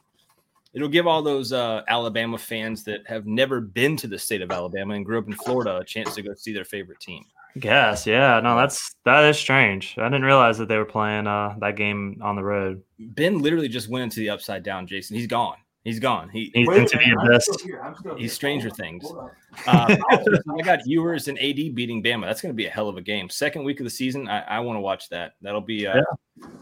It'll 0.73 0.89
give 0.89 1.07
all 1.07 1.23
those 1.23 1.53
uh, 1.53 1.83
Alabama 1.87 2.37
fans 2.37 2.83
that 2.85 3.07
have 3.07 3.27
never 3.27 3.61
been 3.61 3.97
to 3.99 4.09
the 4.09 4.19
state 4.19 4.43
of 4.43 4.51
Alabama 4.51 4.95
and 4.95 5.05
grew 5.05 5.19
up 5.19 5.29
in 5.29 5.35
Florida 5.35 5.77
a 5.77 5.85
chance 5.85 6.17
to 6.17 6.23
go 6.23 6.35
see 6.35 6.53
their 6.53 6.65
favorite 6.65 6.99
team. 6.99 7.25
I 7.55 7.61
guess, 7.61 8.05
yeah. 8.07 8.41
No, 8.41 8.57
that's 8.57 8.97
that 9.05 9.25
is 9.25 9.39
strange. 9.39 9.95
I 9.97 10.05
didn't 10.09 10.25
realize 10.25 10.59
that 10.59 10.67
they 10.67 10.77
were 10.77 10.85
playing 10.85 11.29
uh, 11.29 11.55
that 11.61 11.77
game 11.77 12.21
on 12.21 12.35
the 12.35 12.43
road. 12.43 12.83
Ben 12.99 13.41
literally 13.41 13.69
just 13.69 13.89
went 13.89 14.03
into 14.03 14.19
the 14.19 14.31
upside 14.31 14.65
down. 14.65 14.89
Jason, 14.89 15.17
he's 15.17 15.29
gone. 15.29 15.57
He's 15.85 16.01
gone. 16.01 16.31
He, 16.31 16.51
He's 16.55 16.67
Wait 16.67 16.79
into 16.81 16.97
the 16.97 17.05
minute, 17.05 17.19
I'm 17.21 17.27
abyss. 17.27 17.45
still 17.45 17.59
here, 17.67 17.81
I'm 17.85 17.95
still 17.95 18.17
He's. 18.17 18.33
Stranger 18.33 18.69
Hold 18.69 18.79
Things. 18.79 19.05
hold. 19.05 19.31
Uh, 19.67 19.97
I 20.59 20.63
got 20.63 20.87
Ewers 20.87 21.29
and 21.29 21.39
AD 21.39 21.75
beating 21.75 22.03
Bama. 22.03 22.23
That's 22.25 22.41
going 22.41 22.53
to 22.53 22.57
be 22.57 22.65
a 22.67 22.71
hell 22.71 22.89
of 22.89 22.97
a 22.97 23.03
game. 23.03 23.29
Second 23.29 23.65
week 23.65 23.81
of 23.81 23.85
the 23.85 23.91
season, 23.91 24.27
I, 24.27 24.41
I 24.45 24.61
want 24.61 24.77
to 24.79 24.81
watch 24.81 25.11
that. 25.11 25.35
That'll 25.43 25.61
be 25.61 25.87
uh, 25.87 26.01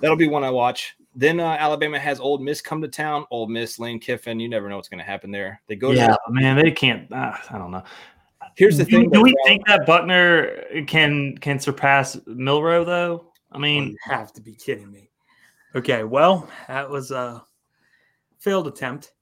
that'll 0.01 0.17
be 0.17 0.27
one 0.29 0.43
I 0.43 0.51
watch. 0.51 0.97
Then 1.15 1.39
uh, 1.41 1.57
Alabama 1.59 1.99
has 2.01 2.19
Ole 2.19 2.39
Miss 2.39 2.61
come 2.61 2.83
to 2.83 2.89
town. 2.89 3.25
Ole 3.31 3.47
Miss, 3.47 3.79
Lane 3.79 4.01
Kiffin. 4.01 4.41
You 4.41 4.49
never 4.49 4.69
know 4.69 4.75
what's 4.77 4.89
going 4.89 4.99
to 4.99 5.05
happen 5.05 5.31
there. 5.31 5.63
They 5.69 5.77
go. 5.77 5.93
Yeah, 5.93 6.09
To, 6.09 6.19
man, 6.31 6.57
they 6.57 6.71
can't. 6.73 7.11
Uh, 7.13 7.37
I 7.51 7.59
don't 7.59 7.71
know. 7.71 7.85
here's 8.57 8.77
the 8.77 8.85
do, 8.85 8.91
thing. 9.03 9.11
do 9.11 9.23
we 9.23 9.33
bro. 9.35 9.45
think 9.47 9.67
that 9.69 9.87
Buchner 9.87 10.83
can 10.89 11.39
can 11.39 11.61
surpass 11.61 12.19
Milroe 12.27 12.85
though? 12.85 13.27
I 13.53 13.57
You 13.59 13.63
mean, 13.63 13.97
have 14.09 14.33
to 14.33 14.41
be 14.41 14.55
kidding 14.55 14.91
me. 14.91 15.11
Okay, 15.77 16.03
well, 16.05 16.49
that 16.69 16.91
was 16.91 17.13
a 17.13 17.45
failed 18.43 18.67
attempt. 18.67 19.13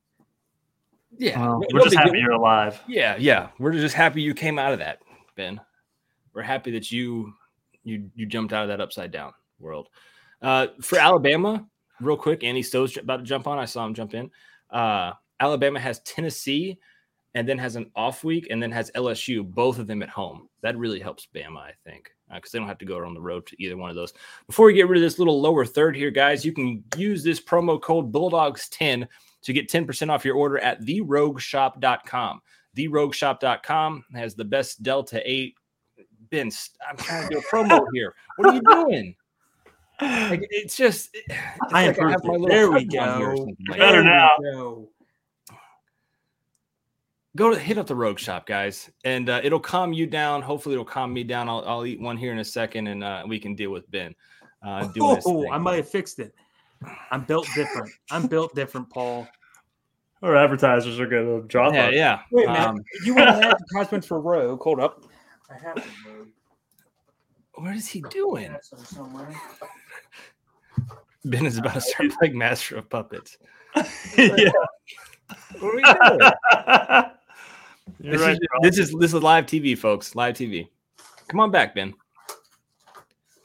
Yeah, 1.17 1.41
well, 1.41 1.63
we're 1.73 1.81
just 1.83 1.97
happy 1.97 2.13
deal. 2.13 2.21
you're 2.21 2.33
alive. 2.33 2.81
Yeah, 2.89 3.17
yeah. 3.19 3.49
We're 3.59 3.73
just 3.73 3.95
happy 3.95 4.23
you 4.23 4.33
came 4.33 4.59
out 4.59 4.73
of 4.73 4.79
that, 4.79 5.01
Ben. 5.37 5.61
We're 6.33 6.43
happy 6.43 6.71
that 6.73 6.91
you 6.91 7.35
you 7.85 8.11
you 8.15 8.27
jumped 8.27 8.53
out 8.53 8.63
of 8.63 8.69
that 8.69 8.81
upside 8.81 9.11
down 9.11 9.33
world. 9.59 9.89
Uh, 10.41 10.69
for 10.81 10.99
Alabama, 10.99 11.67
real 12.01 12.17
quick, 12.17 12.45
Andy 12.45 12.63
Stowe's 12.63 12.97
about 12.97 13.19
to 13.19 13.23
jump 13.25 13.47
on. 13.47 13.59
I 13.59 13.65
saw 13.65 13.85
him 13.85 13.95
jump 13.95 14.15
in. 14.15 14.31
Uh, 14.71 15.13
Alabama 15.41 15.81
has 15.81 16.01
Tennessee, 16.01 16.79
and 17.35 17.49
then 17.49 17.59
has 17.59 17.77
an 17.77 17.91
off 17.97 18.25
week, 18.25 18.47
and 18.51 18.63
then 18.63 18.71
has 18.71 18.91
LSU. 18.93 19.45
Both 19.45 19.79
of 19.79 19.87
them 19.87 20.03
at 20.03 20.09
home. 20.09 20.49
That 20.63 20.79
really 20.79 21.01
helps 21.01 21.27
Bama, 21.35 21.59
I 21.59 21.73
think, 21.85 22.11
Uh, 22.31 22.37
because 22.37 22.53
they 22.53 22.59
don't 22.59 22.69
have 22.69 22.79
to 22.79 22.85
go 22.85 23.05
on 23.05 23.13
the 23.15 23.21
road 23.21 23.45
to 23.47 23.61
either 23.63 23.77
one 23.77 23.91
of 23.91 23.97
those. 23.97 24.13
Before 24.47 24.67
we 24.67 24.73
get 24.75 24.89
rid 24.89 24.99
of 24.99 25.03
this 25.03 25.19
little 25.19 25.41
lower 25.41 25.65
third 25.67 25.97
here, 25.97 26.11
guys, 26.11 26.45
you 26.45 26.53
can 26.53 26.85
use 26.97 27.25
this 27.25 27.41
promo 27.41 27.81
code 27.81 28.13
Bulldogs10 28.13 29.09
to 29.43 29.53
get 29.53 29.69
10% 29.69 30.11
off 30.11 30.25
your 30.25 30.37
order 30.37 30.59
at 30.59 30.81
therogueshop.com. 30.83 32.41
Therogueshop.com 32.77 34.05
has 34.15 34.35
the 34.35 34.45
best 34.45 34.83
Delta 34.83 35.21
8. 35.25 35.55
Ben, 36.31 36.51
I'm 36.89 36.97
trying 36.97 37.29
to 37.29 37.35
do 37.35 37.39
a 37.41 37.43
promo 37.55 37.81
here. 37.93 38.15
What 38.37 38.49
are 38.49 38.55
you 38.55 38.63
doing? 38.63 39.17
Like, 40.01 40.47
it's 40.51 40.77
just. 40.77 41.11
It's 41.13 41.35
I 41.73 41.87
like 41.87 41.97
improved 41.97 42.13
have 42.13 42.25
my 42.25 42.33
little 42.33 42.47
There 42.49 42.71
we 42.71 42.87
cousin 42.87 43.19
here 43.19 43.31
or 43.31 43.35
go. 43.35 43.43
like 43.69 43.79
Better 43.79 44.03
that. 44.05 44.31
There 44.41 44.53
now. 44.55 44.71
we 44.75 44.85
go. 44.85 44.89
Go 47.37 47.51
to 47.55 47.59
hit 47.59 47.79
up 47.79 47.87
the 47.87 47.95
Rogue 47.95 48.19
Shop, 48.19 48.45
guys, 48.45 48.91
and 49.05 49.29
uh, 49.31 49.41
it'll 49.45 49.61
calm 49.61 49.93
you 49.93 50.07
down. 50.07 50.43
Hopefully, 50.43 50.75
it'll 50.75 50.85
calm 50.85 51.13
me 51.13 51.23
down. 51.23 51.49
I'll, 51.49 51.63
I'll 51.65 51.87
eat 51.87 52.01
one 52.01 52.17
here 52.17 52.33
in 52.33 52.41
a 52.41 52.45
second, 52.45 52.89
and 52.89 53.05
uh, 53.05 53.23
we 53.27 53.39
can 53.39 53.55
deal 53.55 53.71
with 53.71 53.89
Ben. 53.91 54.15
Uh, 54.67 54.87
doing 54.95 55.17
his 55.17 55.25
Oh. 55.27 55.49
I 55.51 55.59
might 55.59 55.77
have 55.77 55.89
fixed 55.89 56.19
it. 56.19 56.35
I'm 57.11 57.23
built 57.25 57.47
different. 57.55 57.91
I'm 58.11 58.27
built 58.27 58.55
different, 58.55 58.91
Paul. 58.91 59.29
Our 60.23 60.35
advertisers 60.37 60.99
are 60.99 61.07
going 61.07 61.43
to 61.43 61.47
drop 61.47 61.73
yeah, 61.73 61.87
us. 61.87 61.95
yeah. 61.95 62.21
Wait 62.33 62.49
a 62.49 62.53
minute. 62.53 62.69
Um, 62.69 62.81
you 63.05 63.15
want 63.15 63.31
an 63.31 63.45
advertisement 63.75 64.05
for 64.05 64.21
Rogue? 64.21 64.61
Hold 64.63 64.81
up. 64.81 65.05
I 65.51 65.55
have 65.55 65.79
some 65.79 66.15
Rogue. 66.19 66.29
what 67.55 67.77
is 67.77 67.87
he 67.87 68.03
doing? 68.11 68.51
That's 68.51 68.71
some 68.71 68.85
somewhere. 68.85 69.35
Ben 71.25 71.47
is 71.47 71.59
about 71.59 71.75
to 71.75 71.81
start 71.81 72.11
playing 72.19 72.37
Master 72.37 72.77
of 72.77 72.89
Puppets. 72.91 73.39
yeah. 74.17 74.51
What 75.59 75.63
are 75.63 75.77
we 75.77 75.83
doing? 76.19 77.11
This, 77.99 78.21
right, 78.21 78.33
is, 78.33 78.39
this 78.63 78.79
is 78.79 78.93
this 78.99 79.13
is 79.15 79.23
live 79.23 79.47
TV, 79.47 79.77
folks. 79.77 80.15
Live 80.15 80.35
TV. 80.37 80.69
Come 81.29 81.41
on 81.41 81.51
back, 81.51 81.75
Ben. 81.75 81.95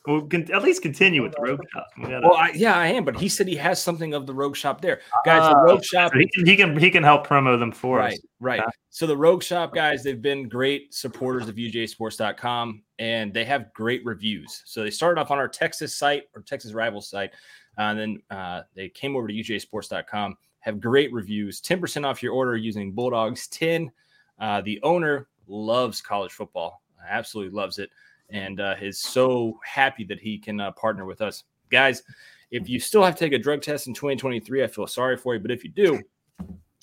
We'll 0.07 0.27
con- 0.27 0.47
at 0.53 0.61
least 0.61 0.83
continue 0.83 1.23
with 1.23 1.31
the 1.33 1.41
Rogue 1.41 1.61
shop. 1.73 1.87
We 1.97 2.03
gotta- 2.03 2.27
Well, 2.27 2.35
I, 2.37 2.51
yeah, 2.53 2.77
I 2.77 2.87
am, 2.87 3.03
but 3.05 3.17
he 3.19 3.27
said 3.27 3.47
he 3.47 3.55
has 3.55 3.81
something 3.81 4.13
of 4.13 4.27
the 4.27 4.35
Rogue 4.35 4.55
Shop 4.55 4.79
there, 4.79 5.01
guys. 5.25 5.49
the 5.49 5.55
Ah, 5.57 5.61
Rogue 5.61 5.83
Shop, 5.83 6.13
he 6.13 6.27
can 6.27 6.45
he 6.45 6.55
can 6.55 6.77
he 6.77 6.91
can 6.91 7.01
help 7.01 7.25
promo 7.25 7.57
them 7.57 7.71
for 7.71 7.97
right, 7.97 8.13
us. 8.13 8.19
right. 8.39 8.59
Yeah. 8.59 8.69
So 8.91 9.07
the 9.07 9.17
Rogue 9.17 9.41
Shop 9.41 9.73
guys, 9.73 10.03
they've 10.03 10.21
been 10.21 10.47
great 10.47 10.93
supporters 10.93 11.49
of 11.49 11.55
UGASports.com, 11.55 12.83
and 12.99 13.33
they 13.33 13.45
have 13.45 13.73
great 13.73 14.05
reviews. 14.05 14.61
So 14.65 14.83
they 14.83 14.91
started 14.91 15.19
off 15.19 15.31
on 15.31 15.39
our 15.39 15.47
Texas 15.47 15.97
site 15.97 16.25
or 16.35 16.43
Texas 16.43 16.73
rival 16.73 17.01
site, 17.01 17.31
uh, 17.79 17.81
and 17.81 17.99
then 17.99 18.21
uh, 18.29 18.61
they 18.75 18.89
came 18.89 19.15
over 19.15 19.27
to 19.27 19.33
UGASports.com. 19.33 20.37
Have 20.59 20.79
great 20.79 21.11
reviews. 21.13 21.61
Ten 21.61 21.79
percent 21.81 22.05
off 22.05 22.21
your 22.21 22.33
order 22.33 22.55
using 22.55 22.91
Bulldogs 22.91 23.47
ten. 23.47 23.91
Uh, 24.39 24.61
the 24.61 24.79
owner 24.83 25.27
loves 25.47 26.01
college 26.01 26.31
football, 26.31 26.81
absolutely 27.07 27.55
loves 27.55 27.79
it, 27.79 27.89
and 28.29 28.59
uh, 28.59 28.75
is 28.81 28.99
so 28.99 29.59
happy 29.63 30.03
that 30.05 30.19
he 30.19 30.37
can 30.37 30.59
uh, 30.59 30.71
partner 30.71 31.05
with 31.05 31.21
us, 31.21 31.43
guys. 31.69 32.03
If 32.51 32.69
you 32.69 32.79
still 32.79 33.03
have 33.03 33.15
to 33.15 33.19
take 33.19 33.33
a 33.33 33.39
drug 33.39 33.61
test 33.61 33.87
in 33.87 33.93
2023, 33.93 34.63
I 34.63 34.67
feel 34.67 34.87
sorry 34.87 35.17
for 35.17 35.33
you, 35.33 35.39
but 35.39 35.51
if 35.51 35.63
you 35.63 35.69
do, 35.71 35.99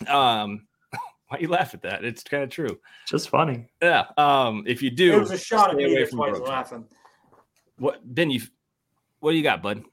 um, 0.09 0.67
why 1.29 1.39
you 1.39 1.49
laugh 1.49 1.73
at 1.75 1.83
that? 1.83 2.05
It's 2.05 2.23
kind 2.23 2.43
of 2.43 2.51
true. 2.51 2.79
Just 3.09 3.29
funny. 3.29 3.69
Yeah. 3.81 4.07
Um, 4.17 4.65
if 4.67 4.83
you 4.83 4.91
do, 4.91 5.15
It 5.15 5.21
was 5.21 5.31
a 5.31 5.39
shot 5.39 5.71
at 5.71 5.77
stay 5.77 5.87
me. 5.87 5.95
That's 5.95 6.13
why 6.13 6.27
I 6.27 6.31
was 6.31 6.39
Rogue 6.41 6.49
Shop. 6.49 6.57
laughing. 6.57 6.85
What 7.79 8.15
Ben? 8.15 8.31
You 8.31 8.41
what 9.21 9.31
do 9.31 9.37
you 9.37 9.43
got, 9.43 9.63
bud? 9.63 9.85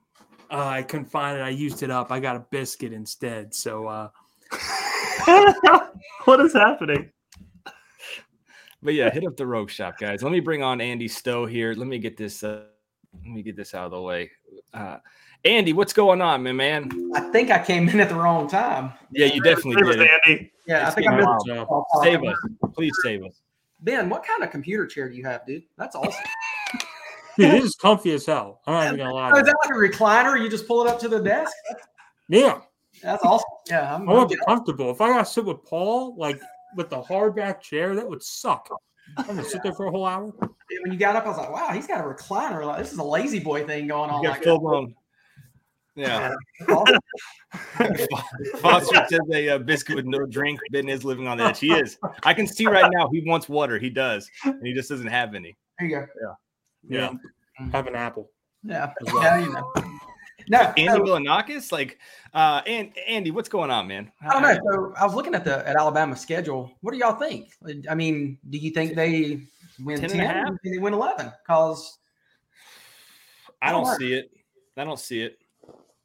Uh, 0.51 0.65
I 0.65 0.81
couldn't 0.81 1.05
find 1.05 1.37
it. 1.37 1.41
I 1.41 1.49
used 1.49 1.83
it 1.83 1.91
up. 1.91 2.11
I 2.11 2.19
got 2.19 2.35
a 2.35 2.39
biscuit 2.49 2.91
instead. 2.91 3.53
So 3.53 3.85
uh, 3.87 4.09
what 6.25 6.41
is 6.41 6.53
happening? 6.53 7.11
But 8.81 8.93
yeah, 8.93 9.09
hit 9.11 9.23
up 9.27 9.37
the 9.37 9.45
Rogue 9.47 9.69
Shop, 9.69 9.97
guys. 9.97 10.23
Let 10.23 10.31
me 10.31 10.39
bring 10.39 10.63
on 10.63 10.81
Andy 10.81 11.07
Stowe 11.07 11.45
here. 11.45 11.73
Let 11.73 11.87
me 11.87 11.99
get 11.99 12.17
this. 12.17 12.43
Uh, 12.43 12.63
let 13.23 13.25
me 13.33 13.41
get 13.41 13.55
this 13.55 13.73
out 13.73 13.85
of 13.85 13.91
the 13.91 14.01
way. 14.01 14.31
Uh, 14.73 14.97
Andy, 15.45 15.73
what's 15.73 15.93
going 15.93 16.21
on, 16.21 16.43
man? 16.43 16.55
Man, 16.57 17.11
I 17.15 17.21
think 17.31 17.49
I 17.49 17.63
came 17.63 17.87
in 17.89 17.99
at 17.99 18.09
the 18.09 18.15
wrong 18.15 18.47
time. 18.49 18.91
yeah, 19.11 19.27
you 19.27 19.41
definitely 19.41 19.75
Save 19.81 19.87
us, 19.89 19.95
did. 19.95 20.09
Andy. 20.27 20.51
Yeah, 20.67 20.87
It's 20.87 20.91
I 20.91 20.95
think 20.95 21.07
been 21.07 21.13
I 21.19 21.21
a 21.21 21.33
missed. 21.33 21.67
while. 21.69 21.87
Oh, 21.93 22.03
Save 22.03 22.23
us, 22.23 22.35
please 22.73 22.91
save 23.03 23.23
us. 23.23 23.41
Ben, 23.81 24.09
what 24.09 24.23
kind 24.25 24.43
of 24.43 24.51
computer 24.51 24.85
chair 24.85 25.09
do 25.09 25.15
you 25.15 25.23
have, 25.23 25.45
dude? 25.45 25.63
That's 25.77 25.95
awesome. 25.95 26.23
Dude, 27.37 27.51
this 27.53 27.63
is 27.63 27.75
comfy 27.75 28.11
as 28.11 28.25
hell. 28.25 28.59
I'm 28.67 28.73
not 28.73 28.85
even 28.87 28.97
gonna 28.97 29.13
lie. 29.13 29.31
Oh, 29.33 29.37
is 29.39 29.45
that 29.45 29.55
like 29.63 29.73
a 29.73 29.79
recliner? 29.79 30.41
You 30.43 30.49
just 30.49 30.67
pull 30.67 30.83
it 30.85 30.89
up 30.89 30.99
to 30.99 31.07
the 31.07 31.19
desk? 31.21 31.53
Yeah, 32.27 32.59
That's 33.01 33.23
awesome. 33.23 33.45
Yeah, 33.69 33.95
I'm, 33.95 34.09
I 34.09 34.13
want 34.13 34.29
to 34.29 34.35
be 34.35 34.41
comfortable. 34.45 34.91
If 34.91 34.99
I 34.99 35.07
gotta 35.07 35.25
sit 35.25 35.45
with 35.45 35.63
Paul, 35.63 36.17
like 36.17 36.37
with 36.75 36.89
the 36.89 37.01
hardback 37.01 37.61
chair, 37.61 37.95
that 37.95 38.07
would 38.07 38.23
suck. 38.23 38.69
I'm 39.17 39.25
gonna 39.25 39.43
sit 39.43 39.63
there 39.63 39.73
for 39.73 39.87
a 39.87 39.91
whole 39.91 40.05
hour. 40.05 40.31
when 40.83 40.93
you 40.93 40.99
got 40.99 41.15
up, 41.15 41.25
I 41.25 41.29
was 41.29 41.37
like, 41.37 41.51
wow, 41.51 41.69
he's 41.73 41.87
got 41.87 41.99
a 41.99 42.03
recliner. 42.03 42.65
Like, 42.65 42.79
this 42.79 42.91
is 42.91 42.99
a 42.99 43.03
lazy 43.03 43.39
boy 43.39 43.65
thing 43.65 43.87
going 43.87 44.09
on. 44.09 44.21
You 44.21 44.29
got 44.29 44.37
Like, 44.37 44.43
full 44.43 44.59
blown. 44.59 44.95
Yeah. 45.95 46.33
Foster 48.61 49.05
says 49.09 49.19
a 49.33 49.49
uh, 49.49 49.57
biscuit 49.57 49.97
with 49.97 50.05
no 50.05 50.25
drink. 50.25 50.59
Ben 50.71 50.87
is 50.87 51.03
living 51.03 51.27
on 51.27 51.37
the 51.37 51.45
edge. 51.45 51.59
He 51.59 51.73
is. 51.73 51.97
I 52.23 52.33
can 52.33 52.47
see 52.47 52.67
right 52.67 52.89
now 52.93 53.09
he 53.11 53.21
wants 53.25 53.49
water. 53.49 53.77
He 53.77 53.89
does, 53.89 54.29
and 54.45 54.65
he 54.65 54.73
just 54.73 54.87
doesn't 54.89 55.07
have 55.07 55.35
any. 55.35 55.57
There 55.77 55.87
you 55.89 55.95
go. 55.95 56.07
Yeah, 56.87 57.11
yeah. 57.59 57.69
have 57.71 57.87
an 57.87 57.95
apple. 57.95 58.29
Yeah. 58.63 58.93
Well. 59.11 59.23
yeah 59.23 59.39
you 59.39 59.51
know. 59.51 59.73
No, 60.49 60.59
Andy 60.77 60.87
so- 60.87 60.99
Villanakis, 61.03 61.71
like, 61.71 61.99
uh, 62.33 62.61
and 62.65 62.91
Andy, 63.07 63.29
what's 63.31 63.49
going 63.49 63.69
on, 63.69 63.87
man? 63.87 64.11
I 64.21 64.33
don't 64.33 64.41
know. 64.41 64.71
So 64.71 64.93
I 64.97 65.05
was 65.05 65.13
looking 65.13 65.35
at 65.35 65.45
the 65.45 65.67
at 65.67 65.75
Alabama's 65.75 66.19
schedule. 66.21 66.71
What 66.81 66.91
do 66.91 66.97
y'all 66.97 67.15
think? 67.19 67.51
I 67.89 67.93
mean, 67.95 68.37
do 68.49 68.57
you 68.57 68.71
think 68.71 68.95
they 68.95 69.41
win 69.83 69.99
10 70.01 70.09
ten? 70.09 70.19
and 70.19 70.21
a 70.21 70.33
half? 70.33 70.49
do 70.63 70.71
they 70.71 70.77
win 70.79 70.93
eleven? 70.93 71.31
Because 71.45 71.99
I 73.61 73.71
don't 73.71 73.85
I 73.85 73.89
don't 73.89 73.99
see 73.99 74.13
it. 74.13 74.31
I 74.77 74.83
don't 74.83 74.99
see 74.99 75.21
it. 75.21 75.37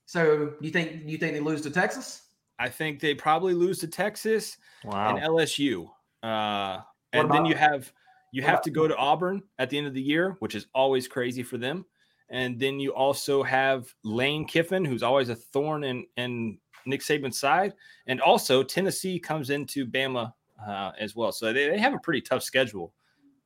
so 0.07 0.53
you 0.61 0.71
think 0.71 1.03
you 1.07 1.17
think 1.19 1.33
they 1.35 1.41
lose 1.41 1.63
to 1.63 1.71
Texas? 1.71 2.23
I 2.59 2.69
think 2.69 3.01
they 3.01 3.15
probably 3.15 3.55
lose 3.55 3.79
to 3.81 3.89
Texas 3.89 4.59
Wow. 4.85 5.17
and 5.17 5.25
LSU. 5.25 5.89
Uh, 6.23 6.81
and 7.13 7.31
then 7.31 7.45
you 7.47 7.55
have 7.55 7.93
you 8.33 8.43
what 8.43 8.47
have 8.49 8.55
about- 8.57 8.63
to 8.65 8.71
go 8.71 8.89
to 8.89 8.97
Auburn 8.97 9.43
at 9.59 9.71
the 9.71 9.79
end 9.79 9.87
of 9.87 9.95
the 9.95 10.03
year, 10.03 10.37
which 10.41 10.55
is 10.55 10.67
always 10.75 11.07
crazy 11.09 11.43
for 11.43 11.57
them. 11.59 11.85
And 12.31 12.59
then 12.59 12.81
you 12.81 12.95
also 12.95 13.43
have 13.43 13.95
Lane 14.03 14.47
Kiffin, 14.47 14.85
who's 14.85 15.03
always 15.03 15.29
a 15.29 15.35
thorn 15.35 15.85
in 15.85 16.07
in 16.17 16.59
Nick 16.87 17.01
Saban's 17.01 17.39
side, 17.39 17.75
and 18.07 18.21
also 18.21 18.63
Tennessee 18.63 19.19
comes 19.19 19.51
into 19.51 19.87
Bama 19.87 20.33
uh, 20.67 20.93
as 20.99 21.15
well. 21.15 21.33
So 21.33 21.53
they, 21.53 21.69
they 21.69 21.79
have 21.79 21.95
a 21.95 21.99
pretty 21.99 22.21
tough 22.21 22.43
schedule. 22.43 22.93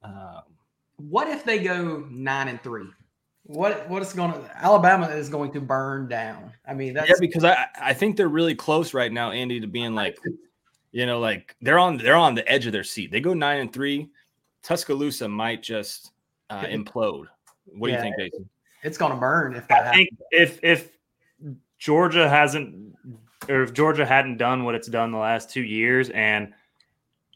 Um, 0.03 0.43
What 0.97 1.29
if 1.29 1.45
they 1.45 1.59
go 1.61 2.07
nine 2.11 2.49
and 2.49 2.63
three? 2.63 2.89
What 3.45 3.89
what 3.89 4.03
is 4.03 4.13
going 4.13 4.33
to 4.33 4.57
Alabama 4.57 5.07
is 5.07 5.29
going 5.29 5.53
to 5.53 5.61
burn 5.61 6.09
down? 6.09 6.53
I 6.67 6.75
mean, 6.75 6.95
that's 6.95 7.09
yeah, 7.09 7.15
because 7.21 7.45
I 7.45 7.67
I 7.81 7.95
think 7.95 8.17
they're 8.17 8.29
really 8.29 8.55
close 8.55 8.93
right 8.93 9.13
now, 9.13 9.31
Andy, 9.31 9.61
to 9.61 9.67
being 9.67 9.95
like, 9.95 10.19
you 10.93 11.07
know, 11.07 11.19
like 11.19 11.57
they're 11.63 11.79
on 11.79 11.97
they're 11.99 12.17
on 12.17 12.35
the 12.35 12.47
edge 12.51 12.67
of 12.67 12.73
their 12.73 12.85
seat. 12.85 13.11
They 13.11 13.21
go 13.21 13.35
nine 13.35 13.61
and 13.61 13.73
three. 13.73 14.11
Tuscaloosa 14.63 15.29
might 15.29 15.63
just 15.63 16.13
uh, 16.51 16.65
implode. 16.65 17.27
What 17.67 17.89
do 17.89 17.95
you 17.95 18.01
think, 18.01 18.17
Jason? 18.19 18.49
It's 18.83 18.99
going 18.99 19.13
to 19.13 19.19
burn 19.19 19.55
if 19.55 19.67
that 19.69 19.83
I 19.83 19.85
happens. 19.87 19.97
think 20.09 20.21
if 20.31 20.61
if 20.63 20.97
Georgia 21.79 22.29
hasn't 22.29 22.95
or 23.49 23.63
if 23.63 23.73
Georgia 23.73 24.05
hadn't 24.05 24.37
done 24.37 24.65
what 24.65 24.75
it's 24.75 24.89
done 24.89 25.13
the 25.13 25.19
last 25.19 25.51
two 25.51 25.63
years 25.63 26.11
and 26.11 26.53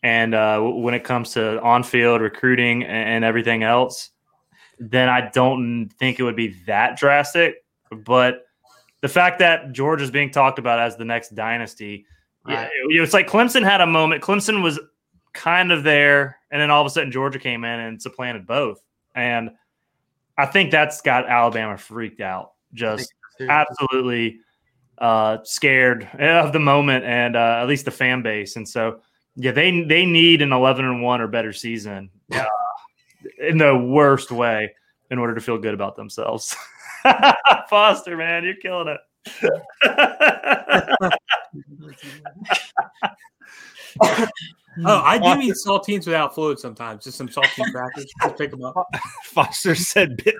and 0.03 0.35
uh, 0.35 0.61
when 0.61 0.95
it 0.95 1.05
comes 1.05 1.33
to 1.35 1.61
on-field 1.63 2.21
recruiting 2.23 2.83
and, 2.83 3.25
everything 3.25 3.63
else, 3.63 4.11
then 4.81 5.09
I 5.09 5.31
don't 5.33 5.89
think 5.97 6.19
it 6.19 6.25
would 6.25 6.35
be 6.35 6.57
that 6.67 6.97
drastic. 6.99 7.65
But 8.05 8.47
the 9.01 9.07
fact 9.09 9.39
that 9.39 9.71
Georgia's 9.73 10.11
being 10.11 10.33
talked 10.33 10.59
about 10.59 10.81
as 10.81 10.97
the 10.97 11.05
next 11.05 11.37
dynasty, 11.37 12.05
Right. 12.45 12.65
it- 12.67 13.01
it's 13.01 13.13
like 13.15 13.29
Clemson 13.29 13.63
had 13.63 13.81
a 13.81 13.87
moment. 13.87 14.23
Clemson 14.25 14.61
was 14.61 14.81
kind 15.35 15.71
of 15.71 15.85
there, 15.85 16.37
and 16.51 16.61
then 16.61 16.69
all 16.73 16.81
of 16.81 16.87
a 16.89 16.91
sudden 16.91 17.13
Georgia 17.13 17.39
came 17.39 17.63
in 17.63 17.79
and 17.79 18.03
supplanted 18.03 18.45
both. 18.45 18.83
And 19.15 19.51
I 20.39 20.47
think 20.47 20.71
that's 20.71 21.01
got 21.01 21.29
Alabama 21.29 21.77
freaked 21.77 22.21
out. 22.21 22.53
Just 22.75 23.13
absolutely 23.41 24.39
uh, 24.99 25.39
scared 25.45 26.09
of 26.19 26.53
the 26.53 26.61
moment 26.61 27.05
and 27.05 27.37
uh, 27.37 27.59
at 27.61 27.69
least 27.69 27.85
the 27.85 27.91
fan 27.91 28.23
base. 28.23 28.57
And 28.57 28.69
so, 28.69 29.01
yeah, 29.37 29.53
they 29.53 29.83
they 29.83 30.07
need 30.07 30.43
an 30.43 30.53
eleven 30.53 30.85
and 30.85 31.03
one 31.03 31.21
or 31.21 31.29
better 31.29 31.53
season 31.53 32.11
uh, 32.33 32.45
in 33.39 33.59
the 33.59 33.77
worst 33.77 34.31
way 34.31 34.75
in 35.11 35.19
order 35.19 35.35
to 35.35 35.41
feel 35.41 35.59
good 35.59 35.75
about 35.75 35.97
themselves. 35.97 36.57
Foster, 37.69 38.17
man, 38.17 38.45
you're 38.45 38.55
killing 38.55 38.89
it. 38.89 39.01
Oh, 44.85 45.01
I 45.03 45.19
do 45.19 45.41
eat 45.43 45.55
saltines 45.67 46.07
without 46.07 46.35
fluid 46.35 46.59
sometimes. 46.59 47.05
Just 47.05 47.19
some 47.19 47.29
saltine 47.29 47.71
crackers. 47.73 48.07
Just 48.23 48.39
pick 48.39 48.51
them 48.51 48.65
up. 48.65 48.89
Foster 49.25 49.75
said, 49.75 50.23
"Ben- 50.25 50.35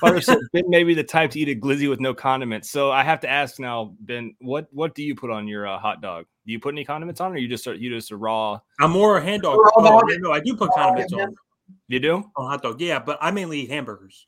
Foster 0.00 0.20
said, 0.20 0.38
Ben 0.52 0.64
may 0.68 0.82
be 0.82 0.94
the 0.94 1.04
type 1.04 1.30
to 1.32 1.38
eat 1.40 1.48
a 1.48 1.54
glizzy 1.54 1.88
with 1.88 2.00
no 2.00 2.14
condiments. 2.14 2.70
So 2.70 2.90
I 2.90 3.02
have 3.04 3.20
to 3.20 3.28
ask 3.28 3.58
now, 3.58 3.94
Ben, 4.00 4.34
what 4.40 4.66
what 4.72 4.94
do 4.94 5.02
you 5.02 5.14
put 5.14 5.30
on 5.30 5.46
your 5.46 5.66
uh, 5.66 5.78
hot 5.78 6.00
dog? 6.00 6.26
Do 6.46 6.52
you 6.52 6.58
put 6.58 6.74
any 6.74 6.84
condiments 6.84 7.20
on, 7.20 7.32
or 7.32 7.36
you 7.36 7.48
just 7.48 7.66
you 7.66 7.90
just 7.90 8.10
a 8.10 8.16
raw? 8.16 8.60
I'm 8.80 8.90
more 8.90 9.18
a 9.18 9.22
hand 9.22 9.42
dog. 9.42 9.58
Oh, 9.76 9.84
dog? 9.84 10.10
no, 10.18 10.32
I 10.32 10.40
do 10.40 10.56
put 10.56 10.70
condiments 10.72 11.12
on, 11.12 11.34
You 11.88 12.00
do? 12.00 12.30
on 12.36 12.50
hot 12.50 12.62
dog. 12.62 12.80
Yeah, 12.80 12.98
but 12.98 13.18
I 13.20 13.30
mainly 13.30 13.60
eat 13.60 13.70
hamburgers. 13.70 14.26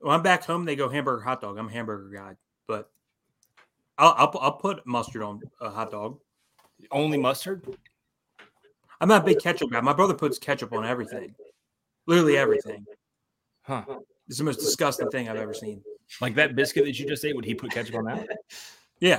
When 0.00 0.14
I'm 0.14 0.22
back 0.22 0.44
home, 0.44 0.64
they 0.64 0.76
go 0.76 0.88
hamburger 0.88 1.22
hot 1.22 1.40
dog. 1.40 1.58
I'm 1.58 1.68
a 1.68 1.72
hamburger 1.72 2.10
guy, 2.16 2.36
but 2.66 2.90
I'll 3.98 4.14
I'll, 4.16 4.38
I'll 4.40 4.52
put 4.52 4.86
mustard 4.86 5.22
on 5.22 5.40
a 5.60 5.70
hot 5.70 5.90
dog. 5.90 6.18
Only 6.90 7.18
mustard? 7.18 7.64
I'm 9.02 9.08
not 9.08 9.22
a 9.22 9.24
big 9.24 9.40
ketchup 9.40 9.72
guy. 9.72 9.80
My 9.80 9.92
brother 9.92 10.14
puts 10.14 10.38
ketchup 10.38 10.72
on 10.72 10.86
everything, 10.86 11.34
literally 12.06 12.38
everything. 12.38 12.86
Huh? 13.62 13.84
It's 14.28 14.38
the 14.38 14.44
most 14.44 14.60
disgusting 14.60 15.10
thing 15.10 15.28
I've 15.28 15.36
ever 15.36 15.52
seen. 15.52 15.82
Like 16.20 16.36
that 16.36 16.54
biscuit 16.54 16.84
that 16.84 16.96
you 16.96 17.08
just 17.08 17.24
ate? 17.24 17.34
Would 17.34 17.44
he 17.44 17.54
put 17.54 17.72
ketchup 17.72 17.96
on 17.96 18.04
that? 18.04 18.28
Yeah, 19.00 19.18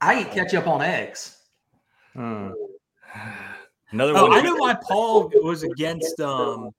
I 0.00 0.22
eat 0.22 0.30
ketchup 0.30 0.66
on 0.66 0.80
eggs. 0.80 1.36
Hmm. 2.14 2.52
Another 3.90 4.14
Oh, 4.16 4.28
one. 4.28 4.38
I 4.38 4.40
know 4.40 4.56
why 4.56 4.74
Paul 4.82 5.30
was 5.42 5.62
against. 5.62 6.18
Um, 6.18 6.70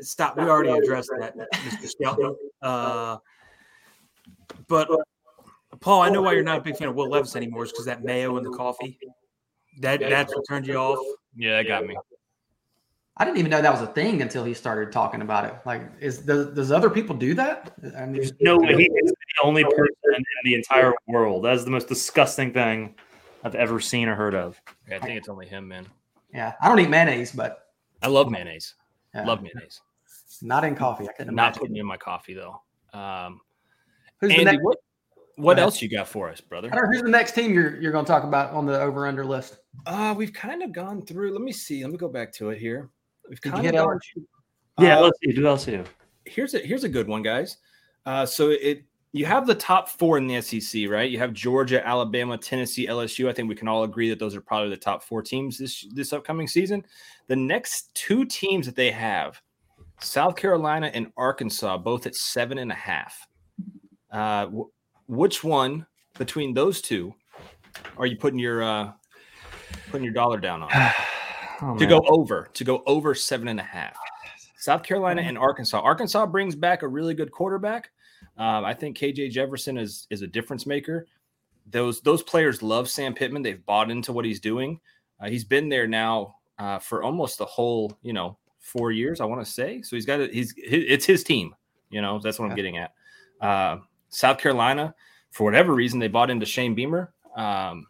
stop. 0.00 0.36
We 0.36 0.44
already 0.44 0.70
addressed 0.70 1.10
that, 1.18 1.36
Mr. 1.36 1.88
Skelton. 1.88 2.36
Uh, 2.62 3.16
but 4.68 4.88
Paul, 5.80 6.02
I 6.02 6.08
know 6.08 6.22
why 6.22 6.34
you're 6.34 6.44
not 6.44 6.58
a 6.58 6.62
big 6.62 6.76
fan 6.76 6.86
of 6.86 6.94
Will 6.94 7.10
Levis 7.10 7.34
anymore. 7.34 7.64
Is 7.64 7.72
because 7.72 7.86
that 7.86 8.04
mayo 8.04 8.36
in 8.36 8.44
the 8.44 8.50
coffee. 8.50 8.96
That 9.80 10.00
that's 10.00 10.34
what 10.34 10.44
turned 10.48 10.66
you 10.66 10.76
off. 10.76 10.98
Yeah, 11.36 11.56
that 11.58 11.68
got 11.68 11.86
me. 11.86 11.96
I 13.18 13.24
didn't 13.24 13.38
even 13.38 13.50
know 13.50 13.62
that 13.62 13.72
was 13.72 13.80
a 13.80 13.86
thing 13.86 14.20
until 14.20 14.44
he 14.44 14.52
started 14.52 14.92
talking 14.92 15.22
about 15.22 15.46
it. 15.46 15.54
Like, 15.64 15.82
is 16.00 16.18
does, 16.18 16.54
does 16.54 16.70
other 16.70 16.90
people 16.90 17.16
do 17.16 17.32
that? 17.34 17.72
I 17.96 18.04
mean, 18.04 18.30
No 18.40 18.58
way. 18.58 18.76
He 18.76 18.84
is 18.84 19.10
the 19.10 19.42
only 19.42 19.64
person 19.76 19.94
in 20.14 20.24
the 20.44 20.54
entire 20.54 20.92
world. 21.08 21.44
That 21.44 21.54
is 21.54 21.64
the 21.64 21.70
most 21.70 21.88
disgusting 21.88 22.52
thing 22.52 22.94
I've 23.42 23.54
ever 23.54 23.80
seen 23.80 24.08
or 24.08 24.14
heard 24.16 24.34
of. 24.34 24.60
Yeah, 24.88 24.96
I 24.96 24.98
think 24.98 25.16
it's 25.18 25.28
only 25.30 25.46
him, 25.46 25.66
man. 25.68 25.86
yeah, 26.32 26.54
I 26.60 26.68
don't 26.68 26.78
eat 26.78 26.90
mayonnaise, 26.90 27.32
but 27.32 27.68
I 28.02 28.08
love 28.08 28.30
mayonnaise. 28.30 28.74
yeah, 29.14 29.24
Love 29.24 29.40
mayonnaise. 29.42 29.80
not 30.42 30.64
in 30.64 30.74
coffee. 30.74 31.08
I 31.08 31.12
couldn't 31.12 31.34
Not 31.34 31.42
imagine. 31.52 31.60
putting 31.60 31.76
in 31.76 31.86
my 31.86 31.96
coffee 31.96 32.34
though. 32.34 32.60
Um, 32.92 33.40
Who's 34.20 34.28
the 34.30 34.34
Andy, 34.40 34.44
next? 34.44 34.62
what 34.62 34.76
what 35.36 35.58
else 35.58 35.80
you 35.82 35.88
got 35.88 36.08
for 36.08 36.28
us, 36.28 36.40
brother? 36.40 36.68
I 36.72 36.76
know, 36.76 36.86
who's 36.86 37.02
the 37.02 37.08
next 37.10 37.32
team 37.32 37.52
you're 37.54 37.80
you're 37.80 37.92
going 37.92 38.04
to 38.04 38.10
talk 38.10 38.24
about 38.24 38.52
on 38.52 38.66
the 38.66 38.80
over 38.80 39.06
under 39.06 39.24
list? 39.24 39.58
Uh, 39.86 40.14
we've 40.16 40.32
kind 40.32 40.62
of 40.62 40.72
gone 40.72 41.04
through. 41.04 41.32
Let 41.32 41.42
me 41.42 41.52
see. 41.52 41.82
Let 41.82 41.92
me 41.92 41.98
go 41.98 42.08
back 42.08 42.32
to 42.34 42.50
it 42.50 42.58
here. 42.58 42.90
We've 43.28 43.40
Did 43.40 43.52
kind 43.52 43.66
of 43.66 43.72
gone. 43.74 44.00
through- 44.12 44.26
Yeah, 44.80 44.98
Uh, 44.98 45.02
let's 45.02 45.18
see. 45.24 45.32
Do 45.32 45.42
LSU. 45.42 45.86
here's 46.24 46.54
a 46.54 46.58
here's 46.58 46.84
a 46.84 46.88
good 46.88 47.06
one, 47.08 47.22
guys. 47.22 47.58
Uh, 48.04 48.24
so 48.26 48.50
it 48.50 48.84
you 49.12 49.24
have 49.24 49.46
the 49.46 49.54
top 49.54 49.88
four 49.88 50.18
in 50.18 50.26
the 50.26 50.40
SEC, 50.42 50.88
right? 50.90 51.10
You 51.10 51.18
have 51.18 51.32
Georgia, 51.32 51.86
Alabama, 51.86 52.36
Tennessee, 52.36 52.86
LSU. 52.86 53.28
I 53.28 53.32
think 53.32 53.48
we 53.48 53.54
can 53.54 53.66
all 53.68 53.84
agree 53.84 54.10
that 54.10 54.18
those 54.18 54.36
are 54.36 54.42
probably 54.42 54.68
the 54.70 54.76
top 54.76 55.02
four 55.02 55.22
teams 55.22 55.56
this 55.58 55.86
this 55.94 56.12
upcoming 56.12 56.46
season. 56.48 56.84
The 57.28 57.36
next 57.36 57.94
two 57.94 58.24
teams 58.26 58.66
that 58.66 58.76
they 58.76 58.90
have, 58.90 59.40
South 60.00 60.36
Carolina 60.36 60.90
and 60.92 61.10
Arkansas, 61.16 61.78
both 61.78 62.06
at 62.06 62.14
seven 62.14 62.58
and 62.58 62.70
a 62.70 62.74
half. 62.74 63.26
Uh, 64.10 64.46
wh- 64.48 64.70
which 65.06 65.44
one 65.44 65.86
between 66.18 66.54
those 66.54 66.80
two 66.80 67.14
are 67.96 68.06
you 68.06 68.16
putting 68.16 68.38
your 68.38 68.62
uh, 68.62 68.92
putting 69.90 70.04
your 70.04 70.14
dollar 70.14 70.38
down 70.38 70.62
on? 70.62 70.70
Oh, 71.62 71.72
to 71.78 71.86
man. 71.86 71.88
go 71.88 72.04
over 72.08 72.50
to 72.52 72.64
go 72.64 72.82
over 72.84 73.14
seven 73.14 73.48
and 73.48 73.58
a 73.58 73.62
half. 73.62 73.96
South 74.58 74.82
Carolina 74.82 75.22
and 75.22 75.38
Arkansas. 75.38 75.80
Arkansas 75.80 76.26
brings 76.26 76.54
back 76.54 76.82
a 76.82 76.86
really 76.86 77.14
good 77.14 77.30
quarterback. 77.30 77.92
Um, 78.36 78.62
I 78.62 78.74
think 78.74 78.98
KJ 78.98 79.30
Jefferson 79.30 79.78
is 79.78 80.06
is 80.10 80.20
a 80.20 80.26
difference 80.26 80.66
maker. 80.66 81.06
Those 81.70 82.02
those 82.02 82.22
players 82.22 82.62
love 82.62 82.90
Sam 82.90 83.14
Pittman. 83.14 83.40
They've 83.40 83.64
bought 83.64 83.90
into 83.90 84.12
what 84.12 84.26
he's 84.26 84.38
doing. 84.38 84.80
Uh, 85.18 85.30
he's 85.30 85.44
been 85.44 85.70
there 85.70 85.86
now 85.86 86.36
uh, 86.58 86.78
for 86.78 87.02
almost 87.02 87.38
the 87.38 87.46
whole 87.46 87.96
you 88.02 88.12
know 88.12 88.36
four 88.58 88.92
years. 88.92 89.22
I 89.22 89.24
want 89.24 89.42
to 89.42 89.50
say 89.50 89.80
so. 89.80 89.96
He's 89.96 90.04
got 90.04 90.20
it. 90.20 90.34
He's 90.34 90.52
it's 90.58 91.06
his 91.06 91.24
team. 91.24 91.54
You 91.88 92.02
know 92.02 92.18
that's 92.18 92.38
what 92.38 92.50
I'm 92.50 92.56
getting 92.56 92.76
at. 92.76 92.92
Uh, 93.40 93.78
South 94.16 94.38
Carolina, 94.38 94.94
for 95.30 95.44
whatever 95.44 95.74
reason, 95.74 96.00
they 96.00 96.08
bought 96.08 96.30
into 96.30 96.46
Shane 96.46 96.74
Beamer. 96.74 97.12
Um, 97.36 97.86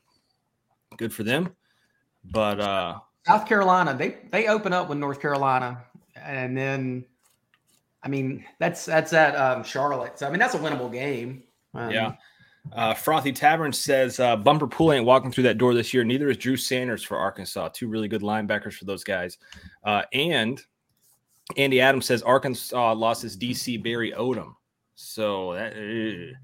good 0.96 1.12
for 1.12 1.22
them. 1.22 1.54
But 2.24 2.58
uh, 2.58 2.98
South 3.24 3.46
Carolina, 3.46 3.94
they 3.96 4.18
they 4.32 4.48
open 4.48 4.72
up 4.72 4.88
with 4.88 4.98
North 4.98 5.20
Carolina, 5.20 5.84
and 6.20 6.56
then, 6.56 7.04
I 8.02 8.08
mean, 8.08 8.44
that's 8.58 8.86
that's 8.86 9.12
at 9.12 9.36
um, 9.36 9.62
Charlotte. 9.62 10.18
So 10.18 10.26
I 10.26 10.30
mean, 10.30 10.40
that's 10.40 10.54
a 10.54 10.58
winnable 10.58 10.92
game. 10.92 11.44
Um, 11.74 11.90
Yeah. 11.90 12.14
Uh, 12.72 12.92
Frothy 12.92 13.30
Tavern 13.30 13.72
says 13.72 14.18
uh, 14.18 14.34
Bumper 14.34 14.66
Pool 14.66 14.92
ain't 14.92 15.04
walking 15.04 15.30
through 15.30 15.44
that 15.44 15.56
door 15.56 15.72
this 15.72 15.94
year. 15.94 16.02
Neither 16.02 16.28
is 16.28 16.36
Drew 16.36 16.56
Sanders 16.56 17.04
for 17.04 17.16
Arkansas. 17.16 17.68
Two 17.68 17.86
really 17.86 18.08
good 18.08 18.22
linebackers 18.22 18.72
for 18.72 18.86
those 18.86 19.04
guys. 19.04 19.38
Uh, 19.84 20.02
and 20.12 20.60
Andy 21.56 21.80
Adams 21.80 22.06
says 22.06 22.22
Arkansas 22.22 22.94
lost 22.94 23.22
his 23.22 23.36
DC 23.36 23.80
Barry 23.80 24.10
Odom. 24.10 24.55
So 24.96 25.52
that 25.54 25.74
uh, 25.74 26.34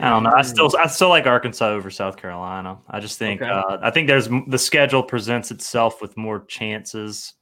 I 0.00 0.10
don't 0.10 0.22
know. 0.22 0.32
I 0.34 0.42
still 0.42 0.70
I 0.78 0.86
still 0.86 1.08
like 1.08 1.26
Arkansas 1.26 1.68
over 1.68 1.90
South 1.90 2.16
Carolina. 2.16 2.78
I 2.88 3.00
just 3.00 3.18
think 3.18 3.42
Okay. 3.42 3.50
uh, 3.50 3.78
I 3.82 3.90
think 3.90 4.08
there's 4.08 4.28
the 4.48 4.58
schedule 4.58 5.02
presents 5.02 5.50
itself 5.50 6.00
with 6.00 6.16
more 6.16 6.44
chances. 6.46 7.34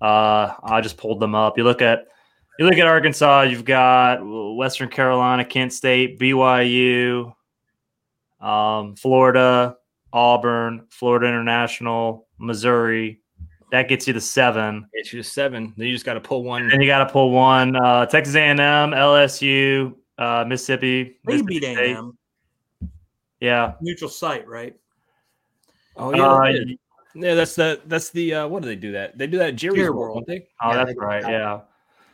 Uh, 0.00 0.52
I 0.62 0.80
just 0.82 0.98
pulled 0.98 1.20
them 1.20 1.34
up. 1.34 1.56
You 1.58 1.64
look 1.64 1.82
at 1.82 2.06
you 2.58 2.64
look 2.64 2.78
at 2.78 2.86
Arkansas. 2.86 3.42
You've 3.42 3.64
got 3.64 4.20
Western 4.22 4.88
Carolina, 4.88 5.44
Kent 5.44 5.72
State, 5.72 6.18
BYU, 6.18 7.32
um, 8.40 8.94
Florida, 8.96 9.76
Auburn, 10.12 10.86
Florida 10.90 11.26
International, 11.26 12.28
Missouri. 12.38 13.20
That 13.72 13.88
gets 13.88 14.06
you 14.06 14.12
to 14.12 14.20
seven. 14.20 14.86
it's 14.92 15.10
just 15.10 15.32
seven. 15.32 15.74
Then 15.76 15.88
you 15.88 15.92
just 15.92 16.04
got 16.06 16.14
to 16.14 16.20
pull 16.20 16.44
one. 16.44 16.70
And 16.70 16.80
you 16.82 16.88
got 16.88 17.04
to 17.04 17.12
pull 17.12 17.30
one. 17.32 17.74
Uh, 17.76 18.06
Texas 18.06 18.36
A&M, 18.36 18.58
LSU, 18.58 19.94
uh, 20.18 20.44
Mississippi. 20.46 21.16
They 21.24 21.32
Mississippi 21.42 21.60
beat 21.60 21.64
A&M. 21.64 22.16
Yeah. 23.40 23.72
Neutral 23.80 24.10
site, 24.10 24.46
right? 24.48 24.74
Oh 25.96 26.14
yeah, 26.14 26.26
Uh, 26.26 26.64
yeah. 27.14 27.34
That's 27.34 27.54
the 27.54 27.80
that's 27.86 28.10
the 28.10 28.34
uh, 28.34 28.46
what 28.48 28.62
do 28.62 28.68
they 28.68 28.76
do 28.76 28.92
that? 28.92 29.16
They 29.16 29.26
do 29.26 29.38
that 29.38 29.56
Jerry's 29.56 29.78
Jerry 29.78 29.90
World, 29.90 30.14
World. 30.16 30.26
don't 30.26 30.38
they? 30.38 30.46
Oh, 30.62 30.70
Yeah, 30.70 30.76
that's 30.76 30.90
they- 30.90 30.94
right. 31.04 31.22
Yeah. 31.22 31.60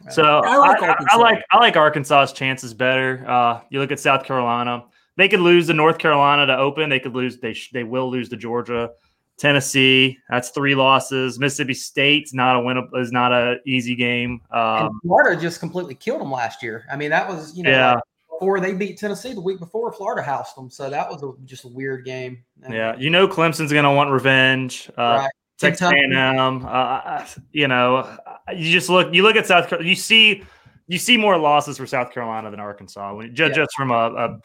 Yeah. 0.05 0.11
So 0.11 0.23
I 0.25 0.49
I 0.55 0.57
like 0.57 0.81
like, 0.81 0.97
I, 1.13 1.17
like 1.17 1.45
I 1.53 1.59
like 1.59 1.77
Arkansas's 1.77 2.33
chances 2.33 2.75
better. 2.75 3.25
Uh, 3.29 3.61
you 3.71 3.79
look 3.79 3.93
at 3.93 4.01
South 4.01 4.25
Carolina; 4.25 4.85
they 5.17 5.29
could 5.29 5.39
lose 5.41 5.67
to 5.69 5.75
North 5.75 5.99
Carolina 5.99 6.45
to 6.47 6.57
open. 6.57 6.89
They 6.91 6.99
could 6.99 7.15
lose. 7.15 7.39
They 7.39 7.53
sh- 7.53 7.71
they 7.73 7.85
will 7.85 8.11
lose 8.11 8.29
to 8.31 8.37
Georgia, 8.37 8.91
Tennessee. 9.39 10.19
That's 10.31 10.51
three 10.51 10.75
losses. 10.75 11.39
Mississippi 11.39 11.75
State's 11.75 12.33
not 12.35 12.57
a 12.57 12.61
win. 12.61 12.89
Is 12.95 13.13
not 13.13 13.33
a 13.33 13.57
easy 13.67 13.95
game. 13.95 14.41
Um, 14.51 15.01
Florida 15.03 15.41
just 15.41 15.61
completely 15.61 15.95
killed 15.95 16.21
them 16.21 16.31
last 16.31 16.63
year. 16.63 16.85
I 16.91 16.97
mean, 16.97 17.11
that 17.11 17.29
was 17.29 17.57
you 17.57 17.63
know 17.63 17.71
yeah, 17.71 17.95
like 17.95 18.05
before 18.31 18.61
they 18.61 18.73
beat 18.75 18.99
Tennessee 18.99 19.33
the 19.35 19.41
week 19.41 19.59
before, 19.59 19.93
Florida 19.93 20.23
housed 20.23 20.57
them. 20.57 20.71
So 20.71 20.91
that 20.91 21.09
was 21.09 21.23
a, 21.23 21.33
just 21.45 21.65
a 21.65 21.69
weird 21.69 22.05
game. 22.05 22.43
And- 22.63 22.75
yeah. 22.75 22.97
You 22.97 23.11
know 23.11 23.29
Clemson's 23.29 23.73
going 23.73 23.85
to 23.85 23.93
want 23.93 24.11
revenge. 24.11 24.91
Uh, 24.97 25.19
Right. 25.21 25.31
Texas 25.59 25.93
A&M. 25.93 26.67
Uh, 26.67 27.25
you 27.53 27.69
know, 27.69 28.19
you 28.53 28.73
just 28.73 28.89
look. 28.89 29.15
You 29.15 29.23
look 29.23 29.37
at 29.37 29.47
South 29.47 29.69
Carolina. 29.69 29.89
You 29.89 29.95
see, 29.95 30.43
you 30.89 30.99
see 30.99 31.17
more 31.17 31.39
losses 31.39 31.79
for 31.79 31.87
South 31.87 32.13
Carolina 32.13 32.51
than 32.51 32.59
Arkansas. 32.59 33.15
When, 33.15 33.33
just, 33.33 33.51
Yeah. 33.51 33.63
just 33.63 33.71
from 33.77 33.93
a, 33.93 33.95
a 33.95 34.39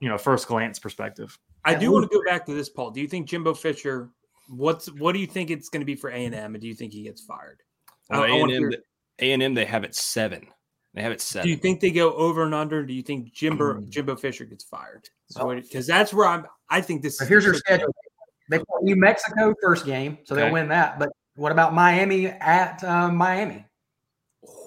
you 0.00 0.10
know 0.10 0.18
first 0.18 0.46
glance 0.46 0.78
perspective. 0.78 1.38
I 1.64 1.74
do 1.74 1.90
want 1.90 2.10
to 2.10 2.14
go 2.14 2.22
back 2.24 2.44
to 2.46 2.52
this, 2.54 2.68
Paul. 2.68 2.90
Do 2.90 3.00
you 3.00 3.08
think 3.08 3.26
Jimbo 3.26 3.54
Fisher? 3.54 4.10
What's 4.48 4.86
what 4.92 5.12
do 5.12 5.18
you 5.18 5.26
think 5.26 5.50
it's 5.50 5.68
going 5.68 5.80
to 5.80 5.86
be 5.86 5.94
for 5.94 6.10
A 6.10 6.24
and 6.24 6.34
M, 6.34 6.54
and 6.54 6.60
do 6.62 6.66
you 6.68 6.74
think 6.74 6.92
he 6.92 7.02
gets 7.02 7.22
fired? 7.22 7.60
Well, 8.10 8.22
I- 8.22 8.26
I 8.26 8.30
A&M, 8.30 8.48
hear- 8.48 8.72
A&M, 9.20 9.54
they 9.54 9.64
have 9.66 9.84
it 9.84 9.94
seven. 9.94 10.46
They 10.94 11.02
have 11.02 11.12
it 11.12 11.20
seven. 11.20 11.44
Do 11.46 11.50
you 11.50 11.56
think 11.56 11.80
they 11.80 11.90
go 11.90 12.14
over 12.14 12.42
and 12.44 12.54
under? 12.54 12.84
Do 12.84 12.94
you 12.94 13.02
think 13.02 13.32
Jimbo 13.32 13.74
Mm. 13.74 13.88
Jimbo 13.90 14.16
Fisher 14.16 14.44
gets 14.46 14.64
fired? 14.64 15.08
Well- 15.36 15.54
Because 15.54 15.86
that's 15.86 16.12
where 16.14 16.26
I'm. 16.26 16.46
I 16.70 16.80
think 16.80 17.02
this. 17.02 17.20
Here's 17.20 17.44
your 17.44 17.54
schedule. 17.54 17.94
They 18.50 18.58
play 18.58 18.66
New 18.82 18.96
Mexico 18.96 19.54
first 19.62 19.84
game, 19.84 20.18
so 20.24 20.34
Okay. 20.34 20.44
they'll 20.44 20.52
win 20.52 20.68
that. 20.68 20.98
But 20.98 21.10
what 21.34 21.52
about 21.52 21.74
Miami 21.74 22.26
at 22.28 22.82
um, 22.84 23.14
Miami? 23.16 23.66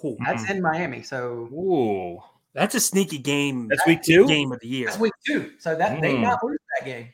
Oh, 0.04 0.16
That's 0.24 0.48
in 0.50 0.62
Miami, 0.62 1.02
so 1.02 1.50
Ooh, 1.52 2.20
that's 2.54 2.76
a 2.76 2.80
sneaky 2.80 3.18
game. 3.18 3.68
that's 3.70 3.86
week 3.88 4.04
two. 4.04 4.28
game 4.28 4.52
of 4.52 4.60
the 4.60 4.68
year. 4.68 4.86
that's 4.88 5.00
week 5.00 5.14
two. 5.26 5.52
So 5.60 5.76
that 5.76 6.00
they 6.02 6.14
Mm. 6.14 6.22
not 6.22 6.44
lose 6.44 6.60
that 6.78 6.86
game. 6.86 7.10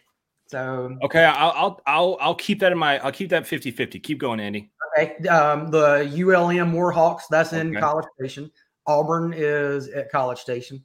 So 0.48 0.98
Okay, 1.04 1.26
I'll, 1.26 1.52
I'll 1.56 1.82
I'll 1.86 2.18
I'll 2.22 2.36
keep 2.36 2.60
that 2.62 2.72
in 2.72 2.78
my. 2.78 3.00
I'll 3.00 3.12
keep 3.12 3.30
that 3.32 3.43
50-50. 3.43 4.02
Keep 4.02 4.20
going, 4.20 4.39
Andy. 4.39 4.72
okay, 4.98 5.28
um, 5.28 5.70
the 5.72 6.00
ULM 6.06 6.72
Warhawks 6.74 7.24
that's 7.30 7.54
in 7.54 7.72
Okay. 7.72 7.80
College 7.82 8.06
Station. 8.20 8.50
Auburn 8.88 9.34
is 9.36 9.89
at 9.89 10.10
College 10.12 10.39
Station. 10.39 10.84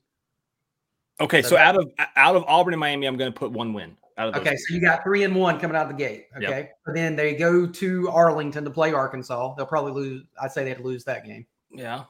Okay, 1.21 1.43
So 1.43 1.51
so 1.51 1.57
out 1.59 1.77
of 1.77 1.89
out 2.17 2.35
of 2.35 2.43
Auburn 2.49 2.75
and 2.75 2.81
Miami, 2.81 3.07
I'm 3.07 3.17
going 3.17 3.33
to 3.33 3.39
put 3.39 3.53
one 3.53 3.73
win. 3.73 3.97
Out 4.19 4.29
of 4.29 4.35
those 4.35 4.41
Okay, 4.43 4.57
so 4.57 4.75
you 4.75 4.81
got 4.81 5.03
three 5.05 5.23
and 5.23 5.35
one 5.35 5.59
coming 5.61 5.77
out 5.77 5.83
of 5.85 5.89
the 5.89 5.95
gate. 5.97 6.27
Yep. 6.41 6.51
Okay, 6.51 6.71
but 6.85 6.95
then 6.95 7.15
they 7.17 7.35
go 7.35 7.67
to 7.67 8.11
Arlington 8.11 8.65
to 8.65 8.71
play 8.71 8.93
Arkansas. 8.93 9.55
They'll 9.55 9.65
probably 9.67 9.93
lose. 9.93 10.25
I'd 10.43 10.51
say 10.53 10.65
they'd 10.65 10.81
lose 10.81 11.05
that 11.05 11.25
game. 11.25 11.47
yeah, 11.71 12.05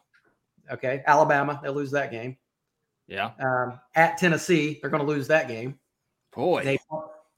Okay, 0.72 1.03
Alabama, 1.07 1.61
they'll 1.62 1.74
lose 1.74 1.90
that 1.90 2.11
game. 2.11 2.36
yeah. 3.07 3.32
Um, 3.38 3.78
at 3.94 4.16
Tennessee, 4.16 4.78
they're 4.80 4.90
going 4.90 5.05
to 5.05 5.09
lose 5.09 5.28
that 5.28 5.46
game. 5.46 5.78
Boy. 6.34 6.64
They, 6.64 6.78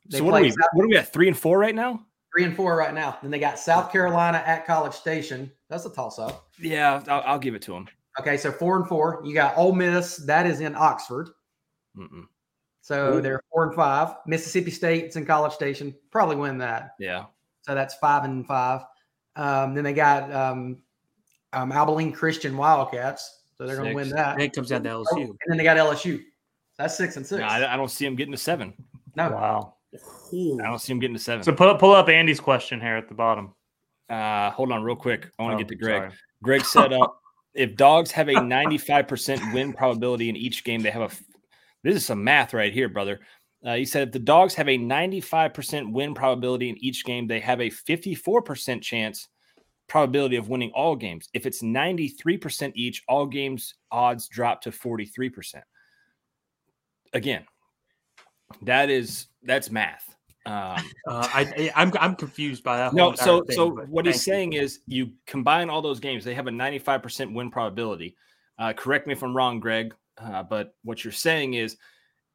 they 0.07 0.19
so 0.19 0.25
what 0.25 0.35
are 0.35 0.41
play 0.41 0.51
we? 0.51 0.57
What 0.73 0.85
are 0.85 0.89
we 0.89 0.97
at? 0.97 1.13
Three 1.13 1.29
and 1.29 1.37
four 1.37 1.59
right 1.59 1.75
now? 1.75 2.05
three 2.35 2.45
and 2.45 2.57
four 2.57 2.77
right 2.77 2.95
now. 2.95 3.17
Then 3.23 3.31
they 3.31 3.39
got 3.39 3.59
South 3.59 3.93
Carolina 3.93 4.43
at 4.45 4.67
College 4.67 4.93
Station. 4.93 5.51
That's 5.69 5.87
a 5.87 5.91
toss 5.91 6.19
up. 6.19 6.49
Yeah, 6.61 7.03
I'll, 7.09 7.23
I'll 7.27 7.39
give 7.39 7.55
it 7.55 7.63
to 7.63 7.73
them. 7.73 7.87
Okay, 8.21 8.37
so 8.37 8.51
four 8.51 8.77
and 8.77 8.87
four. 8.89 9.23
You 9.25 9.35
got 9.35 9.57
Ole 9.57 9.73
Miss. 9.73 10.17
That 10.17 10.47
is 10.47 10.61
in 10.61 10.75
Oxford. 10.75 11.31
Mm-mm. 11.97 12.25
So 12.81 13.15
Ooh. 13.15 13.21
they're 13.21 13.41
four 13.53 13.67
and 13.67 13.75
five. 13.75 14.17
Mississippi 14.27 14.71
State's 14.71 15.17
in 15.17 15.25
College 15.25 15.53
Station. 15.53 15.95
Probably 16.11 16.37
win 16.37 16.59
that. 16.59 16.95
Yeah. 16.99 17.27
So 17.63 17.75
that's 17.75 17.95
five 17.97 18.25
and 18.25 18.47
five. 18.47 18.83
Um, 19.37 19.75
then 19.75 19.85
they 19.85 19.95
got 19.95 20.33
um, 20.33 20.79
um, 21.53 21.73
Abilene 21.73 22.13
Christian 22.13 22.57
Wildcats. 22.57 23.43
So 23.57 23.67
they're 23.67 23.77
going 23.77 23.91
to 23.91 23.95
win 23.95 24.11
that. 24.11 24.35
And 24.35 24.43
it 24.43 24.53
comes 24.53 24.69
down 24.69 24.83
to 24.83 24.91
LSU. 24.91 25.23
and 25.23 25.39
then 25.47 25.57
they 25.57 25.65
got 25.65 25.77
LSU. 25.77 26.23
That's 26.77 26.97
six 26.97 27.17
and 27.17 27.25
six. 27.25 27.41
No, 27.41 27.47
I, 27.47 27.75
I 27.75 27.77
don't 27.77 27.91
see 27.91 28.05
them 28.05 28.17
getting 28.17 28.33
to 28.33 28.39
seven. 28.39 28.75
no, 29.17 29.31
Wow. 29.31 29.74
Ooh. 30.33 30.59
I 30.61 30.65
don't 30.65 30.79
see 30.81 30.93
him 30.93 30.99
getting 30.99 31.17
to 31.17 31.23
seven. 31.23 31.45
So 31.45 31.53
pull 31.53 31.75
pull 31.77 31.93
up 31.95 32.09
Andy's 32.09 32.41
question 32.41 32.81
here 32.81 32.97
at 32.97 33.09
the 33.09 33.15
bottom. 33.15 33.55
uh, 34.11 34.51
hold 34.51 34.73
on, 34.73 34.83
real 34.83 34.97
quick. 34.97 35.29
I 35.39 35.43
want 35.43 35.53
to 35.53 35.57
Oh, 35.57 35.59
get 35.59 35.69
to 35.69 35.75
Greg. 35.77 36.01
sorry. 36.03 36.13
Greg 36.43 36.65
said, 36.65 36.93
uh, 36.93 37.09
if 37.55 37.77
dogs 37.77 38.11
have 38.11 38.29
a 38.29 38.35
95% 38.35 39.55
win 39.55 39.73
probability 39.73 40.29
in 40.29 40.37
each 40.37 40.65
game, 40.65 40.83
they 40.83 40.91
have 40.91 41.03
a. 41.03 41.07
f- 41.07 41.23
This 41.83 41.97
is 41.97 42.05
some 42.07 42.23
math 42.25 42.53
right 42.55 42.73
here, 42.73 42.89
brother. 42.89 43.21
Uh, 43.65 43.77
he 43.77 43.85
said 43.87 44.09
if 44.09 44.13
the 44.13 44.19
dogs 44.19 44.55
have 44.55 44.69
a 44.69 44.77
95% 44.77 45.91
win 45.93 46.13
probability 46.15 46.69
in 46.69 46.77
each 46.85 47.05
game, 47.05 47.27
they 47.27 47.41
have 47.41 47.61
a 47.63 47.71
54% 47.71 48.83
chance 48.83 49.29
probability 49.89 50.37
of 50.37 50.49
winning 50.51 50.71
all 50.75 50.97
games. 50.97 51.29
If 51.33 51.47
it's 51.47 51.63
93% 51.63 52.73
each, 52.75 53.03
all 53.09 53.25
games 53.27 53.75
odds 53.91 54.29
drop 54.29 54.61
to 54.63 54.71
43%. 54.71 55.63
Again, 57.15 57.45
that 58.63 58.91
is 58.91 59.27
that's 59.43 59.71
math. 59.71 60.17
Um, 60.47 60.77
Uh, 61.07 61.29
I, 61.33 61.73
I'm 61.75 61.93
I'm 61.99 62.15
confused 62.17 62.63
by 62.63 62.77
that. 62.77 62.93
whole 62.93 63.11
no, 63.11 63.15
so 63.15 63.43
thing, 63.45 63.57
so 63.57 63.71
what 63.71 64.07
he's 64.07 64.17
you. 64.17 64.33
saying 64.33 64.53
is 64.55 64.81
you 64.87 65.13
combine 65.27 65.71
all 65.71 65.81
those 65.83 66.01
games, 66.01 66.25
they 66.25 66.35
have 66.35 66.47
a 66.47 66.51
95% 66.51 67.35
win 67.35 67.51
probability. 67.51 68.17
Uh, 68.59 68.73
correct 68.73 69.07
me 69.07 69.13
if 69.15 69.23
I'm 69.23 69.35
wrong, 69.37 69.59
Greg, 69.59 69.95
uh, 70.19 70.43
but 70.43 70.75
what 70.85 71.03
you're 71.03 71.13
saying 71.13 71.55
is 71.55 71.77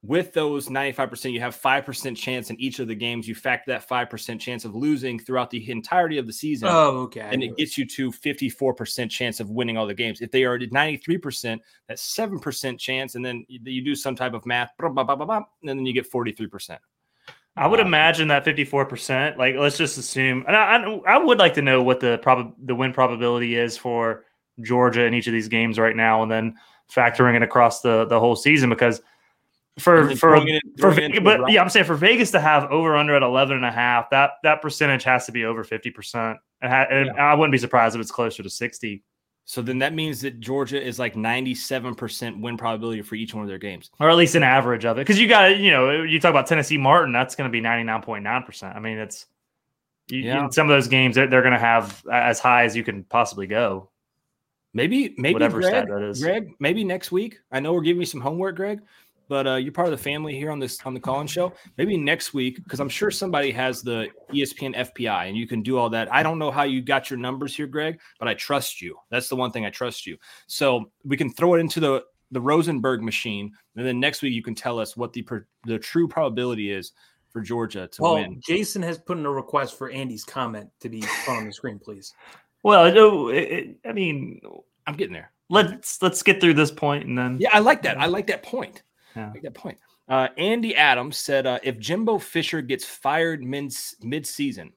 with 0.02 0.32
those 0.34 0.70
95%, 0.70 1.34
you 1.34 1.42
have 1.42 1.60
5% 1.60 2.16
chance 2.16 2.50
in 2.50 2.60
each 2.60 2.80
of 2.80 2.88
the 2.88 2.96
games. 2.96 3.28
You 3.28 3.36
factor 3.36 3.72
that 3.72 3.88
5% 3.88 4.40
chance 4.40 4.64
of 4.64 4.74
losing 4.74 5.20
throughout 5.20 5.50
the 5.50 5.70
entirety 5.70 6.18
of 6.18 6.26
the 6.26 6.32
season. 6.32 6.70
Oh, 6.72 7.00
okay. 7.02 7.28
and 7.32 7.44
it 7.44 7.58
gets 7.58 7.78
you 7.78 7.86
to 7.86 8.12
54% 8.12 9.10
chance 9.10 9.40
of 9.42 9.50
winning 9.50 9.78
all 9.78 9.86
the 9.86 9.94
games. 9.94 10.22
If 10.22 10.32
they 10.32 10.46
are 10.46 10.56
at 10.56 10.62
93%, 10.62 11.60
that's 11.88 12.16
7% 12.16 12.80
chance. 12.80 13.16
And 13.16 13.26
then 13.26 13.46
you, 13.50 13.60
you 13.64 13.84
do 13.84 13.94
some 13.94 14.16
type 14.16 14.34
of 14.34 14.46
math, 14.46 14.72
blah, 14.80 14.90
blah, 14.90 15.04
blah, 15.04 15.16
blah, 15.16 15.26
blah, 15.26 15.42
and 15.62 15.70
then 15.70 15.86
you 15.86 15.94
get 15.94 16.10
43%. 16.10 16.78
I 17.58 17.68
would 17.68 17.82
Uh, 17.82 17.86
imagine 17.86 18.30
that 18.30 18.46
54%, 18.46 19.38
like 19.38 19.56
let's 19.56 19.78
just 19.78 19.98
assume, 19.98 20.46
and 20.48 20.56
I, 20.56 20.78
I, 20.78 21.16
I 21.16 21.18
would 21.18 21.40
like 21.40 21.56
to 21.56 21.62
know 21.62 21.84
what 21.84 22.00
the 22.00 22.18
prob 22.20 22.54
the 22.64 22.74
win 22.74 22.94
probability 22.94 23.56
is 23.56 23.76
for 23.76 24.24
Georgia 24.62 25.04
in 25.04 25.14
each 25.14 25.28
of 25.28 25.34
these 25.34 25.50
games 25.50 25.78
right 25.78 25.96
now, 25.96 26.24
and 26.24 26.32
then 26.32 26.56
factoring 26.90 27.36
it 27.36 27.42
across 27.42 27.82
the, 27.82 28.06
the 28.06 28.18
whole 28.18 28.38
season 28.38 28.70
because 28.70 29.00
And 29.00 29.04
for, 29.80 30.16
for, 30.16 30.36
it 30.36 30.48
in- 30.48 30.62
for 30.78 30.92
Vegas, 30.92 31.20
but 31.24 31.46
the 31.46 31.54
yeah, 31.54 31.62
I'm 31.62 31.70
saying 31.70 31.86
for 31.86 31.96
Vegas 31.96 32.32
to 32.32 32.40
have 32.40 32.66
over 32.72 32.96
under 32.96 33.16
at 33.16 33.24
11 33.24 33.56
and 33.56 33.66
a 33.66 33.72
half, 33.72 34.10
that, 34.12 34.32
that 34.44 34.62
percentage 34.62 35.04
has 35.04 35.26
to 35.26 35.32
be 35.32 35.46
over 35.46 35.64
50%. 35.64 36.38
And, 36.62 36.72
ha- 36.72 36.88
and 36.90 37.10
I 37.12 37.34
wouldn't 37.34 37.52
be 37.52 37.58
surprised 37.58 37.96
if 37.96 38.02
it's 38.02 38.12
closer 38.12 38.44
to 38.44 38.50
60 38.50 39.04
So 39.46 39.62
then 39.62 39.80
that 39.80 39.94
means 39.94 40.22
that 40.22 40.40
Georgia 40.40 40.82
is 40.82 41.00
like 41.00 41.16
97% 41.16 42.42
win 42.42 42.58
probability 42.58 43.02
for 43.02 43.16
each 43.16 43.34
one 43.34 43.44
of 43.44 43.48
their 43.50 43.58
games. 43.58 43.90
or 44.00 44.10
at 44.10 44.16
least 44.18 44.36
an 44.36 44.44
average 44.44 44.86
of 44.86 44.98
it. 45.00 45.08
Cause 45.08 45.18
you 45.18 45.28
got, 45.28 45.58
you 45.58 45.72
know, 45.72 46.04
you 46.04 46.20
talk 46.20 46.30
about 46.32 46.48
Tennessee 46.48 46.78
Martin, 46.78 47.14
that's 47.14 47.36
going 47.36 47.50
to 47.50 47.52
be 47.52 47.62
99.9%. 47.62 48.76
I 48.76 48.80
mean, 48.80 48.98
it's, 48.98 49.26
you, 50.10 50.20
Yeah. 50.22 50.46
in 50.46 50.52
some 50.52 50.70
of 50.70 50.76
those 50.76 50.88
games, 50.88 51.16
they're, 51.16 51.28
they're 51.28 51.42
going 51.42 51.54
to 51.54 51.60
have 51.60 52.04
as 52.12 52.40
high 52.40 52.64
as 52.66 52.76
you 52.76 52.84
can 52.84 53.04
possibly 53.06 53.48
go. 53.48 53.90
Maybe, 54.74 55.16
maybe 55.18 55.34
Whatever 55.34 55.62
Greg, 55.62 55.72
stat 55.72 55.88
that 55.88 56.02
is. 56.04 56.22
Greg, 56.22 56.52
maybe 56.60 56.84
next 56.84 57.12
week. 57.12 57.40
I 57.52 57.60
know 57.60 57.74
we're 57.74 57.82
giving 57.82 58.02
you 58.02 58.06
some 58.06 58.22
homework, 58.22 58.56
Greg, 58.56 58.82
but 59.30 59.48
uh, 59.48 59.56
you're 59.56 59.72
part 59.72 59.88
of 59.88 59.92
the 59.92 60.04
family 60.04 60.36
here 60.36 60.52
on 60.52 60.60
this 60.60 60.80
on 60.86 60.94
the 60.94 61.00
Collins 61.00 61.32
show. 61.32 61.54
Maybe 61.78 61.96
next 61.96 62.34
week, 62.34 62.62
because 62.64 62.82
I'm 62.82 62.90
sure 62.90 63.12
somebody 63.12 63.52
has 63.52 63.82
the 63.82 64.10
ESPN 64.34 64.76
FPI 64.76 65.30
and 65.30 65.38
you 65.38 65.48
can 65.48 65.62
do 65.62 65.78
all 65.78 65.90
that. 65.92 66.12
I 66.14 66.24
don't 66.24 66.40
know 66.40 66.52
how 66.52 66.64
you 66.64 66.82
got 66.82 67.10
your 67.10 67.20
numbers 67.20 67.56
here, 67.56 67.68
Greg, 67.68 68.00
but 68.20 68.28
I 68.28 68.34
trust 68.34 68.82
you. 68.82 68.98
That's 69.12 69.30
the 69.30 69.36
one 69.38 69.52
thing 69.52 69.66
I 69.66 69.70
trust 69.70 70.06
you. 70.06 70.18
So 70.48 70.92
we 71.06 71.16
can 71.16 71.32
throw 71.32 71.54
it 71.54 71.60
into 71.60 71.80
the 71.80 72.04
the 72.32 72.42
Rosenberg 72.42 73.02
machine, 73.02 73.52
and 73.76 73.86
then 73.86 74.00
next 74.00 74.22
week 74.22 74.34
you 74.34 74.44
can 74.44 74.54
tell 74.56 74.78
us 74.80 74.98
what 74.98 75.14
the 75.14 75.22
per, 75.22 75.48
the 75.66 75.80
true 75.80 76.08
probability 76.08 76.72
is 76.72 76.92
for 77.32 77.42
Georgia 77.42 77.88
to 77.88 78.02
Well, 78.02 78.16
win. 78.16 78.42
Jason 78.44 78.82
has 78.84 78.98
put 78.98 79.18
in 79.18 79.26
a 79.26 79.32
request 79.32 79.78
for 79.78 79.90
Andy's 79.92 80.24
comment 80.24 80.70
to 80.82 80.90
be 80.90 81.04
put 81.26 81.38
on 81.38 81.46
the 81.46 81.54
screen, 81.54 81.80
please. 81.80 82.14
Well, 82.64 82.86
it, 82.86 83.34
it, 83.34 83.78
I 83.86 83.94
mean, 83.94 84.42
I'm 84.86 84.96
getting 84.96 85.14
there. 85.14 85.32
let's 85.50 86.02
let's 86.02 86.22
get 86.24 86.42
through 86.42 86.54
this 86.56 86.72
point 86.72 87.06
and 87.06 87.18
then 87.18 87.38
Yeah, 87.40 87.50
I 87.54 87.60
like 87.60 87.82
that. 87.84 88.00
I 88.00 88.06
like 88.08 88.28
that 88.28 88.44
point. 88.44 88.84
Yeah. 89.20 89.30
I 89.30 89.32
like 89.32 89.42
that 89.44 89.54
point. 89.54 89.78
Uh, 90.08 90.28
Andy 90.38 90.76
Adams 90.76 91.18
said, 91.18 91.46
uh, 91.46 91.60
if 91.62 91.78
Jimbo 91.78 92.18
Fisher 92.18 92.62
gets 92.62 92.86
fired 92.86 93.44
mid 93.44 93.74
mid 94.02 94.26
season, 94.26 94.74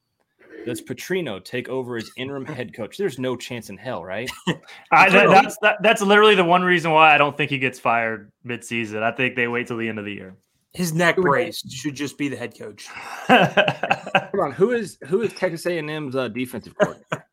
does 0.67 0.83
Petrino 0.83 1.43
take 1.43 1.69
over 1.69 1.97
as 1.97 2.11
interim 2.17 2.45
head 2.45 2.75
coach? 2.75 2.97
There's 2.97 3.19
no 3.19 3.37
chance 3.37 3.71
in 3.71 3.77
hell, 3.77 4.05
right? 4.05 4.31
I, 4.93 5.09
that, 5.09 5.29
that's 5.29 5.57
that, 5.63 5.77
that's 5.83 6.03
literally 6.03 6.35
the 6.35 6.45
one 6.45 6.63
reason 6.63 6.91
why 6.91 7.15
I 7.15 7.19
don't 7.19 7.37
think 7.37 7.51
he 7.51 7.59
gets 7.59 7.81
fired 7.81 8.31
mid-season. 8.45 9.03
I 9.03 9.11
think 9.13 9.35
they 9.35 9.49
wait 9.49 9.67
till 9.67 9.79
the 9.79 9.89
end 9.89 9.99
of 9.99 10.05
the 10.05 10.13
year. 10.13 10.37
His 10.73 10.93
neck 10.93 11.17
Who 11.17 11.23
brace 11.23 11.63
should 11.71 11.95
just 11.95 12.17
be 12.17 12.29
the 12.29 12.37
head 12.37 12.57
coach. 12.59 12.87
Hold 13.29 14.41
on, 14.41 14.53
who 14.53 14.71
is 14.71 14.99
who 15.07 15.21
is 15.23 15.33
Texas 15.35 15.67
A&M's 15.67 16.17
uh, 16.17 16.29
defensive 16.29 16.75
coordinator? 16.77 17.07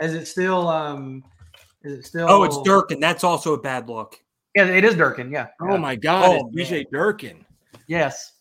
Is 0.00 0.14
it 0.14 0.26
still? 0.26 0.66
Um, 0.68 1.22
is 1.84 1.92
it 1.92 2.06
still? 2.06 2.26
Oh, 2.28 2.42
it's 2.42 2.60
Durkin. 2.62 2.98
That's 2.98 3.22
also 3.22 3.54
a 3.54 3.60
bad 3.60 3.88
look. 3.88 4.18
Yeah, 4.54 4.66
it 4.66 4.84
is 4.84 4.94
Durkin. 4.96 5.30
Yeah. 5.30 5.48
oh 5.60 5.78
my 5.78 5.96
God, 5.96 6.24
Oh, 6.42 6.50
it's 6.54 6.70
DJ 6.70 6.84
Durkin. 6.90 7.44
Yes. 7.86 8.32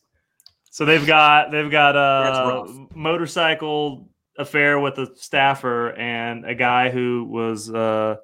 so 0.69 0.85
they've 0.85 1.05
got 1.05 1.51
they've 1.51 1.71
got 1.71 1.95
a 1.95 2.87
motorcycle 2.95 4.07
affair 4.37 4.79
with 4.79 4.97
a 4.97 5.15
staffer 5.15 5.91
and 5.93 6.45
a 6.45 6.55
guy 6.55 6.89
who 6.89 7.25
was 7.29 7.69
uh, 7.73 8.15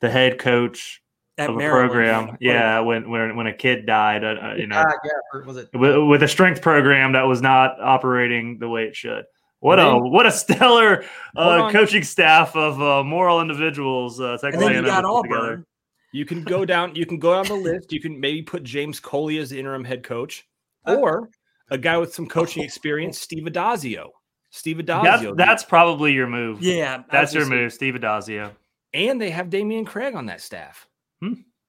the 0.00 0.10
head 0.10 0.38
coach 0.38 1.02
At 1.38 1.48
of 1.50 1.56
a 1.56 1.58
Maryland. 1.58 1.90
program. 1.90 2.36
Yeah, 2.40 2.80
when 2.80 3.08
when 3.10 3.36
when 3.36 3.46
a 3.46 3.52
kid 3.54 3.86
died, 3.86 4.24
uh, 4.24 4.28
uh, 4.42 4.54
you 4.56 4.66
know, 4.66 4.76
Uh, 4.78 4.84
yeah. 5.04 5.40
Was 5.46 5.56
it? 5.56 5.68
with, 5.74 5.96
with 6.08 6.22
a 6.22 6.28
strength 6.28 6.60
program 6.62 7.12
that 7.12 7.22
was 7.22 7.40
not 7.42 7.80
operating 7.80 8.58
the 8.58 8.68
way 8.68 8.84
it 8.84 8.96
should. 8.96 9.24
What 9.60 9.78
a 9.78 9.96
what 9.98 10.26
a 10.26 10.30
stellar 10.32 11.04
uh, 11.36 11.70
coaching 11.70 12.02
staff 12.02 12.54
of 12.54 12.80
uh, 12.82 13.02
moral 13.02 13.40
individuals. 13.40 14.20
Uh, 14.20 14.36
Texas 14.38 14.54
And 14.54 14.62
then 14.62 14.70
you 14.72 14.76
A&M 14.78 14.84
got 14.84 15.04
has 15.04 15.12
put 15.12 15.22
together. 15.22 15.66
Auburn. 16.14 16.18
You 16.18 16.24
can 16.24 16.42
go 16.44 16.64
down. 16.64 16.94
You 16.94 17.06
can 17.06 17.18
go 17.18 17.34
down 17.34 17.46
the 17.46 17.54
list. 17.62 17.92
You 17.92 18.00
can 18.00 18.18
maybe 18.18 18.42
put 18.42 18.62
James 18.62 19.00
Coley 19.00 19.38
as 19.38 19.50
the 19.50 19.58
interim 19.58 19.84
head 19.84 20.02
coach, 20.02 20.46
Uh, 20.86 20.96
or 20.96 21.30
a 21.70 21.78
guy 21.78 21.96
with 21.98 22.14
some 22.14 22.26
coaching 22.28 22.62
experience, 22.62 23.18
Steve 23.20 23.44
Addazio. 23.44 24.08
Steve 24.50 24.76
Addazio. 24.76 25.36
that's 25.36 25.64
probably 25.64 26.12
your 26.12 26.28
move. 26.28 26.62
Yeah, 26.62 27.02
That's 27.10 27.34
your 27.34 27.46
move, 27.46 27.72
Steve 27.72 27.94
Addazio. 27.94 28.52
and 28.92 29.20
they 29.20 29.30
have 29.30 29.50
Damian 29.50 29.84
Craig 29.84 30.14
on 30.14 30.26
that 30.26 30.40
staff. 30.40 30.86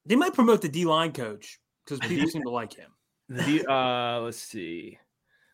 They 0.06 0.16
might 0.16 0.34
promote 0.36 0.62
the 0.62 0.70
D 0.70 0.86
line 0.86 1.12
coach 1.12 1.60
because 1.84 2.00
people 2.08 2.28
seem 2.30 2.44
to 2.44 2.50
like 2.52 2.74
him. 2.74 2.92
The, 3.30 3.66
uh, 3.72 4.20
let's 4.22 4.38
see. 4.38 5.00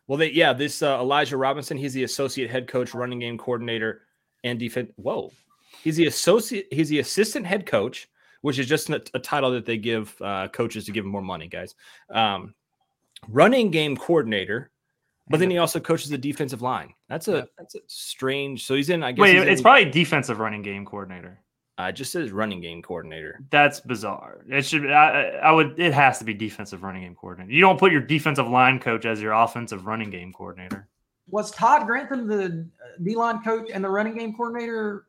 Well, 0.06 0.18
they 0.18 0.30
yeah, 0.32 0.52
this 0.52 0.82
uh, 0.82 0.98
Elijah 1.00 1.38
Robinson. 1.38 1.78
He's 1.78 1.94
the 1.94 2.02
associate 2.04 2.50
head 2.50 2.68
coach, 2.68 2.92
running 2.92 3.20
game 3.20 3.38
coordinator, 3.38 4.02
and 4.44 4.58
defense. 4.58 4.90
Whoa, 4.96 5.30
he's 5.82 5.96
the 5.96 6.06
associate. 6.06 6.66
He's 6.70 6.90
the 6.90 6.98
assistant 6.98 7.46
head 7.46 7.64
coach, 7.64 8.08
which 8.42 8.58
is 8.58 8.66
just 8.68 8.90
a, 8.90 9.02
a 9.14 9.18
title 9.18 9.50
that 9.52 9.64
they 9.64 9.78
give 9.78 10.14
uh, 10.20 10.48
coaches 10.48 10.84
to 10.84 10.92
give 10.92 11.04
them 11.04 11.12
more 11.12 11.22
money, 11.22 11.48
guys. 11.48 11.74
Um, 12.10 12.54
running 13.28 13.70
game 13.70 13.96
coordinator, 13.96 14.70
but 15.28 15.40
then 15.40 15.50
he 15.50 15.58
also 15.58 15.80
coaches 15.80 16.10
the 16.10 16.18
defensive 16.18 16.60
line. 16.60 16.92
That's 17.08 17.28
a 17.28 17.48
that's 17.56 17.74
a 17.74 17.80
strange. 17.86 18.66
So 18.66 18.74
he's 18.74 18.90
in. 18.90 19.02
I 19.02 19.12
guess 19.12 19.22
Wait, 19.22 19.36
it's 19.36 19.60
in- 19.60 19.62
probably 19.62 19.90
defensive 19.90 20.38
running 20.38 20.62
game 20.62 20.84
coordinator. 20.84 21.40
uh, 21.78 21.84
it 21.84 21.92
just 21.92 22.12
says 22.12 22.30
running 22.30 22.60
game 22.60 22.82
coordinator. 22.82 23.40
That's 23.50 23.80
bizarre. 23.80 24.44
It 24.48 24.64
should. 24.64 24.90
I, 24.90 25.38
I 25.42 25.52
would. 25.52 25.78
It 25.78 25.94
has 25.94 26.18
to 26.18 26.24
be 26.24 26.34
defensive 26.34 26.82
running 26.82 27.02
game 27.02 27.14
coordinator. 27.14 27.52
You 27.52 27.60
don't 27.60 27.78
put 27.78 27.92
your 27.92 28.02
defensive 28.02 28.48
line 28.48 28.78
coach 28.78 29.06
as 29.06 29.22
your 29.22 29.32
offensive 29.32 29.86
running 29.86 30.10
game 30.10 30.32
coordinator. 30.32 30.88
Was 31.28 31.50
Todd 31.52 31.86
Grantham 31.86 32.26
the 32.26 32.68
D 33.02 33.14
line 33.14 33.42
coach 33.42 33.70
and 33.72 33.82
the 33.82 33.88
running 33.88 34.18
game 34.18 34.34
coordinator? 34.34 35.06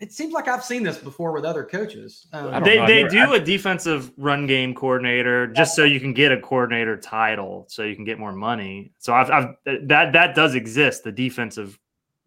It 0.00 0.12
seems 0.12 0.32
like 0.32 0.46
I've 0.46 0.64
seen 0.64 0.84
this 0.84 0.96
before 0.96 1.32
with 1.32 1.44
other 1.44 1.64
coaches. 1.64 2.28
Um, 2.32 2.62
They 2.62 2.76
know. 2.76 2.82
I've 2.82 2.88
they 2.88 3.08
do 3.08 3.32
a 3.32 3.40
defensive 3.40 4.12
run 4.16 4.46
game 4.46 4.72
coordinator 4.72 5.48
just 5.48 5.74
so 5.74 5.82
you 5.82 5.98
can 5.98 6.12
get 6.12 6.30
a 6.30 6.40
coordinator 6.40 6.96
title, 6.96 7.64
so 7.68 7.82
you 7.82 7.96
can 7.96 8.04
get 8.04 8.16
more 8.16 8.32
money. 8.32 8.92
So 8.98 9.12
I've, 9.12 9.28
I've 9.30 9.54
that 9.64 10.12
that 10.12 10.34
does 10.36 10.54
exist, 10.54 11.02
the 11.02 11.10
defensive 11.10 11.78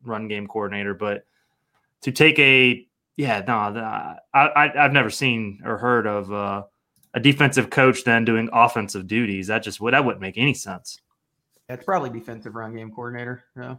run 0.03 0.27
game 0.27 0.47
coordinator, 0.47 0.93
but 0.93 1.25
to 2.01 2.11
take 2.11 2.37
a 2.39 2.85
yeah 3.15 3.41
no, 3.47 3.71
the, 3.71 3.81
I, 3.81 4.19
I 4.33 4.85
I've 4.85 4.91
never 4.91 5.09
seen 5.09 5.61
or 5.63 5.77
heard 5.77 6.07
of 6.07 6.33
uh, 6.33 6.63
a 7.13 7.21
defensive 7.21 7.69
coach 7.69 8.03
then 8.03 8.25
doing 8.25 8.49
offensive 8.51 9.07
duties. 9.07 9.47
That 9.47 9.63
just 9.63 9.79
would 9.79 9.93
that 9.93 10.03
wouldn't 10.03 10.21
make 10.21 10.37
any 10.37 10.53
sense. 10.53 10.99
it's 11.69 11.85
probably 11.85 12.09
defensive 12.09 12.53
run 12.55 12.75
game 12.75 12.91
coordinator. 12.91 13.43
Yeah. 13.55 13.75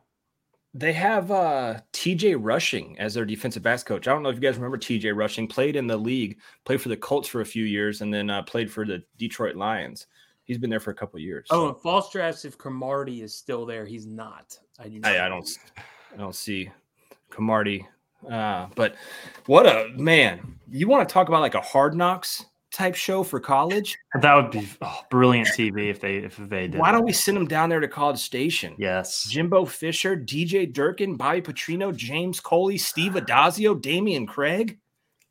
They 0.74 0.92
have 0.94 1.30
uh, 1.30 1.80
TJ 1.92 2.36
Rushing 2.40 2.98
as 2.98 3.12
their 3.12 3.26
defensive 3.26 3.62
backs 3.62 3.82
coach. 3.82 4.08
I 4.08 4.12
don't 4.12 4.22
know 4.22 4.30
if 4.30 4.36
you 4.36 4.40
guys 4.40 4.56
remember 4.56 4.78
TJ 4.78 5.14
Rushing. 5.14 5.46
Played 5.46 5.76
in 5.76 5.86
the 5.86 5.96
league, 5.96 6.38
played 6.64 6.80
for 6.80 6.88
the 6.88 6.96
Colts 6.96 7.28
for 7.28 7.42
a 7.42 7.46
few 7.46 7.64
years, 7.64 8.00
and 8.00 8.12
then 8.12 8.30
uh, 8.30 8.42
played 8.42 8.70
for 8.70 8.86
the 8.86 9.02
Detroit 9.18 9.54
Lions. 9.54 10.06
He's 10.44 10.58
been 10.58 10.70
there 10.70 10.80
for 10.80 10.90
a 10.90 10.94
couple 10.94 11.18
of 11.18 11.22
years. 11.22 11.46
Oh, 11.50 11.66
so 11.66 11.68
and 11.68 11.82
Foster 11.82 12.20
asks 12.20 12.44
if 12.44 12.56
Cromartie 12.56 13.22
is 13.22 13.34
still 13.34 13.66
there. 13.66 13.84
He's 13.84 14.06
not. 14.06 14.58
I 14.78 14.88
do. 14.88 14.98
Not 14.98 15.12
I, 15.12 15.26
I 15.26 15.28
don't, 15.28 15.48
I 16.14 16.16
don't 16.16 16.34
see 16.34 16.70
Cromartie. 17.30 17.86
Uh, 18.30 18.68
but 18.74 18.94
what 19.46 19.66
a 19.66 19.90
man! 19.96 20.58
You 20.70 20.88
want 20.88 21.06
to 21.08 21.12
talk 21.12 21.28
about 21.28 21.40
like 21.40 21.54
a 21.54 21.60
hard 21.60 21.94
knocks 21.94 22.46
type 22.72 22.94
show 22.94 23.22
for 23.22 23.40
college? 23.40 23.96
That 24.20 24.34
would 24.34 24.50
be 24.50 24.68
oh, 24.80 25.00
brilliant 25.10 25.48
TV 25.48 25.90
if 25.90 26.00
they 26.00 26.16
if 26.16 26.36
they 26.36 26.68
did. 26.68 26.80
Why 26.80 26.92
don't 26.92 27.04
we 27.04 27.12
send 27.12 27.36
him 27.36 27.46
down 27.46 27.68
there 27.68 27.80
to 27.80 27.88
College 27.88 28.18
Station? 28.18 28.74
Yes. 28.78 29.26
Jimbo 29.30 29.64
Fisher, 29.64 30.16
DJ 30.16 30.72
Durkin, 30.72 31.16
Bobby 31.16 31.42
Petrino, 31.42 31.94
James 31.94 32.40
Coley, 32.40 32.78
Steve 32.78 33.12
Addazio, 33.12 33.80
Damian 33.80 34.26
Craig. 34.26 34.78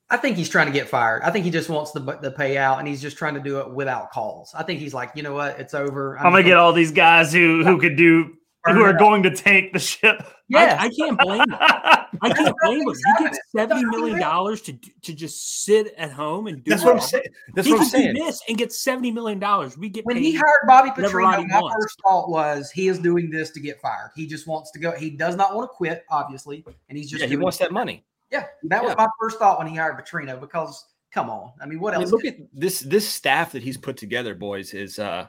I 0.10 0.18
think 0.18 0.36
he's 0.36 0.50
trying 0.50 0.68
to 0.68 0.74
get 0.74 0.90
fired. 0.90 1.22
I 1.24 1.32
think 1.32 1.46
he 1.46 1.52
just 1.52 1.70
wants 1.70 1.92
the 1.92 2.00
the 2.00 2.32
payout, 2.32 2.80
and 2.80 2.88
he's 2.88 3.02
just 3.02 3.18
trying 3.18 3.36
to 3.36 3.40
do 3.40 3.60
it 3.60 3.72
without 3.72 4.12
calls. 4.12 4.54
I 4.54 4.64
think 4.64 4.80
he's 4.80 4.94
like, 4.94 5.12
you 5.16 5.24
know 5.24 5.34
what, 5.34 5.60
it's 5.60 5.74
over. 5.74 6.18
I'm 6.20 6.32
gonna 6.32 6.44
get 6.44 6.58
all 6.58 6.74
these 6.74 6.92
guys 6.92 7.32
who 7.32 7.64
who 7.64 7.80
could 7.80 7.96
do 7.96 8.26
Burn 8.26 8.41
who 8.66 8.82
are 8.84 8.94
going 8.94 9.24
to 9.24 9.32
tank 9.32 9.74
the 9.74 9.80
ship. 9.80 10.22
Yeah, 10.48 10.78
I, 10.80 10.86
I 10.86 10.90
can't 10.90 11.18
blame 11.20 11.42
him. 11.42 11.56
I 11.60 12.06
can't 12.34 12.56
blame 12.64 12.82
him. 12.82 12.88
he's 12.90 13.02
You 13.06 13.16
get 13.20 13.34
it. 13.34 13.40
seventy 13.56 13.82
That's 13.84 13.92
million 13.96 14.16
unreal. 14.18 14.30
dollars 14.30 14.62
to 14.64 14.74
to 14.74 15.14
just 15.14 15.64
sit 15.64 15.94
at 15.98 16.12
home 16.12 16.48
and 16.48 16.64
do. 16.64 16.70
That's 16.72 16.84
what 16.84 16.96
I'm 16.96 17.00
saying. 17.02 17.24
That's 17.56 17.66
he 17.68 17.74
what 17.74 17.82
I'm 17.82 17.88
saying. 17.88 18.14
this 18.16 18.42
and 18.48 18.58
get 18.58 18.72
seventy 18.74 19.12
million 19.12 19.40
dollars. 19.40 19.78
We 19.78 19.90
get 19.90 20.06
when 20.06 20.18
paid. 20.18 20.24
he 20.24 20.34
hired 20.36 20.46
Bobby 20.68 20.90
whatever 20.90 21.20
Petrino, 21.22 21.48
my 21.48 21.60
wants. 21.62 21.76
first 21.84 22.00
thought 22.08 22.30
was 22.30 22.70
he 22.72 22.88
is 22.90 23.00
doing 23.00 23.30
this 23.32 23.50
to 23.52 23.60
get 23.60 23.80
fired. 23.82 24.12
He 24.16 24.28
just 24.28 24.46
wants 24.48 24.72
to 24.72 24.80
go. 24.80 24.92
He 24.92 25.10
does 25.10 25.36
not 25.36 25.56
want 25.56 25.70
to 25.72 25.74
quit, 25.74 26.04
obviously, 26.10 26.64
and 26.90 26.98
he's 26.98 27.10
just 27.10 27.22
Yeah, 27.22 27.28
he 27.30 27.38
wants 27.38 27.58
that 27.60 27.72
money. 27.72 28.04
Yeah, 28.32 28.46
that 28.64 28.84
was 28.84 28.92
Yeah. 28.92 29.06
my 29.06 29.08
first 29.20 29.40
thought 29.40 29.58
when 29.58 29.68
he 29.68 29.76
hired 29.76 29.98
Petrino 29.98 30.40
because 30.40 30.86
come 31.14 31.30
on, 31.30 31.52
I 31.62 31.66
mean, 31.66 31.80
what 31.80 31.94
I 31.94 31.98
mean, 31.98 32.04
else? 32.04 32.12
look 32.12 32.26
at 32.26 32.36
this 32.54 32.80
this 32.82 33.08
staff 33.08 33.54
that 33.54 33.64
he's 33.64 33.78
put 33.78 33.98
together, 33.98 34.36
boys. 34.36 34.74
Is 34.74 35.00
uh 35.00 35.28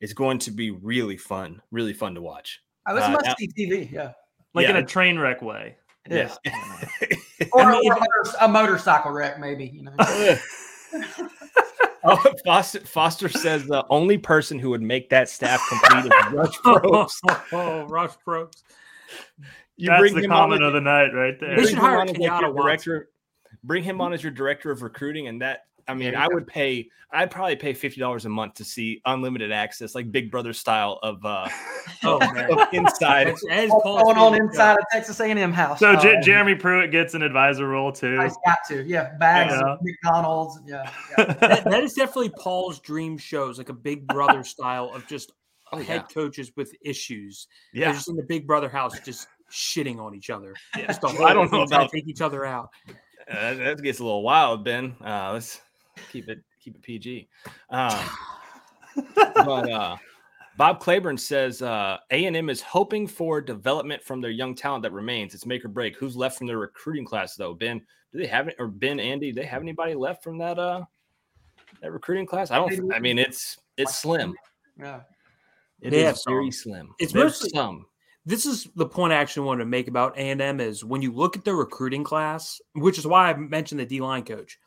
is 0.00 0.12
going 0.12 0.38
to 0.40 0.50
be 0.50 0.70
really 0.72 1.16
fun, 1.16 1.62
really 1.70 1.92
fun 1.94 2.14
to 2.16 2.20
watch. 2.20 2.60
Oh, 2.86 2.96
it's 2.96 3.06
uh, 3.06 3.10
must 3.10 3.38
see 3.38 3.48
TV. 3.48 3.90
Yeah, 3.90 4.12
like 4.54 4.64
Yeah, 4.64 4.70
in 4.70 4.76
a 4.76 4.86
train 4.86 5.18
wreck 5.18 5.42
way. 5.42 5.76
it 6.06 6.12
is. 6.26 6.38
I 6.46 7.16
Or, 7.52 7.70
mean, 7.70 7.90
or 7.92 7.96
a, 7.96 8.00
motor- 8.00 8.36
a 8.40 8.48
motorcycle 8.48 9.10
wreck, 9.12 9.38
maybe. 9.38 9.66
You 9.66 9.82
know. 9.84 9.92
oh, 12.04 12.34
Foster, 12.44 12.80
Foster 12.80 13.28
says 13.28 13.66
the 13.66 13.84
only 13.90 14.16
person 14.18 14.58
who 14.58 14.70
would 14.70 14.82
make 14.82 15.10
that 15.10 15.28
staff 15.28 15.60
complete 15.68 16.06
is 16.06 16.32
Rush 16.32 16.56
Propst. 16.58 17.18
oh, 17.52 17.84
Rush 17.88 18.12
Propst. 18.26 18.62
You 19.76 19.90
That's 19.90 20.00
bring 20.00 20.14
the 20.14 20.22
him 20.22 20.30
comment 20.30 20.62
as- 20.62 20.68
of 20.68 20.72
the 20.74 20.80
night 20.80 21.08
right 21.12 21.38
there. 21.38 21.54
bring 21.56 21.66
should 21.68 21.76
him 21.76 21.80
hire 21.84 22.00
on 22.00 22.08
as, 22.08 22.16
like, 22.16 22.22
your 22.40 22.52
Watson. 22.52 22.56
director. 22.64 23.08
Bring 23.64 23.82
him 23.82 24.00
on 24.00 24.12
as 24.12 24.22
your 24.22 24.32
director 24.32 24.70
of 24.70 24.82
recruiting, 24.82 25.28
and 25.28 25.42
that 25.42 25.64
I 25.88 25.94
mean, 25.94 26.14
I 26.16 26.26
would 26.28 26.46
pay. 26.46 26.88
I'd 27.12 27.30
probably 27.30 27.54
pay 27.56 27.72
fifty 27.72 28.00
dollars 28.00 28.24
a 28.24 28.28
month 28.28 28.54
to 28.54 28.64
see 28.64 29.00
unlimited 29.06 29.52
access, 29.52 29.94
like 29.94 30.10
Big 30.10 30.30
Brother 30.30 30.52
style 30.52 30.98
of 31.02 31.24
uh 31.24 31.48
Oh 32.02 32.18
man, 32.34 32.50
of 32.58 32.68
inside. 32.72 33.28
That's- 33.28 33.42
that 33.48 33.64
is 33.64 33.70
What's 33.70 33.82
Paul's 33.84 34.02
going 34.02 34.16
on 34.18 34.32
favorite 34.32 34.46
inside 34.48 34.72
show. 34.74 34.78
of 34.80 34.84
Texas 34.92 35.20
A&M 35.20 35.52
house? 35.52 35.78
So 35.78 35.94
J- 35.96 36.16
Um, 36.16 36.22
Jeremy 36.22 36.54
Pruitt 36.56 36.90
gets 36.90 37.14
an 37.14 37.22
advisor 37.22 37.68
role 37.68 37.92
too. 37.92 38.20
He's 38.20 38.36
got 38.44 38.58
to, 38.68 38.82
yeah, 38.84 39.16
bags 39.18 39.52
Yeah. 39.54 39.60
of 39.74 39.78
McDonald's, 39.82 40.60
yeah. 40.66 40.90
yeah. 41.18 41.24
That, 41.40 41.64
that 41.64 41.82
is 41.84 41.94
definitely 41.94 42.30
Paul's 42.38 42.80
dream 42.80 43.16
shows, 43.16 43.58
like 43.58 43.68
a 43.68 43.72
Big 43.74 44.06
Brother 44.08 44.42
style 44.42 44.90
of 44.92 45.06
just 45.06 45.32
Oh, 45.72 45.78
head 45.78 46.04
yeah. 46.08 46.14
coaches 46.14 46.52
with 46.56 46.72
issues. 46.80 47.48
They're 47.72 47.82
Yeah, 47.88 47.92
just 47.92 48.08
in 48.08 48.14
the 48.16 48.22
Big 48.22 48.46
Brother 48.46 48.68
house, 48.68 48.98
just 49.00 49.26
shitting 49.50 49.98
on 50.00 50.14
each 50.14 50.30
other. 50.30 50.54
Just 50.76 51.04
I 51.04 51.32
don't 51.32 51.50
know 51.52 51.58
thing, 51.58 51.62
about- 51.66 51.90
to 51.90 51.96
take 51.96 52.06
each 52.08 52.20
other 52.20 52.44
out. 52.44 52.70
uh, 53.28 53.54
that 53.54 53.82
gets 53.82 53.98
a 54.00 54.04
little 54.04 54.22
wild, 54.22 54.64
Ben. 54.64 54.94
Uh, 55.04 55.30
let's 55.32 55.60
keep 56.12 56.28
it 56.28 56.40
keep 56.60 56.74
it 56.76 56.82
PG. 56.82 57.28
Um, 57.70 58.08
but 59.14 59.70
uh, 59.70 59.96
Bob 60.56 60.80
Claiborne 60.80 61.18
says 61.18 61.62
uh, 61.62 61.98
A&M 62.10 62.48
is 62.48 62.62
hoping 62.62 63.06
for 63.06 63.40
development 63.40 64.02
from 64.02 64.20
their 64.20 64.30
young 64.30 64.54
talent 64.54 64.82
that 64.82 64.92
remains. 64.92 65.34
It's 65.34 65.46
make 65.46 65.64
or 65.64 65.68
break. 65.68 65.96
Who's 65.96 66.16
left 66.16 66.38
from 66.38 66.46
their 66.46 66.58
recruiting 66.58 67.04
class 67.04 67.36
though? 67.36 67.54
Ben, 67.54 67.80
do 68.12 68.18
they 68.18 68.26
have 68.26 68.48
it 68.48 68.56
or 68.58 68.68
Ben, 68.68 68.98
Andy? 69.00 69.32
Do 69.32 69.40
they 69.40 69.46
have 69.46 69.62
anybody 69.62 69.94
left 69.94 70.22
from 70.22 70.38
that 70.38 70.58
uh 70.58 70.82
that 71.82 71.92
recruiting 71.92 72.26
class? 72.26 72.50
I 72.50 72.56
don't. 72.56 72.92
I 72.94 72.98
mean, 72.98 73.18
it's 73.18 73.58
it's 73.76 73.98
slim. 73.98 74.34
yeah. 74.78 75.00
It 75.82 75.90
They 75.90 76.06
is 76.06 76.24
very 76.26 76.50
some. 76.50 76.72
slim. 76.72 76.94
It's 76.98 77.12
There's 77.12 77.32
mostly- 77.32 77.50
some. 77.50 77.86
This 78.24 78.44
is 78.44 78.66
the 78.74 78.86
point 78.86 79.12
I 79.12 79.16
actually 79.16 79.46
wanted 79.46 79.60
to 79.60 79.66
make 79.70 79.86
about 79.86 80.18
A&M 80.18 80.58
is 80.58 80.82
when 80.84 81.00
you 81.00 81.12
look 81.12 81.36
at 81.36 81.44
their 81.44 81.54
recruiting 81.54 82.02
class, 82.02 82.60
which 82.74 82.98
is 82.98 83.06
why 83.06 83.30
I 83.30 83.34
mentioned 83.36 83.78
the 83.78 83.86
D-line 83.86 84.24
coach. 84.24 84.58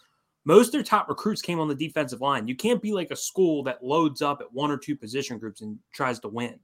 Most 0.46 0.68
of 0.68 0.72
their 0.74 0.84
top 0.84 1.10
recruits 1.10 1.42
came 1.42 1.60
on 1.60 1.68
the 1.68 1.76
defensive 1.76 2.22
line. 2.22 2.48
You 2.48 2.56
can't 2.56 2.82
be 2.82 2.94
like 2.94 3.12
a 3.12 3.16
school 3.16 3.64
that 3.64 3.84
loads 3.84 4.22
up 4.22 4.42
at 4.42 4.52
one 4.54 4.72
or 4.72 4.78
two 4.78 4.96
position 4.96 5.38
groups 5.38 5.62
and 5.62 5.78
tries 5.94 6.20
to 6.22 6.30
win. 6.30 6.60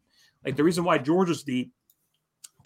Like 0.46 0.56
the 0.56 0.64
reason 0.64 0.84
why 0.84 0.98
Georgia's 0.98 1.44
deep 1.44 1.74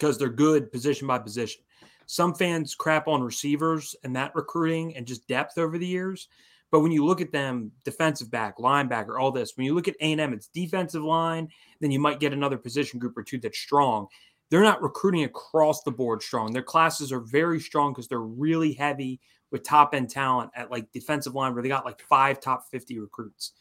because 0.00 0.16
they're 0.16 0.30
good 0.30 0.72
position 0.72 1.06
by 1.06 1.18
position. 1.18 1.62
Some 2.06 2.34
fans 2.34 2.74
crap 2.74 3.06
on 3.06 3.22
receivers 3.22 3.94
and 4.02 4.16
that 4.16 4.34
recruiting 4.34 4.96
and 4.96 5.06
just 5.06 5.28
depth 5.28 5.58
over 5.58 5.78
the 5.78 5.86
years. 5.86 6.28
But 6.70 6.80
when 6.80 6.92
you 6.92 7.04
look 7.04 7.20
at 7.20 7.32
them, 7.32 7.70
defensive 7.84 8.30
back, 8.30 8.58
linebacker, 8.58 9.20
all 9.20 9.30
this, 9.30 9.56
when 9.56 9.66
you 9.66 9.74
look 9.74 9.88
at 9.88 9.96
A&M, 10.00 10.32
it's 10.32 10.48
defensive 10.48 11.02
line, 11.02 11.48
then 11.80 11.90
you 11.90 12.00
might 12.00 12.20
get 12.20 12.32
another 12.32 12.56
position 12.56 12.98
group 12.98 13.16
or 13.16 13.22
two 13.22 13.38
that's 13.38 13.58
strong. 13.58 14.06
They're 14.50 14.62
not 14.62 14.82
recruiting 14.82 15.24
across 15.24 15.82
the 15.82 15.92
board 15.92 16.22
strong. 16.22 16.52
Their 16.52 16.62
classes 16.62 17.12
are 17.12 17.20
very 17.20 17.60
strong 17.60 17.92
because 17.92 18.08
they're 18.08 18.20
really 18.20 18.72
heavy 18.72 19.20
with 19.50 19.62
top 19.64 19.94
end 19.94 20.10
talent 20.10 20.50
at 20.54 20.70
like 20.70 20.90
defensive 20.92 21.34
line 21.34 21.54
where 21.54 21.62
they 21.62 21.68
got 21.68 21.84
like 21.84 22.00
five 22.02 22.40
top 22.40 22.70
50 22.70 22.98
recruits. 22.98 23.52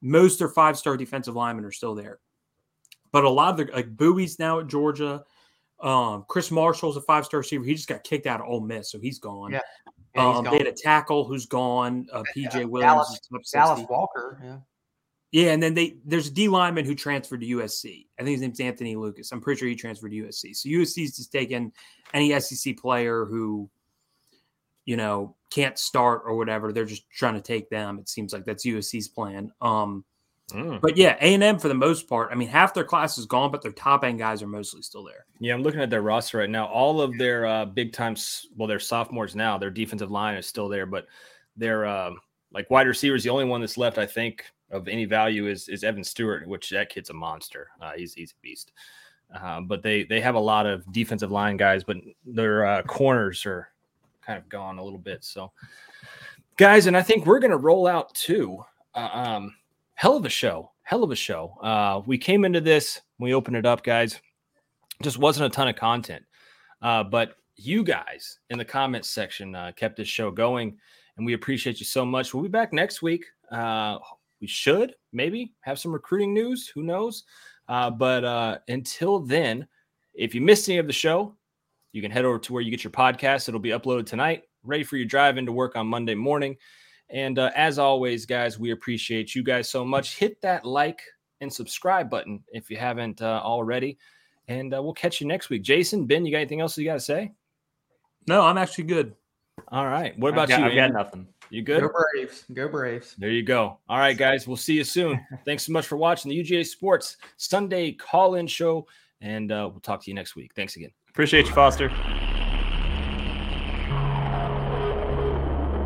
Most 0.00 0.42
are 0.42 0.48
five 0.48 0.78
star 0.78 0.96
defensive 0.96 1.34
linemen 1.34 1.64
are 1.64 1.72
still 1.72 1.94
there. 1.94 2.18
But 3.12 3.24
a 3.24 3.30
lot 3.30 3.58
of 3.58 3.66
the 3.66 3.72
like 3.72 3.96
Bowie's 3.96 4.38
now 4.38 4.60
at 4.60 4.66
Georgia. 4.66 5.24
Um, 5.80 6.24
Chris 6.28 6.50
Marshall's 6.50 6.96
a 6.96 7.00
five 7.00 7.24
star 7.24 7.38
receiver. 7.38 7.64
He 7.64 7.74
just 7.74 7.88
got 7.88 8.04
kicked 8.04 8.26
out 8.26 8.40
of 8.40 8.46
Ole 8.46 8.60
Miss, 8.60 8.90
so 8.90 8.98
he's 8.98 9.18
gone. 9.18 9.52
Yeah. 9.52 9.60
Yeah, 10.14 10.28
he's 10.28 10.38
um, 10.38 10.44
gone. 10.44 10.52
they 10.52 10.58
had 10.58 10.66
a 10.66 10.72
tackle 10.72 11.24
who's 11.24 11.46
gone. 11.46 12.06
Uh, 12.12 12.22
PJ 12.36 12.54
Yeah, 12.54 12.64
Williams 12.64 12.92
Dallas- 12.92 13.10
is 13.10 13.20
top 13.30 13.44
60. 13.44 13.58
Dallas 13.58 13.86
Walker, 13.90 14.40
yeah. 14.42 14.56
Yeah, 15.32 15.50
and 15.50 15.60
then 15.60 15.74
they 15.74 15.96
there's 16.04 16.28
a 16.28 16.30
D 16.30 16.46
lineman 16.46 16.84
who 16.84 16.94
transferred 16.94 17.40
to 17.40 17.46
USC. 17.46 18.06
I 18.20 18.22
think 18.22 18.34
his 18.34 18.40
name's 18.40 18.60
Anthony 18.60 18.94
Lucas. 18.94 19.32
I'm 19.32 19.40
pretty 19.40 19.58
sure 19.58 19.68
he 19.68 19.74
transferred 19.74 20.10
to 20.12 20.16
USC. 20.16 20.54
So 20.54 20.68
USC's 20.68 21.16
just 21.16 21.32
taken 21.32 21.72
any 22.12 22.38
SEC 22.38 22.76
player 22.76 23.24
who, 23.24 23.68
you 24.84 24.96
know, 24.96 25.34
can't 25.50 25.78
start 25.78 26.22
or 26.24 26.36
whatever. 26.36 26.72
They're 26.72 26.84
just 26.84 27.08
trying 27.10 27.34
to 27.34 27.40
take 27.40 27.70
them. 27.70 27.98
It 27.98 28.08
seems 28.08 28.32
like 28.32 28.44
that's 28.44 28.66
USC's 28.66 29.08
plan. 29.08 29.52
Um, 29.60 30.04
Mm. 30.52 30.80
But 30.80 30.96
yeah, 30.96 31.16
A 31.20 31.34
and 31.34 31.42
M 31.42 31.58
for 31.58 31.68
the 31.68 31.74
most 31.74 32.08
part. 32.08 32.30
I 32.30 32.34
mean, 32.34 32.48
half 32.48 32.74
their 32.74 32.84
class 32.84 33.16
is 33.16 33.26
gone, 33.26 33.50
but 33.50 33.62
their 33.62 33.72
top 33.72 34.04
end 34.04 34.18
guys 34.18 34.42
are 34.42 34.46
mostly 34.46 34.82
still 34.82 35.04
there. 35.04 35.24
Yeah, 35.40 35.54
I'm 35.54 35.62
looking 35.62 35.80
at 35.80 35.88
their 35.88 36.02
roster 36.02 36.38
right 36.38 36.50
now. 36.50 36.66
All 36.66 37.00
of 37.00 37.16
their 37.16 37.46
uh, 37.46 37.64
big 37.64 37.92
times, 37.92 38.46
well, 38.56 38.68
they're 38.68 38.78
sophomores 38.78 39.34
now. 39.34 39.56
Their 39.56 39.70
defensive 39.70 40.10
line 40.10 40.36
is 40.36 40.46
still 40.46 40.68
there, 40.68 40.86
but 40.86 41.06
their 41.56 41.86
um, 41.86 42.20
like 42.52 42.70
wide 42.70 42.86
receivers, 42.86 43.24
the 43.24 43.30
only 43.30 43.46
one 43.46 43.62
that's 43.62 43.78
left, 43.78 43.96
I 43.96 44.06
think, 44.06 44.44
of 44.70 44.86
any 44.86 45.06
value 45.06 45.46
is 45.46 45.68
is 45.68 45.82
Evan 45.82 46.04
Stewart, 46.04 46.46
which 46.46 46.68
that 46.70 46.90
kid's 46.90 47.10
a 47.10 47.14
monster. 47.14 47.68
Uh, 47.80 47.92
he's 47.96 48.12
he's 48.12 48.32
a 48.32 48.40
beast. 48.42 48.72
Uh, 49.34 49.62
but 49.62 49.82
they 49.82 50.04
they 50.04 50.20
have 50.20 50.34
a 50.34 50.40
lot 50.40 50.66
of 50.66 50.90
defensive 50.92 51.30
line 51.30 51.56
guys, 51.56 51.82
but 51.84 51.96
their 52.26 52.66
uh, 52.66 52.82
corners 52.82 53.46
are 53.46 53.68
kind 54.24 54.38
of 54.38 54.48
gone 54.48 54.78
a 54.78 54.84
little 54.84 54.98
bit. 54.98 55.24
So, 55.24 55.52
guys, 56.56 56.86
and 56.86 56.96
I 56.96 57.02
think 57.02 57.26
we're 57.26 57.40
gonna 57.40 57.56
roll 57.56 57.86
out 57.86 58.14
too. 58.14 58.62
Uh, 58.94 59.10
um, 59.12 59.54
hell 59.94 60.16
of 60.16 60.24
a 60.24 60.30
show, 60.30 60.70
hell 60.82 61.02
of 61.02 61.10
a 61.10 61.16
show. 61.16 61.56
Uh, 61.62 62.02
we 62.06 62.18
came 62.18 62.44
into 62.44 62.60
this, 62.60 63.00
we 63.18 63.34
opened 63.34 63.56
it 63.56 63.66
up, 63.66 63.82
guys. 63.82 64.20
Just 65.02 65.18
wasn't 65.18 65.46
a 65.46 65.54
ton 65.54 65.68
of 65.68 65.76
content, 65.76 66.24
uh, 66.82 67.04
but 67.04 67.36
you 67.56 67.84
guys 67.84 68.38
in 68.50 68.58
the 68.58 68.64
comments 68.64 69.10
section 69.10 69.54
uh, 69.54 69.72
kept 69.76 69.96
this 69.96 70.08
show 70.08 70.30
going, 70.30 70.76
and 71.16 71.26
we 71.26 71.34
appreciate 71.34 71.80
you 71.80 71.86
so 71.86 72.04
much. 72.04 72.32
We'll 72.32 72.42
be 72.42 72.48
back 72.48 72.72
next 72.72 73.02
week. 73.02 73.24
Uh, 73.50 73.98
we 74.40 74.46
should 74.46 74.94
maybe 75.12 75.54
have 75.60 75.78
some 75.78 75.92
recruiting 75.92 76.34
news. 76.34 76.68
Who 76.68 76.82
knows? 76.82 77.24
Uh, 77.68 77.90
but 77.90 78.24
uh, 78.24 78.58
until 78.68 79.20
then, 79.20 79.66
if 80.14 80.34
you 80.34 80.40
missed 80.40 80.68
any 80.68 80.78
of 80.78 80.86
the 80.86 80.92
show, 80.92 81.34
you 81.94 82.02
can 82.02 82.10
head 82.10 82.24
over 82.24 82.40
to 82.40 82.52
where 82.52 82.60
you 82.60 82.72
get 82.72 82.82
your 82.82 82.90
podcast. 82.90 83.48
It'll 83.48 83.60
be 83.60 83.70
uploaded 83.70 84.06
tonight, 84.06 84.42
ready 84.64 84.82
for 84.82 84.96
your 84.96 85.06
drive 85.06 85.38
into 85.38 85.52
work 85.52 85.76
on 85.76 85.86
Monday 85.86 86.16
morning. 86.16 86.56
And 87.08 87.38
uh, 87.38 87.52
as 87.54 87.78
always, 87.78 88.26
guys, 88.26 88.58
we 88.58 88.72
appreciate 88.72 89.32
you 89.36 89.44
guys 89.44 89.70
so 89.70 89.84
much. 89.84 90.16
Hit 90.16 90.42
that 90.42 90.64
like 90.64 91.00
and 91.40 91.52
subscribe 91.52 92.10
button 92.10 92.42
if 92.52 92.68
you 92.68 92.76
haven't 92.76 93.22
uh, 93.22 93.40
already. 93.44 93.96
And 94.48 94.74
uh, 94.74 94.82
we'll 94.82 94.92
catch 94.92 95.20
you 95.20 95.28
next 95.28 95.50
week. 95.50 95.62
Jason, 95.62 96.04
Ben, 96.04 96.26
you 96.26 96.32
got 96.32 96.38
anything 96.38 96.60
else 96.60 96.76
you 96.76 96.84
got 96.84 96.94
to 96.94 97.00
say? 97.00 97.32
No, 98.26 98.42
I'm 98.42 98.58
actually 98.58 98.84
good. 98.84 99.14
All 99.68 99.86
right. 99.86 100.18
What 100.18 100.32
about 100.32 100.42
I've 100.42 100.48
got, 100.48 100.60
you? 100.60 100.66
I've 100.66 100.74
got 100.74 100.82
Andrew? 100.82 100.98
nothing. 100.98 101.28
You 101.50 101.62
good? 101.62 101.80
Go 101.80 101.90
Braves. 102.12 102.44
Go 102.52 102.66
Braves. 102.66 103.14
There 103.18 103.30
you 103.30 103.44
go. 103.44 103.78
All 103.88 103.98
right, 103.98 104.18
guys. 104.18 104.48
We'll 104.48 104.56
see 104.56 104.74
you 104.74 104.84
soon. 104.84 105.24
Thanks 105.44 105.66
so 105.66 105.72
much 105.72 105.86
for 105.86 105.96
watching 105.96 106.28
the 106.30 106.42
UGA 106.42 106.66
Sports 106.66 107.18
Sunday 107.36 107.92
call 107.92 108.34
in 108.34 108.48
show. 108.48 108.88
And 109.20 109.52
uh, 109.52 109.68
we'll 109.70 109.80
talk 109.80 110.02
to 110.02 110.10
you 110.10 110.14
next 110.14 110.34
week. 110.34 110.50
Thanks 110.56 110.74
again. 110.74 110.90
Appreciate 111.14 111.46
you, 111.46 111.54
Foster. 111.54 111.92